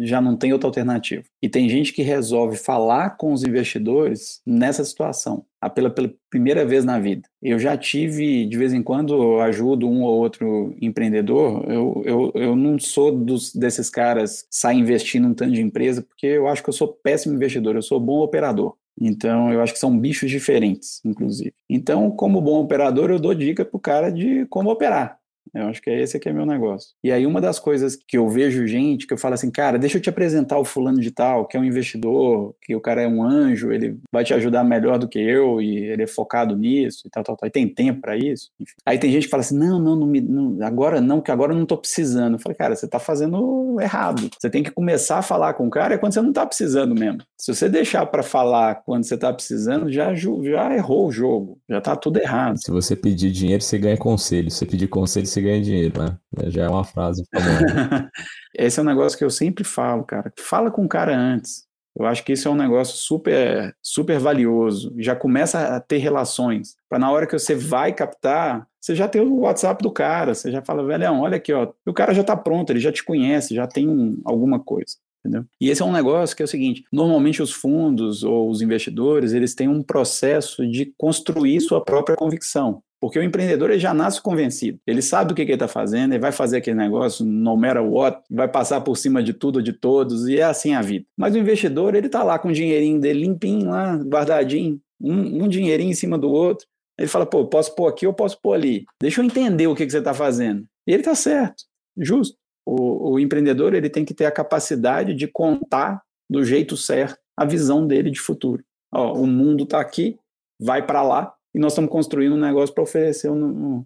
já 0.00 0.20
não 0.20 0.36
tem 0.36 0.52
outra 0.52 0.68
alternativa. 0.68 1.22
E 1.40 1.48
tem 1.48 1.68
gente 1.68 1.92
que 1.92 2.02
resolve 2.02 2.56
falar 2.56 3.10
com 3.10 3.32
os 3.32 3.44
investidores 3.44 4.40
nessa 4.44 4.84
situação 4.84 5.44
pela, 5.70 5.90
pela 5.90 6.12
primeira 6.30 6.64
vez 6.64 6.84
na 6.84 6.98
vida. 6.98 7.28
Eu 7.42 7.58
já 7.58 7.76
tive, 7.76 8.46
de 8.46 8.56
vez 8.56 8.72
em 8.72 8.82
quando, 8.82 9.40
ajudo 9.40 9.88
um 9.88 10.02
ou 10.02 10.18
outro 10.18 10.74
empreendedor. 10.80 11.64
Eu, 11.70 12.02
eu, 12.04 12.32
eu 12.34 12.56
não 12.56 12.78
sou 12.78 13.12
dos, 13.12 13.54
desses 13.54 13.90
caras 13.90 14.46
sair 14.50 14.78
investindo 14.78 15.28
um 15.28 15.34
tanto 15.34 15.52
de 15.52 15.62
empresa, 15.62 16.02
porque 16.02 16.26
eu 16.26 16.48
acho 16.48 16.62
que 16.62 16.68
eu 16.68 16.74
sou 16.74 16.88
péssimo 16.88 17.34
investidor, 17.34 17.76
eu 17.76 17.82
sou 17.82 18.00
bom 18.00 18.20
operador. 18.20 18.76
Então, 19.00 19.52
eu 19.52 19.60
acho 19.60 19.72
que 19.72 19.78
são 19.78 19.98
bichos 19.98 20.30
diferentes, 20.30 21.00
inclusive. 21.04 21.52
Então, 21.68 22.10
como 22.10 22.40
bom 22.40 22.60
operador, 22.60 23.10
eu 23.10 23.18
dou 23.18 23.34
dica 23.34 23.64
pro 23.64 23.78
cara 23.78 24.10
de 24.10 24.46
como 24.46 24.70
operar. 24.70 25.18
Eu 25.52 25.66
acho 25.68 25.82
que 25.82 25.90
é 25.90 26.00
esse 26.00 26.18
que 26.18 26.28
é 26.28 26.32
meu 26.32 26.46
negócio. 26.46 26.90
E 27.02 27.10
aí 27.12 27.26
uma 27.26 27.40
das 27.40 27.58
coisas 27.58 27.96
que 27.96 28.16
eu 28.16 28.28
vejo 28.28 28.66
gente 28.66 29.06
que 29.06 29.14
eu 29.14 29.18
falo 29.18 29.34
assim, 29.34 29.50
cara, 29.50 29.78
deixa 29.78 29.98
eu 29.98 30.02
te 30.02 30.08
apresentar 30.08 30.58
o 30.58 30.64
fulano 30.64 31.00
de 31.00 31.10
tal, 31.10 31.46
que 31.46 31.56
é 31.56 31.60
um 31.60 31.64
investidor, 31.64 32.54
que 32.60 32.74
o 32.74 32.80
cara 32.80 33.02
é 33.02 33.08
um 33.08 33.22
anjo, 33.22 33.72
ele 33.72 33.98
vai 34.12 34.24
te 34.24 34.34
ajudar 34.34 34.64
melhor 34.64 34.98
do 34.98 35.08
que 35.08 35.18
eu 35.18 35.60
e 35.60 35.84
ele 35.84 36.02
é 36.02 36.06
focado 36.06 36.56
nisso 36.56 37.06
e 37.06 37.10
tal, 37.10 37.22
tal, 37.22 37.36
tal. 37.36 37.46
E 37.46 37.52
tem 37.52 37.68
tempo 37.68 38.00
para 38.00 38.16
isso. 38.16 38.50
Enfim. 38.60 38.74
Aí 38.86 38.98
tem 38.98 39.10
gente 39.10 39.24
que 39.24 39.30
fala 39.30 39.42
assim, 39.42 39.58
não, 39.58 39.78
não, 39.78 39.96
não, 39.96 40.06
não, 40.06 40.66
agora 40.66 41.00
não, 41.00 41.20
que 41.20 41.30
agora 41.30 41.52
eu 41.52 41.58
não 41.58 41.66
tô 41.66 41.76
precisando. 41.76 42.34
Eu 42.34 42.38
falei, 42.38 42.56
cara, 42.56 42.76
você 42.76 42.88
tá 42.88 42.98
fazendo 42.98 43.78
errado. 43.80 44.28
Você 44.38 44.50
tem 44.50 44.62
que 44.62 44.70
começar 44.70 45.18
a 45.18 45.22
falar 45.22 45.54
com 45.54 45.66
o 45.66 45.70
cara 45.70 45.94
é 45.94 45.98
quando 45.98 46.14
você 46.14 46.22
não 46.22 46.32
tá 46.32 46.46
precisando 46.46 46.94
mesmo. 46.94 47.22
Se 47.36 47.54
você 47.54 47.68
deixar 47.68 48.06
para 48.06 48.22
falar 48.22 48.76
quando 48.76 49.04
você 49.04 49.16
tá 49.16 49.32
precisando, 49.32 49.90
já, 49.90 50.14
já 50.14 50.74
errou 50.74 51.08
o 51.08 51.12
jogo, 51.12 51.58
já 51.68 51.80
tá 51.80 51.96
tudo 51.96 52.18
errado. 52.18 52.58
Se 52.58 52.70
você 52.70 52.96
pedir 52.96 53.30
dinheiro, 53.30 53.62
você 53.62 53.78
ganha 53.78 53.96
conselho. 53.96 54.50
Se 54.50 54.58
você 54.58 54.66
pedir 54.66 54.88
conselho, 54.88 55.26
você 55.34 55.42
ganha 55.42 55.60
dinheiro, 55.60 56.00
né? 56.00 56.18
Já 56.50 56.64
é 56.64 56.68
uma 56.68 56.84
frase. 56.84 57.24
Esse 58.56 58.78
é 58.78 58.82
um 58.82 58.86
negócio 58.86 59.18
que 59.18 59.24
eu 59.24 59.30
sempre 59.30 59.64
falo, 59.64 60.04
cara. 60.04 60.32
Fala 60.38 60.70
com 60.70 60.84
o 60.84 60.88
cara 60.88 61.16
antes. 61.16 61.64
Eu 61.96 62.06
acho 62.06 62.24
que 62.24 62.32
isso 62.32 62.48
é 62.48 62.50
um 62.50 62.56
negócio 62.56 62.96
super, 62.96 63.74
super 63.80 64.18
valioso. 64.18 64.92
Já 64.98 65.14
começa 65.14 65.76
a 65.76 65.80
ter 65.80 65.98
relações. 65.98 66.74
Para 66.88 66.98
na 66.98 67.10
hora 67.10 67.26
que 67.26 67.38
você 67.38 67.54
vai 67.54 67.92
captar, 67.92 68.66
você 68.80 68.94
já 68.94 69.06
tem 69.06 69.22
o 69.22 69.40
WhatsApp 69.40 69.82
do 69.82 69.92
cara, 69.92 70.34
você 70.34 70.50
já 70.50 70.60
fala, 70.60 70.84
velhão, 70.84 71.20
olha 71.20 71.36
aqui, 71.36 71.52
ó. 71.52 71.72
o 71.86 71.92
cara 71.92 72.12
já 72.12 72.22
está 72.22 72.36
pronto, 72.36 72.70
ele 72.70 72.80
já 72.80 72.90
te 72.90 73.04
conhece, 73.04 73.54
já 73.54 73.66
tem 73.66 74.20
alguma 74.24 74.58
coisa. 74.58 74.96
Entendeu? 75.24 75.46
E 75.58 75.70
esse 75.70 75.80
é 75.80 75.84
um 75.84 75.92
negócio 75.92 76.36
que 76.36 76.42
é 76.42 76.44
o 76.44 76.48
seguinte: 76.48 76.84
normalmente 76.92 77.40
os 77.40 77.50
fundos 77.50 78.22
ou 78.22 78.50
os 78.50 78.60
investidores 78.60 79.32
eles 79.32 79.54
têm 79.54 79.68
um 79.68 79.82
processo 79.82 80.68
de 80.68 80.92
construir 80.98 81.60
sua 81.62 81.82
própria 81.82 82.14
convicção. 82.14 82.82
Porque 83.04 83.18
o 83.18 83.22
empreendedor 83.22 83.70
ele 83.70 83.78
já 83.78 83.92
nasce 83.92 84.18
convencido. 84.18 84.80
Ele 84.86 85.02
sabe 85.02 85.30
o 85.30 85.36
que, 85.36 85.44
que 85.44 85.50
ele 85.50 85.56
está 85.56 85.68
fazendo, 85.68 86.14
ele 86.14 86.22
vai 86.22 86.32
fazer 86.32 86.56
aquele 86.56 86.78
negócio, 86.78 87.22
no 87.22 87.54
matter 87.54 87.84
what, 87.84 88.22
vai 88.30 88.48
passar 88.48 88.80
por 88.80 88.96
cima 88.96 89.22
de 89.22 89.34
tudo, 89.34 89.62
de 89.62 89.74
todos, 89.74 90.26
e 90.26 90.38
é 90.38 90.44
assim 90.44 90.72
a 90.72 90.80
vida. 90.80 91.04
Mas 91.14 91.34
o 91.34 91.38
investidor, 91.38 91.94
ele 91.94 92.06
está 92.06 92.22
lá 92.22 92.38
com 92.38 92.48
o 92.48 92.52
dinheirinho 92.52 92.98
dele 92.98 93.20
limpinho, 93.20 93.68
lá, 93.68 93.94
guardadinho, 93.96 94.80
um, 94.98 95.44
um 95.44 95.48
dinheirinho 95.48 95.90
em 95.90 95.94
cima 95.94 96.16
do 96.16 96.30
outro. 96.30 96.66
Ele 96.98 97.06
fala, 97.06 97.26
pô, 97.26 97.44
posso 97.46 97.74
pôr 97.74 97.88
aqui 97.88 98.06
ou 98.06 98.14
posso 98.14 98.40
pôr 98.40 98.54
ali. 98.54 98.86
Deixa 98.98 99.20
eu 99.20 99.24
entender 99.26 99.66
o 99.66 99.74
que, 99.74 99.84
que 99.84 99.92
você 99.92 99.98
está 99.98 100.14
fazendo. 100.14 100.64
E 100.86 100.92
ele 100.92 101.02
está 101.02 101.14
certo, 101.14 101.62
justo. 101.98 102.38
O, 102.64 103.10
o 103.10 103.20
empreendedor 103.20 103.74
ele 103.74 103.90
tem 103.90 104.06
que 104.06 104.14
ter 104.14 104.24
a 104.24 104.32
capacidade 104.32 105.12
de 105.12 105.28
contar 105.28 106.00
do 106.30 106.42
jeito 106.42 106.74
certo 106.74 107.18
a 107.36 107.44
visão 107.44 107.86
dele 107.86 108.10
de 108.10 108.18
futuro. 108.18 108.64
Ó, 108.90 109.12
o 109.12 109.26
mundo 109.26 109.64
está 109.64 109.78
aqui, 109.78 110.16
vai 110.58 110.86
para 110.86 111.02
lá, 111.02 111.34
e 111.54 111.58
nós 111.58 111.72
estamos 111.72 111.90
construindo 111.90 112.34
um 112.34 112.40
negócio 112.40 112.74
para 112.74 112.82
oferecer 112.82 113.30
um, 113.30 113.44
um, 113.44 113.84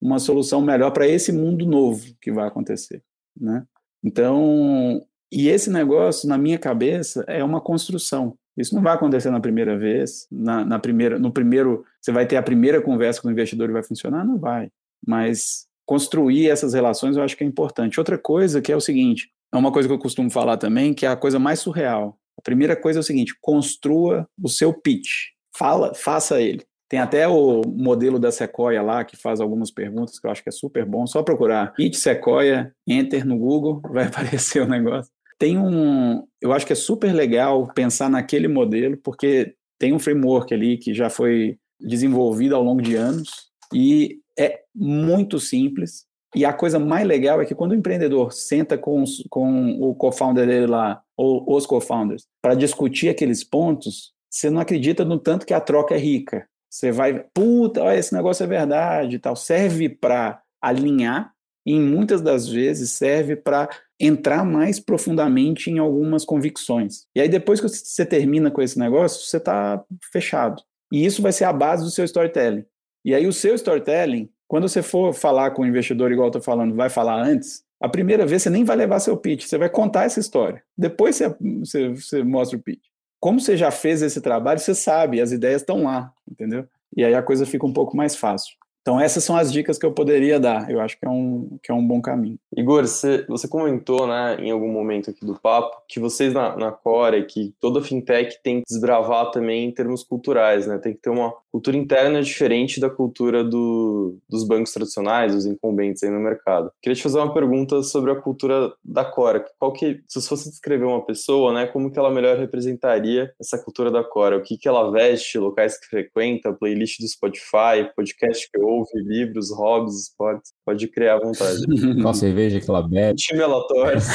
uma 0.00 0.18
solução 0.18 0.60
melhor 0.60 0.90
para 0.90 1.06
esse 1.06 1.32
mundo 1.32 1.66
novo 1.66 2.14
que 2.20 2.32
vai 2.32 2.48
acontecer, 2.48 3.02
né? 3.38 3.64
Então, 4.02 5.04
e 5.30 5.48
esse 5.48 5.70
negócio, 5.70 6.28
na 6.28 6.38
minha 6.38 6.58
cabeça, 6.58 7.24
é 7.28 7.44
uma 7.44 7.60
construção. 7.60 8.34
Isso 8.56 8.74
não 8.74 8.82
vai 8.82 8.94
acontecer 8.94 9.30
na 9.30 9.40
primeira 9.40 9.78
vez, 9.78 10.26
na, 10.30 10.64
na 10.64 10.78
primeira, 10.78 11.18
no 11.18 11.30
primeiro, 11.30 11.84
você 12.00 12.10
vai 12.10 12.26
ter 12.26 12.36
a 12.36 12.42
primeira 12.42 12.80
conversa 12.80 13.20
com 13.20 13.28
o 13.28 13.30
investidor 13.30 13.68
e 13.68 13.72
vai 13.72 13.82
funcionar? 13.82 14.24
Não 14.24 14.38
vai. 14.38 14.70
Mas 15.06 15.66
construir 15.86 16.48
essas 16.48 16.74
relações 16.74 17.16
eu 17.16 17.22
acho 17.22 17.36
que 17.36 17.44
é 17.44 17.46
importante. 17.46 18.00
Outra 18.00 18.18
coisa 18.18 18.60
que 18.60 18.72
é 18.72 18.76
o 18.76 18.80
seguinte, 18.80 19.30
é 19.52 19.56
uma 19.56 19.72
coisa 19.72 19.88
que 19.88 19.94
eu 19.94 19.98
costumo 19.98 20.30
falar 20.30 20.56
também, 20.56 20.94
que 20.94 21.06
é 21.06 21.08
a 21.08 21.16
coisa 21.16 21.38
mais 21.38 21.60
surreal. 21.60 22.18
A 22.38 22.42
primeira 22.42 22.74
coisa 22.74 22.98
é 22.98 23.02
o 23.02 23.04
seguinte, 23.04 23.34
construa 23.40 24.26
o 24.42 24.48
seu 24.48 24.72
pitch. 24.72 25.30
Fala, 25.56 25.94
faça 25.94 26.40
ele. 26.40 26.64
Tem 26.90 26.98
até 26.98 27.28
o 27.28 27.62
modelo 27.64 28.18
da 28.18 28.32
Sequoia 28.32 28.82
lá, 28.82 29.04
que 29.04 29.16
faz 29.16 29.40
algumas 29.40 29.70
perguntas 29.70 30.18
que 30.18 30.26
eu 30.26 30.30
acho 30.30 30.42
que 30.42 30.48
é 30.48 30.52
super 30.52 30.84
bom. 30.84 31.06
Só 31.06 31.22
procurar 31.22 31.72
It 31.78 31.96
Sequoia, 31.96 32.74
enter 32.84 33.24
no 33.24 33.38
Google, 33.38 33.80
vai 33.88 34.06
aparecer 34.06 34.60
o 34.60 34.68
negócio. 34.68 35.12
Tem 35.38 35.56
um. 35.56 36.26
Eu 36.42 36.52
acho 36.52 36.66
que 36.66 36.72
é 36.72 36.76
super 36.76 37.12
legal 37.12 37.72
pensar 37.72 38.10
naquele 38.10 38.48
modelo, 38.48 38.96
porque 38.96 39.54
tem 39.78 39.92
um 39.92 40.00
framework 40.00 40.52
ali 40.52 40.76
que 40.76 40.92
já 40.92 41.08
foi 41.08 41.56
desenvolvido 41.80 42.56
ao 42.56 42.62
longo 42.62 42.82
de 42.82 42.96
anos 42.96 43.30
e 43.72 44.18
é 44.36 44.60
muito 44.74 45.38
simples. 45.38 46.06
E 46.34 46.44
a 46.44 46.52
coisa 46.52 46.78
mais 46.78 47.06
legal 47.06 47.40
é 47.40 47.44
que 47.44 47.54
quando 47.54 47.70
o 47.70 47.76
empreendedor 47.76 48.32
senta 48.32 48.76
com, 48.76 49.02
os, 49.02 49.24
com 49.30 49.78
o 49.80 49.94
co-founder 49.94 50.46
dele 50.46 50.66
lá, 50.66 51.00
ou 51.16 51.44
os 51.56 51.66
co-founders, 51.66 52.26
para 52.42 52.54
discutir 52.54 53.08
aqueles 53.08 53.44
pontos, 53.44 54.12
você 54.28 54.50
não 54.50 54.60
acredita 54.60 55.04
no 55.04 55.18
tanto 55.18 55.46
que 55.46 55.54
a 55.54 55.60
troca 55.60 55.94
é 55.94 55.98
rica. 55.98 56.46
Você 56.70 56.92
vai, 56.92 57.24
puta, 57.34 57.94
esse 57.96 58.14
negócio 58.14 58.44
é 58.44 58.46
verdade 58.46 59.16
e 59.16 59.18
tal. 59.18 59.34
Serve 59.34 59.88
para 59.88 60.40
alinhar 60.62 61.32
e 61.66 61.78
muitas 61.78 62.22
das 62.22 62.48
vezes 62.48 62.90
serve 62.92 63.34
para 63.34 63.68
entrar 63.98 64.44
mais 64.44 64.78
profundamente 64.78 65.68
em 65.68 65.78
algumas 65.78 66.24
convicções. 66.24 67.06
E 67.14 67.20
aí 67.20 67.28
depois 67.28 67.60
que 67.60 67.68
você 67.68 68.06
termina 68.06 68.50
com 68.50 68.62
esse 68.62 68.78
negócio, 68.78 69.26
você 69.26 69.36
está 69.36 69.84
fechado. 70.12 70.62
E 70.92 71.04
isso 71.04 71.20
vai 71.20 71.32
ser 71.32 71.44
a 71.44 71.52
base 71.52 71.84
do 71.84 71.90
seu 71.90 72.04
storytelling. 72.04 72.64
E 73.04 73.14
aí 73.14 73.26
o 73.26 73.32
seu 73.32 73.54
storytelling, 73.56 74.30
quando 74.46 74.68
você 74.68 74.82
for 74.82 75.12
falar 75.12 75.50
com 75.50 75.62
o 75.62 75.66
investidor 75.66 76.12
igual 76.12 76.26
eu 76.26 76.30
estou 76.30 76.42
falando, 76.42 76.74
vai 76.74 76.88
falar 76.88 77.20
antes, 77.20 77.62
a 77.80 77.88
primeira 77.88 78.26
vez 78.26 78.42
você 78.42 78.50
nem 78.50 78.64
vai 78.64 78.76
levar 78.76 79.00
seu 79.00 79.16
pitch, 79.16 79.44
você 79.44 79.58
vai 79.58 79.68
contar 79.68 80.04
essa 80.04 80.20
história. 80.20 80.62
Depois 80.76 81.16
você, 81.16 81.34
você, 81.60 81.88
você 81.88 82.22
mostra 82.22 82.58
o 82.58 82.62
pitch 82.62 82.89
como 83.20 83.38
você 83.38 83.56
já 83.56 83.70
fez 83.70 84.02
esse 84.02 84.20
trabalho, 84.20 84.58
você 84.58 84.74
sabe, 84.74 85.20
as 85.20 85.30
ideias 85.30 85.62
estão 85.62 85.84
lá, 85.84 86.12
entendeu? 86.28 86.66
E 86.96 87.04
aí 87.04 87.14
a 87.14 87.22
coisa 87.22 87.46
fica 87.46 87.66
um 87.66 87.72
pouco 87.72 87.96
mais 87.96 88.16
fácil. 88.16 88.56
Então, 88.80 89.00
essas 89.00 89.22
são 89.24 89.36
as 89.36 89.52
dicas 89.52 89.78
que 89.78 89.84
eu 89.84 89.92
poderia 89.92 90.40
dar. 90.40 90.70
Eu 90.70 90.80
acho 90.80 90.98
que 90.98 91.06
é 91.06 91.08
um, 91.08 91.58
que 91.62 91.70
é 91.70 91.74
um 91.74 91.86
bom 91.86 92.00
caminho. 92.00 92.38
Igor, 92.56 92.86
você, 92.86 93.24
você 93.28 93.46
comentou 93.46 94.06
né, 94.06 94.36
em 94.40 94.50
algum 94.50 94.70
momento 94.72 95.10
aqui 95.10 95.24
do 95.24 95.38
papo 95.38 95.82
que 95.88 96.00
vocês 96.00 96.32
na, 96.32 96.56
na 96.56 96.72
Core, 96.72 97.26
que 97.26 97.54
toda 97.60 97.82
fintech 97.82 98.38
tem 98.42 98.60
que 98.60 98.64
desbravar 98.68 99.30
também 99.30 99.66
em 99.66 99.72
termos 99.72 100.02
culturais, 100.02 100.66
né? 100.66 100.78
Tem 100.78 100.94
que 100.94 101.00
ter 101.00 101.10
uma 101.10 101.32
cultura 101.50 101.76
interna 101.76 102.22
diferente 102.22 102.80
da 102.80 102.88
cultura 102.88 103.42
do, 103.42 104.16
dos 104.28 104.46
bancos 104.46 104.72
tradicionais, 104.72 105.34
dos 105.34 105.46
incumbentes 105.46 106.02
aí 106.02 106.10
no 106.10 106.20
mercado. 106.20 106.70
Queria 106.80 106.96
te 106.96 107.02
fazer 107.02 107.18
uma 107.18 107.34
pergunta 107.34 107.82
sobre 107.82 108.12
a 108.12 108.16
cultura 108.16 108.72
da 108.84 109.04
Core. 109.04 109.44
Qual 109.58 109.72
que, 109.72 110.00
se 110.08 110.26
fosse 110.26 110.48
descrever 110.48 110.84
uma 110.84 111.04
pessoa, 111.04 111.52
né, 111.52 111.66
como 111.66 111.90
que 111.90 111.98
ela 111.98 112.10
melhor 112.10 112.38
representaria 112.38 113.32
essa 113.40 113.58
cultura 113.58 113.90
da 113.90 114.04
Core? 114.04 114.36
O 114.36 114.42
que, 114.42 114.56
que 114.56 114.68
ela 114.68 114.90
veste, 114.90 115.38
locais 115.38 115.78
que 115.78 115.86
frequenta, 115.86 116.52
playlist 116.52 117.00
do 117.00 117.08
Spotify, 117.08 117.90
podcast 117.94 118.50
que 118.50 118.58
livros, 118.94 119.50
hobbies, 119.50 120.02
esportes. 120.02 120.52
Pode 120.64 120.86
criar 120.88 121.14
à 121.14 121.20
vontade. 121.20 121.60
Qual 122.02 122.14
cerveja 122.14 122.60
que 122.60 122.70
ela 122.70 122.86
bebe? 122.86 123.16
Time 123.16 123.40
ela 123.40 123.66
torce. 123.66 124.10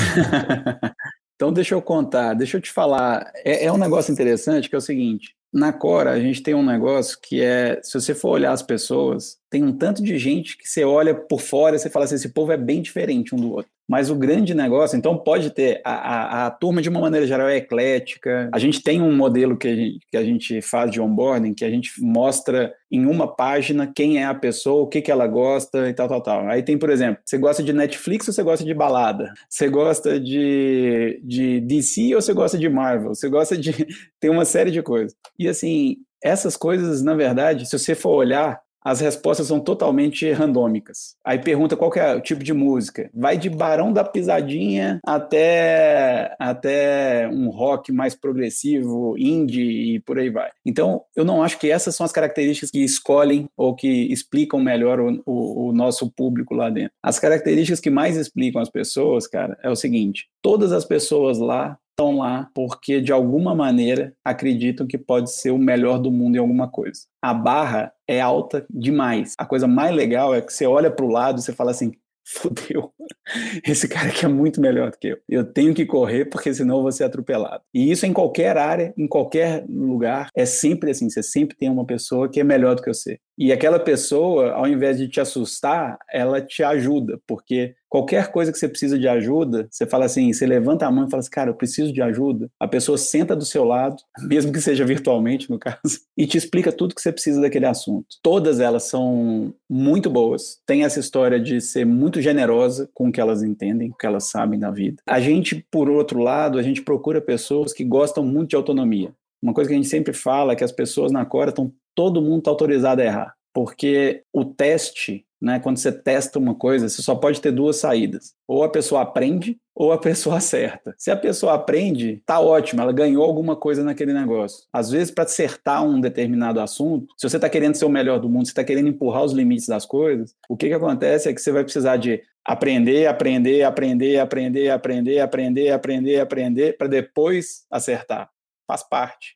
então, 1.35 1.51
deixa 1.51 1.75
eu 1.75 1.81
contar, 1.81 2.33
deixa 2.33 2.57
eu 2.57 2.61
te 2.61 2.71
falar. 2.71 3.31
É, 3.43 3.65
é 3.65 3.71
um 3.71 3.77
negócio 3.77 4.11
interessante 4.11 4.69
que 4.69 4.75
é 4.75 4.77
o 4.77 4.81
seguinte: 4.81 5.35
na 5.55 5.71
Cora, 5.71 6.11
a 6.11 6.19
gente 6.19 6.43
tem 6.43 6.53
um 6.53 6.65
negócio 6.65 7.17
que 7.21 7.41
é, 7.41 7.79
se 7.81 7.93
você 7.93 8.13
for 8.13 8.31
olhar 8.31 8.51
as 8.51 8.61
pessoas, 8.61 9.37
tem 9.49 9.63
um 9.63 9.71
tanto 9.71 10.03
de 10.03 10.17
gente 10.17 10.57
que 10.57 10.67
você 10.67 10.83
olha 10.83 11.15
por 11.15 11.39
fora 11.39 11.75
e 11.75 11.79
você 11.79 11.89
fala 11.89 12.03
assim, 12.03 12.15
esse 12.15 12.29
povo 12.29 12.51
é 12.51 12.57
bem 12.57 12.81
diferente 12.81 13.33
um 13.33 13.37
do 13.37 13.53
outro. 13.53 13.71
Mas 13.87 14.09
o 14.09 14.15
grande 14.15 14.55
negócio, 14.55 14.97
então 14.97 15.17
pode 15.17 15.51
ter, 15.51 15.79
a, 15.85 15.93
a, 15.93 16.45
a 16.47 16.51
turma 16.51 16.81
de 16.81 16.89
uma 16.89 16.99
maneira 16.99 17.27
geral 17.27 17.47
é 17.47 17.57
eclética, 17.57 18.49
a 18.51 18.57
gente 18.57 18.81
tem 18.81 19.01
um 19.01 19.15
modelo 19.15 19.55
que 19.55 19.67
a 19.67 19.75
gente, 19.75 19.99
que 20.09 20.17
a 20.17 20.23
gente 20.23 20.61
faz 20.61 20.89
de 20.89 20.99
onboarding, 20.99 21.53
que 21.53 21.63
a 21.63 21.69
gente 21.69 21.91
mostra 22.01 22.73
em 22.91 23.05
uma 23.05 23.27
página 23.27 23.91
quem 23.93 24.17
é 24.17 24.25
a 24.25 24.33
pessoa, 24.33 24.83
o 24.83 24.87
que, 24.87 25.01
que 25.01 25.11
ela 25.11 25.27
gosta 25.27 25.87
e 25.87 25.93
tal, 25.93 26.07
tal, 26.07 26.21
tal. 26.21 26.47
Aí 26.47 26.63
tem, 26.63 26.77
por 26.77 26.89
exemplo, 26.89 27.21
você 27.23 27.37
gosta 27.37 27.61
de 27.61 27.73
Netflix 27.73 28.27
ou 28.27 28.33
você 28.33 28.41
gosta 28.41 28.65
de 28.65 28.73
balada? 28.73 29.31
Você 29.49 29.69
gosta 29.69 30.19
de, 30.19 31.21
de 31.23 31.59
DC 31.61 32.15
ou 32.15 32.21
você 32.21 32.33
gosta 32.33 32.57
de 32.57 32.69
Marvel? 32.69 33.13
Você 33.13 33.29
gosta 33.29 33.57
de... 33.57 33.71
tem 34.19 34.31
uma 34.31 34.45
série 34.45 34.71
de 34.71 34.81
coisas. 34.81 35.15
E 35.37 35.47
assim, 35.47 35.97
essas 36.23 36.57
coisas, 36.57 37.03
na 37.03 37.13
verdade, 37.13 37.67
se 37.67 37.77
você 37.77 37.93
for 37.93 38.15
olhar, 38.15 38.59
as 38.85 38.99
respostas 38.99 39.47
são 39.47 39.59
totalmente 39.59 40.31
randômicas. 40.31 41.15
Aí 41.25 41.39
pergunta 41.39 41.75
qual 41.75 41.91
é 41.95 42.15
o 42.15 42.21
tipo 42.21 42.43
de 42.43 42.53
música. 42.53 43.09
Vai 43.11 43.35
de 43.35 43.49
Barão 43.49 43.91
da 43.91 44.03
Pisadinha 44.03 44.99
até, 45.03 46.35
até 46.39 47.27
um 47.27 47.49
rock 47.49 47.91
mais 47.91 48.13
progressivo, 48.13 49.17
indie 49.17 49.95
e 49.95 49.99
por 50.01 50.19
aí 50.19 50.29
vai. 50.29 50.51
Então, 50.63 51.01
eu 51.15 51.25
não 51.25 51.41
acho 51.41 51.57
que 51.57 51.71
essas 51.71 51.95
são 51.95 52.05
as 52.05 52.11
características 52.11 52.69
que 52.69 52.83
escolhem 52.83 53.49
ou 53.57 53.75
que 53.75 54.11
explicam 54.13 54.59
melhor 54.59 54.99
o, 54.99 55.23
o, 55.25 55.69
o 55.69 55.71
nosso 55.73 56.11
público 56.11 56.53
lá 56.53 56.69
dentro. 56.69 56.91
As 57.01 57.17
características 57.17 57.79
que 57.79 57.89
mais 57.89 58.15
explicam 58.15 58.61
as 58.61 58.69
pessoas, 58.69 59.25
cara, 59.25 59.57
é 59.63 59.69
o 59.69 59.75
seguinte: 59.75 60.27
todas 60.43 60.71
as 60.71 60.85
pessoas 60.85 61.39
lá 61.39 61.75
estão 61.95 62.17
lá 62.17 62.49
porque 62.53 62.99
de 62.99 63.13
alguma 63.13 63.55
maneira 63.55 64.13
acreditam 64.23 64.85
que 64.85 64.97
pode 64.97 65.31
ser 65.31 65.51
o 65.51 65.57
melhor 65.57 65.97
do 65.97 66.11
mundo 66.11 66.35
em 66.35 66.39
alguma 66.39 66.69
coisa. 66.69 67.01
A 67.21 67.33
barra 67.33 67.93
é 68.07 68.19
alta 68.19 68.65
demais. 68.69 69.33
A 69.39 69.45
coisa 69.45 69.67
mais 69.67 69.95
legal 69.95 70.35
é 70.35 70.41
que 70.41 70.51
você 70.51 70.65
olha 70.65 70.91
para 70.91 71.05
o 71.05 71.09
lado 71.09 71.39
e 71.39 71.41
você 71.41 71.53
fala 71.53 71.71
assim: 71.71 71.93
fudeu, 72.27 72.91
esse 73.65 73.87
cara 73.87 74.09
aqui 74.09 74.25
é 74.25 74.27
muito 74.27 74.59
melhor 74.59 74.91
do 74.91 74.97
que 74.97 75.07
eu. 75.07 75.17
Eu 75.29 75.45
tenho 75.45 75.73
que 75.73 75.85
correr 75.85 76.25
porque 76.25 76.53
senão 76.53 76.77
eu 76.77 76.81
vou 76.81 76.91
ser 76.91 77.05
atropelado. 77.05 77.63
E 77.73 77.89
isso 77.89 78.05
em 78.05 78.11
qualquer 78.11 78.57
área, 78.57 78.93
em 78.97 79.07
qualquer 79.07 79.65
lugar, 79.69 80.29
é 80.35 80.45
sempre 80.45 80.91
assim. 80.91 81.09
Você 81.09 81.23
sempre 81.23 81.55
tem 81.55 81.69
uma 81.69 81.85
pessoa 81.85 82.29
que 82.29 82.41
é 82.41 82.43
melhor 82.43 82.75
do 82.75 82.81
que 82.81 82.93
você. 82.93 83.19
E 83.37 83.53
aquela 83.53 83.79
pessoa, 83.79 84.51
ao 84.51 84.67
invés 84.67 84.97
de 84.97 85.07
te 85.07 85.21
assustar, 85.21 85.97
ela 86.11 86.41
te 86.41 86.63
ajuda, 86.63 87.19
porque 87.27 87.75
qualquer 87.95 88.29
coisa 88.29 88.51
que 88.51 88.59
você 88.59 88.67
precisa 88.67 88.99
de 88.99 89.07
ajuda, 89.07 89.69
você 89.71 89.85
fala 89.85 90.03
assim, 90.03 90.33
você 90.33 90.45
levanta 90.45 90.85
a 90.85 90.91
mão 90.91 91.07
e 91.07 91.09
fala 91.09 91.21
assim, 91.21 91.29
cara, 91.29 91.49
eu 91.49 91.55
preciso 91.55 91.93
de 91.93 92.01
ajuda. 92.01 92.51
A 92.59 92.67
pessoa 92.67 92.97
senta 92.97 93.33
do 93.33 93.45
seu 93.45 93.63
lado, 93.63 93.95
mesmo 94.27 94.51
que 94.51 94.59
seja 94.59 94.83
virtualmente, 94.83 95.49
no 95.49 95.57
caso, 95.57 95.79
e 96.17 96.27
te 96.27 96.37
explica 96.37 96.73
tudo 96.73 96.93
que 96.93 97.01
você 97.01 97.09
precisa 97.09 97.39
daquele 97.39 97.65
assunto. 97.65 98.07
Todas 98.21 98.59
elas 98.59 98.83
são 98.83 99.53
muito 99.69 100.09
boas, 100.09 100.59
tem 100.67 100.83
essa 100.83 100.99
história 100.99 101.39
de 101.39 101.61
ser 101.61 101.85
muito 101.85 102.21
generosa 102.21 102.89
com 102.93 103.07
o 103.07 103.11
que 103.13 103.21
elas 103.21 103.41
entendem, 103.41 103.91
o 103.91 103.95
que 103.95 104.05
elas 104.05 104.25
sabem 104.25 104.59
da 104.59 104.71
vida. 104.71 105.01
A 105.07 105.21
gente, 105.21 105.65
por 105.71 105.89
outro 105.89 106.19
lado, 106.19 106.59
a 106.59 106.61
gente 106.61 106.81
procura 106.81 107.21
pessoas 107.21 107.71
que 107.71 107.85
gostam 107.85 108.25
muito 108.25 108.49
de 108.49 108.55
autonomia. 108.57 109.13
Uma 109.41 109.53
coisa 109.53 109.69
que 109.69 109.73
a 109.73 109.77
gente 109.77 109.87
sempre 109.87 110.11
fala 110.11 110.51
é 110.51 110.55
que 110.57 110.65
as 110.65 110.71
pessoas 110.73 111.13
na 111.13 111.25
Cora 111.25 111.51
estão 111.51 111.71
todo 111.95 112.21
mundo 112.21 112.39
está 112.39 112.51
autorizado 112.51 113.01
a 113.01 113.05
errar, 113.05 113.33
porque 113.53 114.23
o 114.33 114.43
teste 114.43 115.25
né? 115.45 115.59
Quando 115.59 115.77
você 115.77 115.91
testa 115.91 116.39
uma 116.39 116.55
coisa, 116.55 116.89
você 116.89 117.03
só 117.03 117.13
pode 117.13 117.39
ter 117.39 117.51
duas 117.51 117.75
saídas. 117.75 118.33
Ou 118.47 118.63
a 118.63 118.69
pessoa 118.69 119.03
aprende, 119.03 119.57
ou 119.75 119.93
a 119.93 119.97
pessoa 119.99 120.37
acerta. 120.37 120.95
Se 120.97 121.11
a 121.11 121.15
pessoa 121.15 121.53
aprende, 121.53 122.23
tá 122.25 122.39
ótimo, 122.39 122.81
ela 122.81 122.91
ganhou 122.91 123.23
alguma 123.23 123.55
coisa 123.55 123.83
naquele 123.83 124.11
negócio. 124.11 124.65
Às 124.73 124.89
vezes, 124.89 125.11
para 125.11 125.25
acertar 125.25 125.85
um 125.85 126.01
determinado 126.01 126.59
assunto, 126.59 127.13
se 127.15 127.29
você 127.29 127.37
está 127.37 127.47
querendo 127.47 127.75
ser 127.75 127.85
o 127.85 127.89
melhor 127.89 128.19
do 128.19 128.27
mundo, 128.27 128.47
você 128.47 128.51
está 128.51 128.63
querendo 128.63 128.87
empurrar 128.89 129.23
os 129.23 129.33
limites 129.33 129.67
das 129.67 129.85
coisas, 129.85 130.33
o 130.49 130.57
que, 130.57 130.67
que 130.67 130.73
acontece 130.73 131.29
é 131.29 131.33
que 131.33 131.39
você 131.39 131.51
vai 131.51 131.63
precisar 131.63 131.97
de 131.97 132.23
aprender, 132.43 133.05
aprender, 133.05 133.61
aprender, 133.61 134.17
aprender, 134.17 134.69
aprender, 134.71 135.19
aprender, 135.19 135.69
aprender, 135.69 136.19
aprender, 136.19 136.75
para 136.75 136.87
depois 136.87 137.65
acertar. 137.69 138.31
Faz 138.67 138.81
parte. 138.81 139.35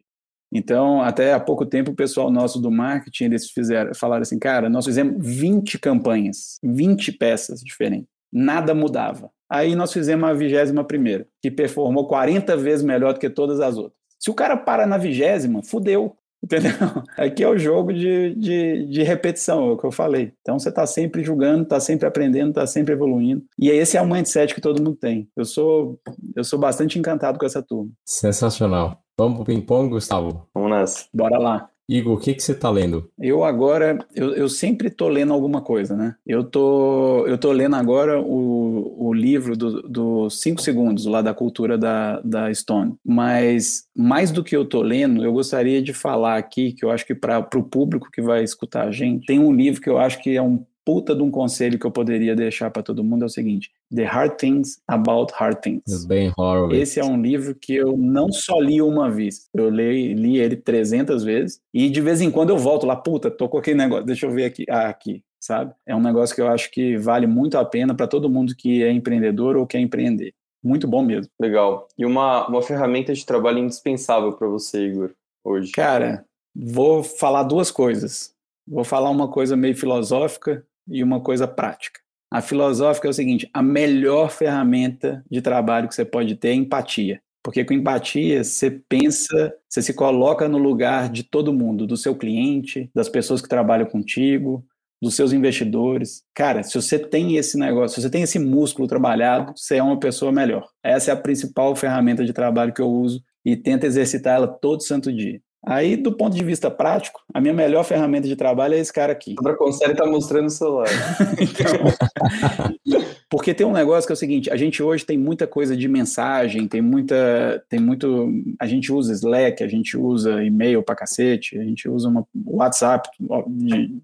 Então, 0.51 1.01
até 1.01 1.33
há 1.33 1.39
pouco 1.39 1.65
tempo, 1.65 1.91
o 1.91 1.95
pessoal 1.95 2.31
nosso 2.31 2.59
do 2.59 2.71
marketing, 2.71 3.25
eles 3.25 3.49
fizeram, 3.51 3.93
falaram 3.93 4.23
assim, 4.23 4.39
cara, 4.39 4.69
nós 4.69 4.85
fizemos 4.85 5.15
20 5.19 5.77
campanhas, 5.77 6.57
20 6.63 7.11
peças 7.13 7.61
diferentes. 7.61 8.07
Nada 8.31 8.73
mudava. 8.73 9.29
Aí 9.49 9.75
nós 9.75 9.91
fizemos 9.91 10.29
a 10.29 10.33
vigésima 10.33 10.83
primeira, 10.83 11.27
que 11.41 11.49
performou 11.49 12.07
40 12.07 12.55
vezes 12.57 12.83
melhor 12.83 13.13
do 13.13 13.19
que 13.19 13.29
todas 13.29 13.59
as 13.59 13.77
outras. 13.77 13.97
Se 14.19 14.29
o 14.29 14.33
cara 14.33 14.57
para 14.57 14.85
na 14.85 14.97
vigésima, 14.97 15.63
fudeu. 15.63 16.15
Entendeu? 16.41 16.71
Aqui 17.17 17.43
é 17.43 17.49
o 17.49 17.57
jogo 17.57 17.91
de, 17.91 18.33
de, 18.33 18.85
de 18.85 19.03
repetição, 19.03 19.67
é 19.67 19.71
o 19.73 19.77
que 19.77 19.85
eu 19.85 19.91
falei. 19.91 20.31
Então 20.39 20.57
você 20.57 20.69
está 20.69 20.87
sempre 20.87 21.21
julgando, 21.21 21.63
está 21.63 21.81
sempre 21.81 22.07
aprendendo, 22.07 22.49
está 22.51 22.65
sempre 22.65 22.93
evoluindo. 22.93 23.43
E 23.59 23.69
esse 23.69 23.97
é 23.97 24.01
o 24.01 24.07
mindset 24.07 24.55
que 24.55 24.61
todo 24.61 24.81
mundo 24.81 24.95
tem. 24.95 25.27
Eu 25.35 25.43
sou, 25.43 25.99
eu 26.33 26.43
sou 26.45 26.57
bastante 26.57 26.97
encantado 26.97 27.37
com 27.37 27.45
essa 27.45 27.61
turma. 27.61 27.91
Sensacional. 28.05 29.03
Vamos 29.19 29.35
pro 29.35 29.43
ping-pong, 29.43 29.89
Gustavo? 29.89 30.47
Vamos 30.53 30.71
nessa. 30.71 31.05
Bora 31.13 31.37
lá. 31.37 31.69
Igor, 31.89 32.13
o 32.13 32.17
que, 32.17 32.33
que 32.33 32.41
você 32.41 32.53
está 32.53 32.69
lendo? 32.69 33.11
Eu 33.19 33.43
agora, 33.43 33.99
eu, 34.15 34.33
eu 34.33 34.47
sempre 34.47 34.87
estou 34.87 35.09
lendo 35.09 35.33
alguma 35.33 35.59
coisa, 35.59 35.93
né? 35.93 36.15
Eu 36.25 36.41
tô, 36.41 37.27
eu 37.27 37.37
tô 37.37 37.51
lendo 37.51 37.75
agora 37.75 38.21
o, 38.21 39.07
o 39.09 39.13
livro 39.13 39.57
dos 39.57 39.81
do 39.89 40.29
5 40.29 40.61
segundos, 40.61 41.05
lá 41.05 41.21
da 41.21 41.33
cultura 41.33 41.77
da, 41.77 42.21
da 42.21 42.53
Stone. 42.53 42.95
Mas, 43.03 43.87
mais 43.93 44.31
do 44.31 44.41
que 44.41 44.55
eu 44.55 44.63
tô 44.63 44.81
lendo, 44.81 45.21
eu 45.21 45.33
gostaria 45.33 45.81
de 45.81 45.93
falar 45.93 46.37
aqui, 46.37 46.71
que 46.71 46.85
eu 46.85 46.89
acho 46.89 47.05
que 47.05 47.15
para 47.15 47.45
o 47.55 47.63
público 47.63 48.09
que 48.09 48.21
vai 48.21 48.41
escutar 48.41 48.87
a 48.87 48.91
gente, 48.91 49.25
tem 49.25 49.37
um 49.37 49.51
livro 49.51 49.81
que 49.81 49.89
eu 49.89 49.97
acho 49.97 50.21
que 50.21 50.37
é 50.37 50.41
um 50.41 50.63
puta 50.89 51.15
de 51.15 51.21
um 51.21 51.29
conselho 51.29 51.77
que 51.77 51.85
eu 51.85 51.91
poderia 51.91 52.35
deixar 52.35 52.71
para 52.71 52.81
todo 52.81 53.03
mundo 53.03 53.21
é 53.21 53.27
o 53.27 53.29
seguinte: 53.29 53.69
The 53.95 54.05
Hard 54.05 54.37
Things 54.37 54.81
About 54.87 55.31
Hard 55.35 55.59
Things. 55.59 56.03
Ben 56.05 56.33
Horowitz. 56.35 56.81
Esse 56.81 56.99
é 56.99 57.05
um 57.05 57.21
livro 57.21 57.53
que 57.53 57.75
eu 57.75 57.95
não 57.95 58.31
só 58.31 58.59
li 58.59 58.81
uma 58.81 59.07
vez, 59.07 59.47
eu 59.53 59.69
li, 59.69 60.15
li 60.15 60.39
ele 60.39 60.55
300 60.55 61.23
vezes 61.23 61.61
e 61.71 61.91
de 61.91 62.01
vez 62.01 62.21
em 62.21 62.31
quando 62.31 62.49
eu 62.49 62.57
volto 62.57 62.87
lá, 62.87 62.95
puta, 62.95 63.29
tô 63.29 63.47
com 63.47 63.59
aquele 63.59 63.77
negócio, 63.77 64.03
deixa 64.03 64.25
eu 64.25 64.31
ver 64.31 64.45
aqui, 64.45 64.65
ah, 64.67 64.89
aqui, 64.89 65.23
sabe? 65.39 65.75
É 65.85 65.95
um 65.95 66.01
negócio 66.01 66.33
que 66.33 66.41
eu 66.41 66.47
acho 66.47 66.71
que 66.71 66.97
vale 66.97 67.27
muito 67.27 67.59
a 67.59 67.63
pena 67.63 67.93
para 67.93 68.07
todo 68.07 68.27
mundo 68.27 68.55
que 68.55 68.81
é 68.81 68.91
empreendedor 68.91 69.57
ou 69.57 69.67
quer 69.67 69.79
empreender. 69.79 70.33
Muito 70.63 70.87
bom 70.87 71.03
mesmo. 71.03 71.31
Legal. 71.39 71.87
E 71.95 72.03
uma, 72.03 72.47
uma 72.47 72.63
ferramenta 72.63 73.13
de 73.13 73.23
trabalho 73.23 73.59
indispensável 73.59 74.33
para 74.33 74.47
você, 74.47 74.87
Igor, 74.87 75.11
hoje? 75.43 75.71
Cara, 75.71 76.25
vou 76.55 77.03
falar 77.03 77.43
duas 77.43 77.69
coisas. 77.69 78.33
Vou 78.67 78.83
falar 78.83 79.11
uma 79.11 79.27
coisa 79.27 79.55
meio 79.55 79.75
filosófica 79.75 80.65
e 80.89 81.03
uma 81.03 81.21
coisa 81.21 81.47
prática. 81.47 81.99
A 82.31 82.41
filosófica 82.41 83.07
é 83.07 83.11
o 83.11 83.13
seguinte: 83.13 83.49
a 83.53 83.61
melhor 83.61 84.31
ferramenta 84.31 85.23
de 85.29 85.41
trabalho 85.41 85.87
que 85.87 85.95
você 85.95 86.05
pode 86.05 86.35
ter 86.35 86.49
é 86.49 86.53
empatia. 86.53 87.21
Porque 87.43 87.63
com 87.63 87.73
empatia 87.73 88.43
você 88.43 88.69
pensa, 88.69 89.53
você 89.67 89.81
se 89.81 89.93
coloca 89.93 90.47
no 90.47 90.57
lugar 90.57 91.09
de 91.09 91.23
todo 91.23 91.53
mundo, 91.53 91.87
do 91.87 91.97
seu 91.97 92.15
cliente, 92.15 92.89
das 92.93 93.09
pessoas 93.09 93.41
que 93.41 93.47
trabalham 93.47 93.87
contigo, 93.87 94.65
dos 95.01 95.15
seus 95.15 95.31
investidores. 95.31 96.23
Cara, 96.33 96.61
se 96.63 96.75
você 96.75 96.99
tem 96.99 97.37
esse 97.37 97.57
negócio, 97.57 97.95
se 97.95 98.01
você 98.01 98.09
tem 98.09 98.21
esse 98.23 98.37
músculo 98.37 98.87
trabalhado, 98.87 99.53
você 99.55 99.77
é 99.77 99.83
uma 99.83 99.99
pessoa 99.99 100.31
melhor. 100.31 100.67
Essa 100.83 101.11
é 101.11 101.13
a 101.13 101.17
principal 101.17 101.75
ferramenta 101.75 102.25
de 102.25 102.33
trabalho 102.33 102.73
que 102.73 102.81
eu 102.81 102.89
uso 102.89 103.23
e 103.45 103.55
tento 103.55 103.85
exercitar 103.85 104.35
ela 104.35 104.47
todo 104.47 104.83
santo 104.83 105.11
dia. 105.11 105.41
Aí, 105.65 105.97
do 105.97 106.11
ponto 106.15 106.35
de 106.35 106.43
vista 106.43 106.71
prático, 106.71 107.21
a 107.33 107.41
minha 107.41 107.53
melhor 107.53 107.83
ferramenta 107.83 108.27
de 108.27 108.35
trabalho 108.35 108.75
é 108.75 108.79
esse 108.79 108.93
cara 108.93 109.11
aqui. 109.11 109.35
Para 109.35 109.57
conseguir 109.57 109.95
tá 109.95 110.05
mostrando 110.05 110.47
o 110.47 110.49
celular. 110.49 110.87
então, 111.37 112.95
porque 113.29 113.53
tem 113.53 113.67
um 113.67 113.73
negócio 113.73 114.07
que 114.07 114.13
é 114.13 114.15
o 114.15 114.17
seguinte: 114.17 114.49
a 114.49 114.55
gente 114.55 114.81
hoje 114.81 115.05
tem 115.05 115.17
muita 115.17 115.45
coisa 115.45 115.75
de 115.75 115.87
mensagem, 115.87 116.67
tem 116.67 116.81
muita, 116.81 117.63
tem 117.67 117.79
muito, 117.79 118.31
a 118.59 118.65
gente 118.65 118.91
usa 118.91 119.13
Slack, 119.13 119.61
a 119.61 119.67
gente 119.67 119.97
usa 119.97 120.43
e-mail 120.43 120.81
para 120.81 120.95
cacete, 120.95 121.59
a 121.59 121.63
gente 121.63 121.89
usa 121.89 122.07
uma 122.07 122.25
WhatsApp 122.45 123.09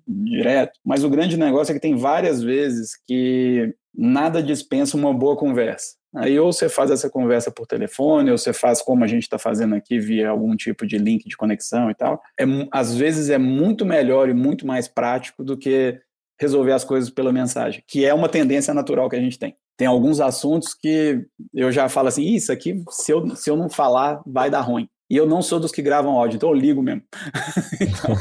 direto. 0.07 0.77
Mas 0.83 1.03
o 1.03 1.09
grande 1.09 1.37
negócio 1.37 1.71
é 1.71 1.75
que 1.75 1.81
tem 1.81 1.95
várias 1.95 2.43
vezes 2.43 2.99
que 3.07 3.73
nada 3.97 4.43
dispensa 4.43 4.97
uma 4.97 5.13
boa 5.13 5.37
conversa. 5.37 5.95
Aí 6.15 6.39
ou 6.39 6.51
você 6.51 6.69
faz 6.69 6.91
essa 6.91 7.09
conversa 7.09 7.51
por 7.51 7.67
telefone, 7.67 8.31
ou 8.31 8.37
você 8.37 8.53
faz 8.53 8.81
como 8.81 9.03
a 9.03 9.07
gente 9.07 9.23
está 9.23 9.37
fazendo 9.37 9.75
aqui 9.75 9.99
via 9.99 10.29
algum 10.29 10.55
tipo 10.55 10.85
de 10.85 10.97
link 10.97 11.27
de 11.27 11.37
conexão 11.37 11.89
e 11.89 11.95
tal. 11.95 12.21
É, 12.39 12.43
às 12.71 12.95
vezes 12.95 13.29
é 13.29 13.37
muito 13.37 13.85
melhor 13.85 14.29
e 14.29 14.33
muito 14.33 14.65
mais 14.65 14.87
prático 14.87 15.43
do 15.43 15.57
que 15.57 15.99
resolver 16.39 16.73
as 16.73 16.83
coisas 16.83 17.09
pela 17.09 17.31
mensagem, 17.31 17.83
que 17.87 18.05
é 18.05 18.13
uma 18.13 18.29
tendência 18.29 18.73
natural 18.73 19.09
que 19.09 19.15
a 19.15 19.21
gente 19.21 19.39
tem. 19.39 19.55
Tem 19.77 19.87
alguns 19.87 20.19
assuntos 20.19 20.73
que 20.73 21.25
eu 21.53 21.71
já 21.71 21.89
falo 21.89 22.07
assim, 22.07 22.23
isso 22.23 22.51
aqui, 22.51 22.81
se 22.89 23.11
eu, 23.11 23.35
se 23.35 23.49
eu 23.49 23.57
não 23.57 23.69
falar, 23.69 24.21
vai 24.25 24.49
dar 24.49 24.61
ruim. 24.61 24.87
E 25.09 25.15
eu 25.15 25.27
não 25.27 25.41
sou 25.41 25.59
dos 25.59 25.71
que 25.71 25.81
gravam 25.81 26.17
áudio, 26.17 26.37
então 26.37 26.49
eu 26.49 26.55
ligo 26.55 26.81
mesmo. 26.81 27.03
então... 27.79 28.15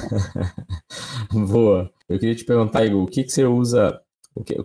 Boa. 1.49 1.91
Eu 2.09 2.19
queria 2.19 2.35
te 2.35 2.45
perguntar, 2.45 2.85
Igor, 2.85 3.03
o 3.03 3.07
que, 3.07 3.25
que 3.25 3.31
você 3.31 3.45
usa 3.45 3.99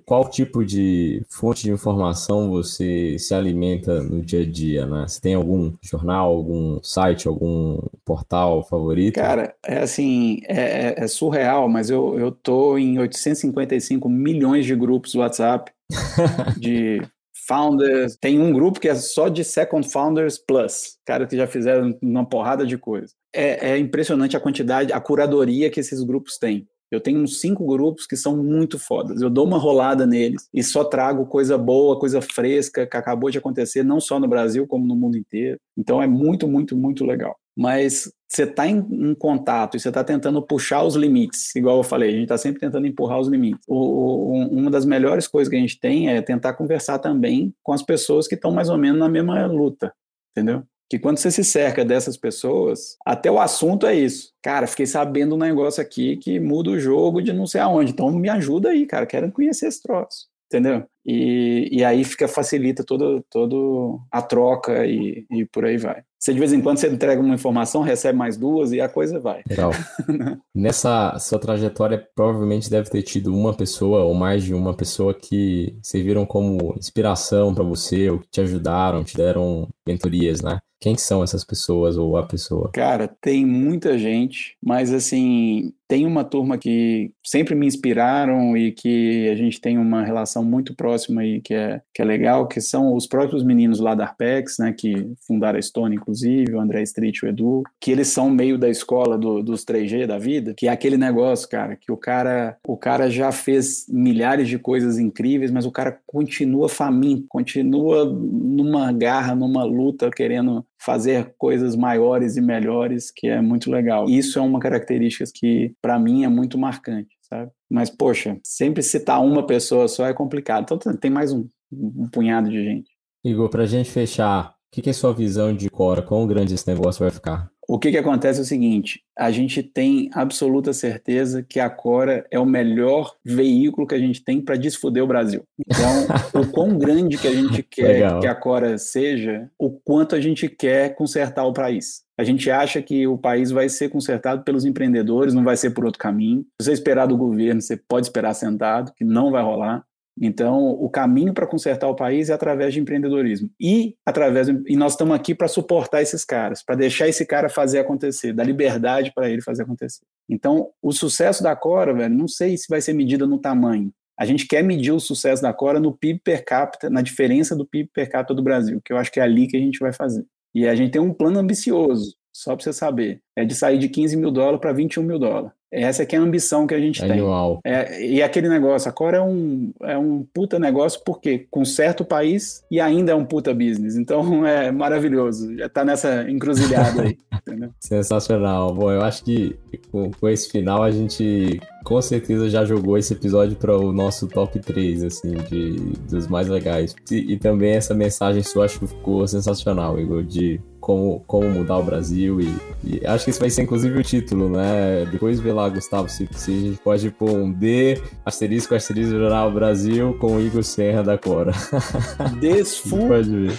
qual 0.05 0.27
tipo 0.29 0.65
de 0.65 1.23
fonte 1.29 1.63
de 1.63 1.71
informação 1.71 2.49
você 2.49 3.17
se 3.19 3.33
alimenta 3.35 4.01
no 4.01 4.21
dia 4.21 4.41
a 4.41 4.45
dia, 4.45 4.85
né? 4.85 5.05
Você 5.07 5.21
tem 5.21 5.35
algum 5.35 5.73
jornal, 5.81 6.31
algum 6.31 6.81
site, 6.81 7.27
algum 7.27 7.79
portal 8.03 8.63
favorito? 8.63 9.15
Cara, 9.15 9.53
é 9.65 9.79
assim, 9.79 10.41
é, 10.47 10.87
é, 10.87 10.95
é 10.97 11.07
surreal, 11.07 11.69
mas 11.69 11.89
eu, 11.89 12.17
eu 12.17 12.31
tô 12.31 12.77
em 12.77 12.97
855 12.97 14.09
milhões 14.09 14.65
de 14.65 14.75
grupos 14.75 15.13
WhatsApp 15.13 15.71
de 16.57 17.01
founders. 17.47 18.17
Tem 18.19 18.39
um 18.39 18.51
grupo 18.51 18.79
que 18.79 18.89
é 18.89 18.95
só 18.95 19.27
de 19.27 19.43
Second 19.43 19.87
Founders 19.87 20.39
Plus, 20.39 20.97
cara 21.05 21.27
que 21.27 21.37
já 21.37 21.45
fizeram 21.45 21.97
uma 22.01 22.27
porrada 22.27 22.65
de 22.65 22.77
coisa. 22.77 23.13
É, 23.33 23.71
é 23.71 23.77
impressionante 23.77 24.35
a 24.35 24.39
quantidade, 24.39 24.91
a 24.91 24.99
curadoria 24.99 25.69
que 25.69 25.79
esses 25.79 26.03
grupos 26.03 26.37
têm. 26.39 26.67
Eu 26.91 26.99
tenho 26.99 27.21
uns 27.21 27.39
cinco 27.39 27.65
grupos 27.65 28.05
que 28.05 28.15
são 28.15 28.37
muito 28.37 28.79
fodas. 28.79 29.21
Eu 29.21 29.29
dou 29.29 29.45
uma 29.45 29.57
rolada 29.57 30.05
neles 30.05 30.47
e 30.53 30.63
só 30.63 30.83
trago 30.83 31.25
coisa 31.25 31.57
boa, 31.57 31.99
coisa 31.99 32.21
fresca 32.21 32.87
que 32.87 32.97
acabou 32.97 33.29
de 33.29 33.37
acontecer, 33.37 33.83
não 33.83 33.99
só 33.99 34.19
no 34.19 34.27
Brasil, 34.27 34.65
como 34.67 34.87
no 34.87 34.95
mundo 34.95 35.17
inteiro. 35.17 35.59
Então 35.77 36.01
é 36.01 36.07
muito, 36.07 36.47
muito, 36.47 36.75
muito 36.75 37.05
legal. 37.05 37.35
Mas 37.55 38.11
você 38.27 38.43
está 38.43 38.67
em, 38.67 38.77
em, 38.77 39.13
contato 39.13 39.75
e 39.75 39.79
você 39.79 39.89
está 39.89 40.03
tentando 40.03 40.41
puxar 40.41 40.83
os 40.83 40.95
limites, 40.95 41.53
igual 41.55 41.77
eu 41.77 41.83
falei, 41.83 42.09
a 42.09 42.13
gente 42.13 42.23
está 42.23 42.37
sempre 42.37 42.59
tentando 42.59 42.87
empurrar 42.87 43.19
os 43.19 43.27
limites. 43.27 43.65
O, 43.67 43.75
o, 43.75 44.33
uma 44.47 44.71
das 44.71 44.85
melhores 44.85 45.27
coisas 45.27 45.49
que 45.49 45.57
a 45.57 45.59
gente 45.59 45.79
tem 45.79 46.09
é 46.09 46.21
tentar 46.21 46.53
conversar 46.53 46.99
também 46.99 47.53
com 47.61 47.73
as 47.73 47.83
pessoas 47.83 48.27
que 48.27 48.35
estão 48.35 48.51
mais 48.51 48.69
ou 48.69 48.77
menos 48.77 48.99
na 48.99 49.09
mesma 49.09 49.45
luta, 49.45 49.93
entendeu? 50.31 50.63
Que 50.89 50.97
quando 50.97 51.17
você 51.17 51.29
se 51.29 51.43
cerca 51.43 51.85
dessas 51.85 52.17
pessoas, 52.17 52.97
até 53.05 53.29
o 53.29 53.39
assunto 53.39 53.85
é 53.85 53.93
isso. 53.93 54.33
Cara, 54.41 54.65
fiquei 54.65 54.87
sabendo 54.87 55.35
um 55.35 55.37
negócio 55.37 55.81
aqui 55.81 56.17
que 56.17 56.39
muda 56.39 56.71
o 56.71 56.79
jogo 56.79 57.21
de 57.21 57.31
não 57.31 57.45
sei 57.45 57.61
aonde. 57.61 57.91
Então 57.91 58.11
me 58.11 58.27
ajuda 58.27 58.69
aí, 58.69 58.87
cara. 58.87 59.05
Quero 59.05 59.31
conhecer 59.31 59.67
esse 59.67 59.81
troço. 59.83 60.27
Entendeu? 60.51 60.83
E, 61.05 61.69
e 61.71 61.83
aí 61.85 62.03
fica, 62.03 62.27
facilita 62.27 62.83
toda 62.83 63.23
todo 63.29 64.01
a 64.11 64.19
troca 64.19 64.83
e, 64.87 65.23
e 65.29 65.45
por 65.45 65.63
aí 65.63 65.77
vai. 65.77 66.01
Você 66.19 66.33
de 66.33 66.39
vez 66.39 66.51
em 66.51 66.59
quando 66.59 66.79
você 66.79 66.89
entrega 66.89 67.21
uma 67.21 67.35
informação, 67.35 67.83
recebe 67.83 68.17
mais 68.17 68.35
duas 68.35 68.71
e 68.71 68.81
a 68.81 68.89
coisa 68.89 69.19
vai. 69.19 69.43
Legal. 69.47 69.71
Nessa 70.53 71.17
sua 71.19 71.37
trajetória, 71.37 72.03
provavelmente 72.15 72.69
deve 72.69 72.89
ter 72.89 73.03
tido 73.03 73.33
uma 73.33 73.53
pessoa 73.53 74.03
ou 74.03 74.15
mais 74.15 74.43
de 74.43 74.55
uma 74.55 74.75
pessoa 74.75 75.13
que 75.13 75.77
serviram 75.83 76.25
como 76.25 76.73
inspiração 76.75 77.53
para 77.53 77.63
você, 77.63 78.09
ou 78.09 78.19
que 78.19 78.27
te 78.29 78.41
ajudaram, 78.41 79.03
te 79.03 79.15
deram 79.15 79.69
mentorias, 79.87 80.41
né? 80.41 80.59
Quem 80.79 80.95
são 80.95 81.23
essas 81.23 81.43
pessoas 81.43 81.97
ou 81.97 82.15
a 82.15 82.25
pessoa? 82.25 82.71
Cara, 82.73 83.07
tem 83.07 83.45
muita 83.45 83.97
gente, 83.97 84.55
mas 84.63 84.93
assim, 84.93 85.73
tem 85.89 86.05
uma 86.05 86.23
turma 86.23 86.55
que 86.55 87.11
sempre 87.25 87.55
me 87.55 87.65
inspiraram 87.65 88.55
e 88.55 88.71
que 88.71 89.27
a 89.27 89.35
gente 89.35 89.59
tem 89.59 89.77
uma 89.77 90.03
relação 90.03 90.43
muito 90.43 90.75
próxima 90.75 91.25
e 91.25 91.41
que 91.41 91.55
é, 91.55 91.81
que 91.91 91.99
é 91.99 92.05
legal, 92.05 92.47
que 92.47 92.61
são 92.61 92.95
os 92.95 93.07
próprios 93.07 93.43
meninos 93.43 93.79
lá 93.79 93.95
da 93.95 94.05
Arpex, 94.05 94.57
né, 94.59 94.71
que 94.71 95.11
fundaram 95.25 95.57
a 95.57 95.61
Stone, 95.61 95.95
inclusive, 95.95 96.53
o 96.53 96.59
André 96.59 96.83
Street 96.83 97.17
e 97.17 97.25
o 97.25 97.29
Edu, 97.29 97.63
que 97.81 97.89
eles 97.89 98.07
são 98.07 98.29
meio 98.29 98.55
da 98.55 98.69
escola 98.69 99.17
do, 99.17 99.41
dos 99.41 99.65
3G 99.65 100.05
da 100.05 100.19
vida, 100.19 100.53
que 100.55 100.67
é 100.67 100.71
aquele 100.71 100.95
negócio, 100.95 101.49
cara, 101.49 101.75
que 101.75 101.91
o 101.91 101.97
cara, 101.97 102.55
o 102.67 102.77
cara 102.77 103.09
já 103.09 103.31
fez 103.31 103.87
milhares 103.89 104.47
de 104.47 104.59
coisas 104.59 104.99
incríveis, 104.99 105.49
mas 105.49 105.65
o 105.65 105.71
cara 105.71 105.99
continua 106.05 106.69
faminto, 106.69 107.25
continua 107.27 108.05
numa 108.05 108.91
garra, 108.91 109.33
numa 109.33 109.63
luta, 109.63 110.11
querendo 110.11 110.63
fazer 110.79 111.33
coisas 111.37 111.75
maiores 111.75 112.37
e 112.37 112.41
melhores, 112.41 113.11
que 113.11 113.27
é 113.27 113.41
muito 113.41 113.69
legal. 113.69 114.09
Isso 114.09 114.39
é 114.39 114.41
uma 114.41 114.59
característica 114.59 115.25
que, 115.33 115.73
para 115.81 115.99
mim, 115.99 116.23
é 116.23 116.29
muito 116.29 116.57
marcante. 116.57 117.15
sabe? 117.21 117.51
Mas, 117.69 117.89
poxa, 117.89 118.39
sempre 118.43 118.81
citar 118.81 119.21
uma 119.21 119.45
pessoa 119.45 119.87
só 119.87 120.05
é 120.05 120.13
complicado. 120.13 120.63
Então 120.63 120.95
tem 120.95 121.11
mais 121.11 121.33
um, 121.33 121.47
um 121.71 122.07
punhado 122.09 122.49
de 122.49 122.63
gente. 122.63 122.89
Igor, 123.23 123.49
pra 123.49 123.65
gente 123.65 123.91
fechar, 123.91 124.51
o 124.51 124.53
que, 124.71 124.81
que 124.81 124.89
é 124.89 124.93
sua 124.93 125.13
visão 125.13 125.53
de 125.53 125.69
Cora? 125.69 126.01
Quão 126.01 126.25
grande 126.25 126.53
esse 126.53 126.67
negócio 126.67 127.03
vai 127.03 127.11
ficar? 127.11 127.51
O 127.69 127.77
que, 127.77 127.91
que 127.91 127.97
acontece 127.99 128.39
é 128.39 128.41
o 128.41 128.45
seguinte: 128.45 129.03
a 129.15 129.29
gente 129.29 129.61
tem 129.61 130.09
absoluta 130.11 130.73
certeza 130.73 131.45
que 131.47 131.59
a 131.59 131.69
Cora 131.69 132.25
é 132.31 132.39
o 132.39 132.45
melhor 132.45 133.13
veículo 133.23 133.85
que 133.85 133.93
a 133.93 133.99
gente 133.99 134.23
tem 134.23 134.41
para 134.41 134.55
desfuder 134.55 135.03
o 135.03 135.07
Brasil. 135.07 135.43
Então, 135.59 136.41
o 136.41 136.47
quão 136.51 136.75
grande 136.79 137.15
que 137.15 137.27
a 137.27 137.31
gente 137.31 137.61
quer 137.61 137.87
Legal. 137.87 138.19
que 138.21 138.27
a 138.27 138.33
Cora 138.33 138.75
seja, 138.79 139.51
o 139.59 139.69
quanto 139.69 140.15
a 140.15 140.19
gente 140.19 140.49
quer 140.49 140.95
consertar 140.95 141.45
o 141.45 141.53
país. 141.53 142.01
A 142.17 142.23
gente 142.23 142.49
acha 142.49 142.81
que 142.81 143.05
o 143.05 143.17
país 143.17 143.51
vai 143.51 143.69
ser 143.69 143.89
consertado 143.89 144.43
pelos 144.43 144.65
empreendedores, 144.65 145.35
não 145.35 145.43
vai 145.43 145.55
ser 145.55 145.69
por 145.69 145.85
outro 145.85 145.99
caminho. 145.99 146.43
Se 146.59 146.65
você 146.65 146.73
esperar 146.73 147.05
do 147.05 147.15
governo, 147.15 147.61
você 147.61 147.77
pode 147.77 148.07
esperar 148.07 148.33
sentado, 148.33 148.91
que 148.93 149.05
não 149.05 149.31
vai 149.31 149.43
rolar. 149.43 149.85
Então, 150.21 150.71
o 150.71 150.89
caminho 150.89 151.33
para 151.33 151.47
consertar 151.47 151.87
o 151.87 151.95
país 151.95 152.29
é 152.29 152.33
através 152.33 152.73
de 152.73 152.79
empreendedorismo. 152.79 153.49
E 153.59 153.95
através 154.05 154.49
e 154.49 154.75
nós 154.75 154.93
estamos 154.93 155.15
aqui 155.15 155.33
para 155.33 155.47
suportar 155.47 156.01
esses 156.01 156.25
caras, 156.25 156.61
para 156.61 156.75
deixar 156.75 157.07
esse 157.07 157.25
cara 157.25 157.47
fazer 157.47 157.79
acontecer, 157.79 158.33
dar 158.33 158.43
liberdade 158.43 159.13
para 159.15 159.29
ele 159.29 159.41
fazer 159.41 159.63
acontecer. 159.63 160.01
Então, 160.29 160.69
o 160.81 160.91
sucesso 160.91 161.41
da 161.41 161.55
Cora, 161.55 161.93
velho, 161.93 162.13
não 162.13 162.27
sei 162.27 162.57
se 162.57 162.65
vai 162.69 162.81
ser 162.81 162.93
medida 162.93 163.25
no 163.25 163.39
tamanho. 163.39 163.91
A 164.19 164.25
gente 164.25 164.45
quer 164.45 164.61
medir 164.61 164.91
o 164.91 164.99
sucesso 164.99 165.41
da 165.41 165.53
Cora 165.53 165.79
no 165.79 165.95
PIB 165.95 166.19
per 166.21 166.43
capita, 166.43 166.89
na 166.89 167.01
diferença 167.01 167.55
do 167.55 167.65
PIB 167.65 167.89
per 167.93 168.09
capita 168.09 168.33
do 168.35 168.43
Brasil, 168.43 168.81
que 168.83 168.91
eu 168.91 168.97
acho 168.97 169.09
que 169.09 169.21
é 169.21 169.23
ali 169.23 169.47
que 169.47 169.55
a 169.55 169.59
gente 169.59 169.79
vai 169.79 169.93
fazer. 169.93 170.25
E 170.53 170.67
a 170.67 170.75
gente 170.75 170.91
tem 170.91 171.01
um 171.01 171.13
plano 171.13 171.39
ambicioso, 171.39 172.15
só 172.33 172.55
para 172.55 172.63
você 172.63 172.73
saber. 172.73 173.21
É 173.35 173.45
de 173.45 173.55
sair 173.55 173.77
de 173.77 173.89
15 173.89 174.17
mil 174.17 174.31
dólares 174.31 174.59
para 174.59 174.73
21 174.73 175.03
mil 175.03 175.19
dólares. 175.19 175.51
Essa 175.71 176.01
é 176.01 176.15
a 176.15 176.19
ambição 176.19 176.65
que 176.65 176.73
a 176.73 176.79
gente 176.79 177.03
Anual. 177.03 177.59
tem. 177.63 177.71
É, 177.71 178.03
e 178.03 178.23
aquele 178.23 178.49
negócio, 178.49 178.89
agora 178.89 179.17
é 179.17 179.21
um, 179.21 179.71
é 179.83 179.95
um 179.95 180.25
puta 180.33 180.57
negócio 180.57 180.99
porque 181.05 181.45
conserta 181.51 182.01
o 182.01 182.05
país 182.05 182.63
e 182.71 182.81
ainda 182.81 183.11
é 183.11 183.15
um 183.15 183.23
puta 183.23 183.53
business. 183.53 183.95
Então 183.95 184.45
é 184.47 184.71
maravilhoso. 184.71 185.55
Já 185.55 185.69
tá 185.69 185.85
nessa 185.85 186.29
encruzilhada 186.29 187.03
aí. 187.03 187.17
Sensacional. 187.79 188.73
Bom, 188.73 188.91
eu 188.91 189.01
acho 189.01 189.23
que 189.23 189.55
com, 189.91 190.09
com, 190.11 190.27
esse 190.27 190.49
final 190.49 190.81
a 190.81 190.89
gente 190.89 191.61
com 191.83 192.01
certeza 192.01 192.49
já 192.49 192.65
jogou 192.65 192.97
esse 192.97 193.13
episódio 193.13 193.55
para 193.55 193.77
o 193.77 193.93
nosso 193.93 194.27
top 194.27 194.59
3, 194.59 195.03
assim, 195.03 195.31
de, 195.49 195.75
dos 196.09 196.27
mais 196.27 196.47
legais. 196.47 196.95
E, 197.11 197.33
e 197.33 197.37
também 197.37 197.73
essa 197.73 197.93
mensagem 197.93 198.41
sua 198.41 198.65
acho 198.65 198.79
que 198.79 198.87
ficou 198.87 199.27
sensacional, 199.27 199.99
Igor, 199.99 200.23
de 200.23 200.59
como, 200.79 201.23
como 201.27 201.49
mudar 201.49 201.77
o 201.77 201.83
Brasil 201.83 202.39
e, 202.41 202.55
e, 202.83 203.05
acho 203.05 203.25
que 203.25 203.31
esse 203.31 203.39
vai 203.39 203.49
ser 203.49 203.63
inclusive 203.63 203.99
o 203.99 204.03
título, 204.03 204.49
né? 204.49 205.05
Depois 205.11 205.39
vê 205.39 205.51
lá, 205.51 205.67
Gustavo, 205.69 206.09
se, 206.09 206.27
se 206.31 206.51
a 206.51 206.55
gente 206.55 206.79
pode 206.79 207.11
pôr 207.11 207.31
um 207.31 207.51
D, 207.51 208.01
asterisco, 208.25 208.75
asterisco, 208.75 209.17
jornal 209.17 209.51
Brasil 209.51 210.15
com 210.19 210.37
o 210.37 210.41
Igor 210.41 210.63
Serra 210.63 211.03
da 211.03 211.17
Cora. 211.17 211.51
Desfu. 212.39 213.07
pode 213.07 213.29
ver. 213.29 213.53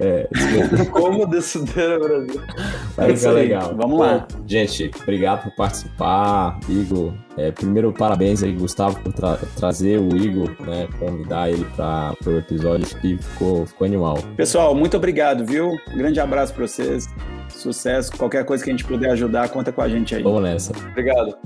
É, 0.00 0.28
como 0.90 1.26
desfuder 1.26 1.98
o 1.98 2.00
Brasil. 2.00 2.42
Vai 2.96 3.16
ficar 3.16 3.30
legal. 3.32 3.74
Vamos 3.76 4.00
lá. 4.00 4.26
Gente, 4.46 4.90
obrigado 5.02 5.44
por 5.44 5.54
participar, 5.54 6.58
Igor. 6.68 7.12
É, 7.38 7.52
primeiro, 7.52 7.92
parabéns 7.92 8.42
aí, 8.42 8.52
Gustavo, 8.52 8.98
por 9.00 9.12
tra 9.12 9.38
trazer 9.56 10.00
o 10.00 10.16
Igor, 10.16 10.50
né? 10.60 10.88
Convidar 10.98 11.48
ele 11.48 11.64
para 11.76 12.12
o 12.26 12.36
episódio 12.36 12.84
que 12.98 13.16
ficou, 13.16 13.64
ficou 13.64 13.86
animal. 13.86 14.18
Pessoal, 14.36 14.74
muito 14.74 14.96
obrigado, 14.96 15.46
viu? 15.46 15.70
Um 15.92 15.96
grande 15.96 16.18
abraço 16.18 16.52
para 16.58 16.66
vocês. 16.66 17.08
Sucesso. 17.48 18.12
Qualquer 18.16 18.44
coisa 18.44 18.62
que 18.62 18.70
a 18.70 18.72
gente 18.72 18.84
puder 18.84 19.10
ajudar, 19.12 19.48
conta 19.48 19.72
com 19.72 19.80
a 19.80 19.88
gente 19.88 20.14
aí. 20.14 20.22
Vamos 20.22 20.42
nessa. 20.42 20.72
Obrigado. 20.90 21.38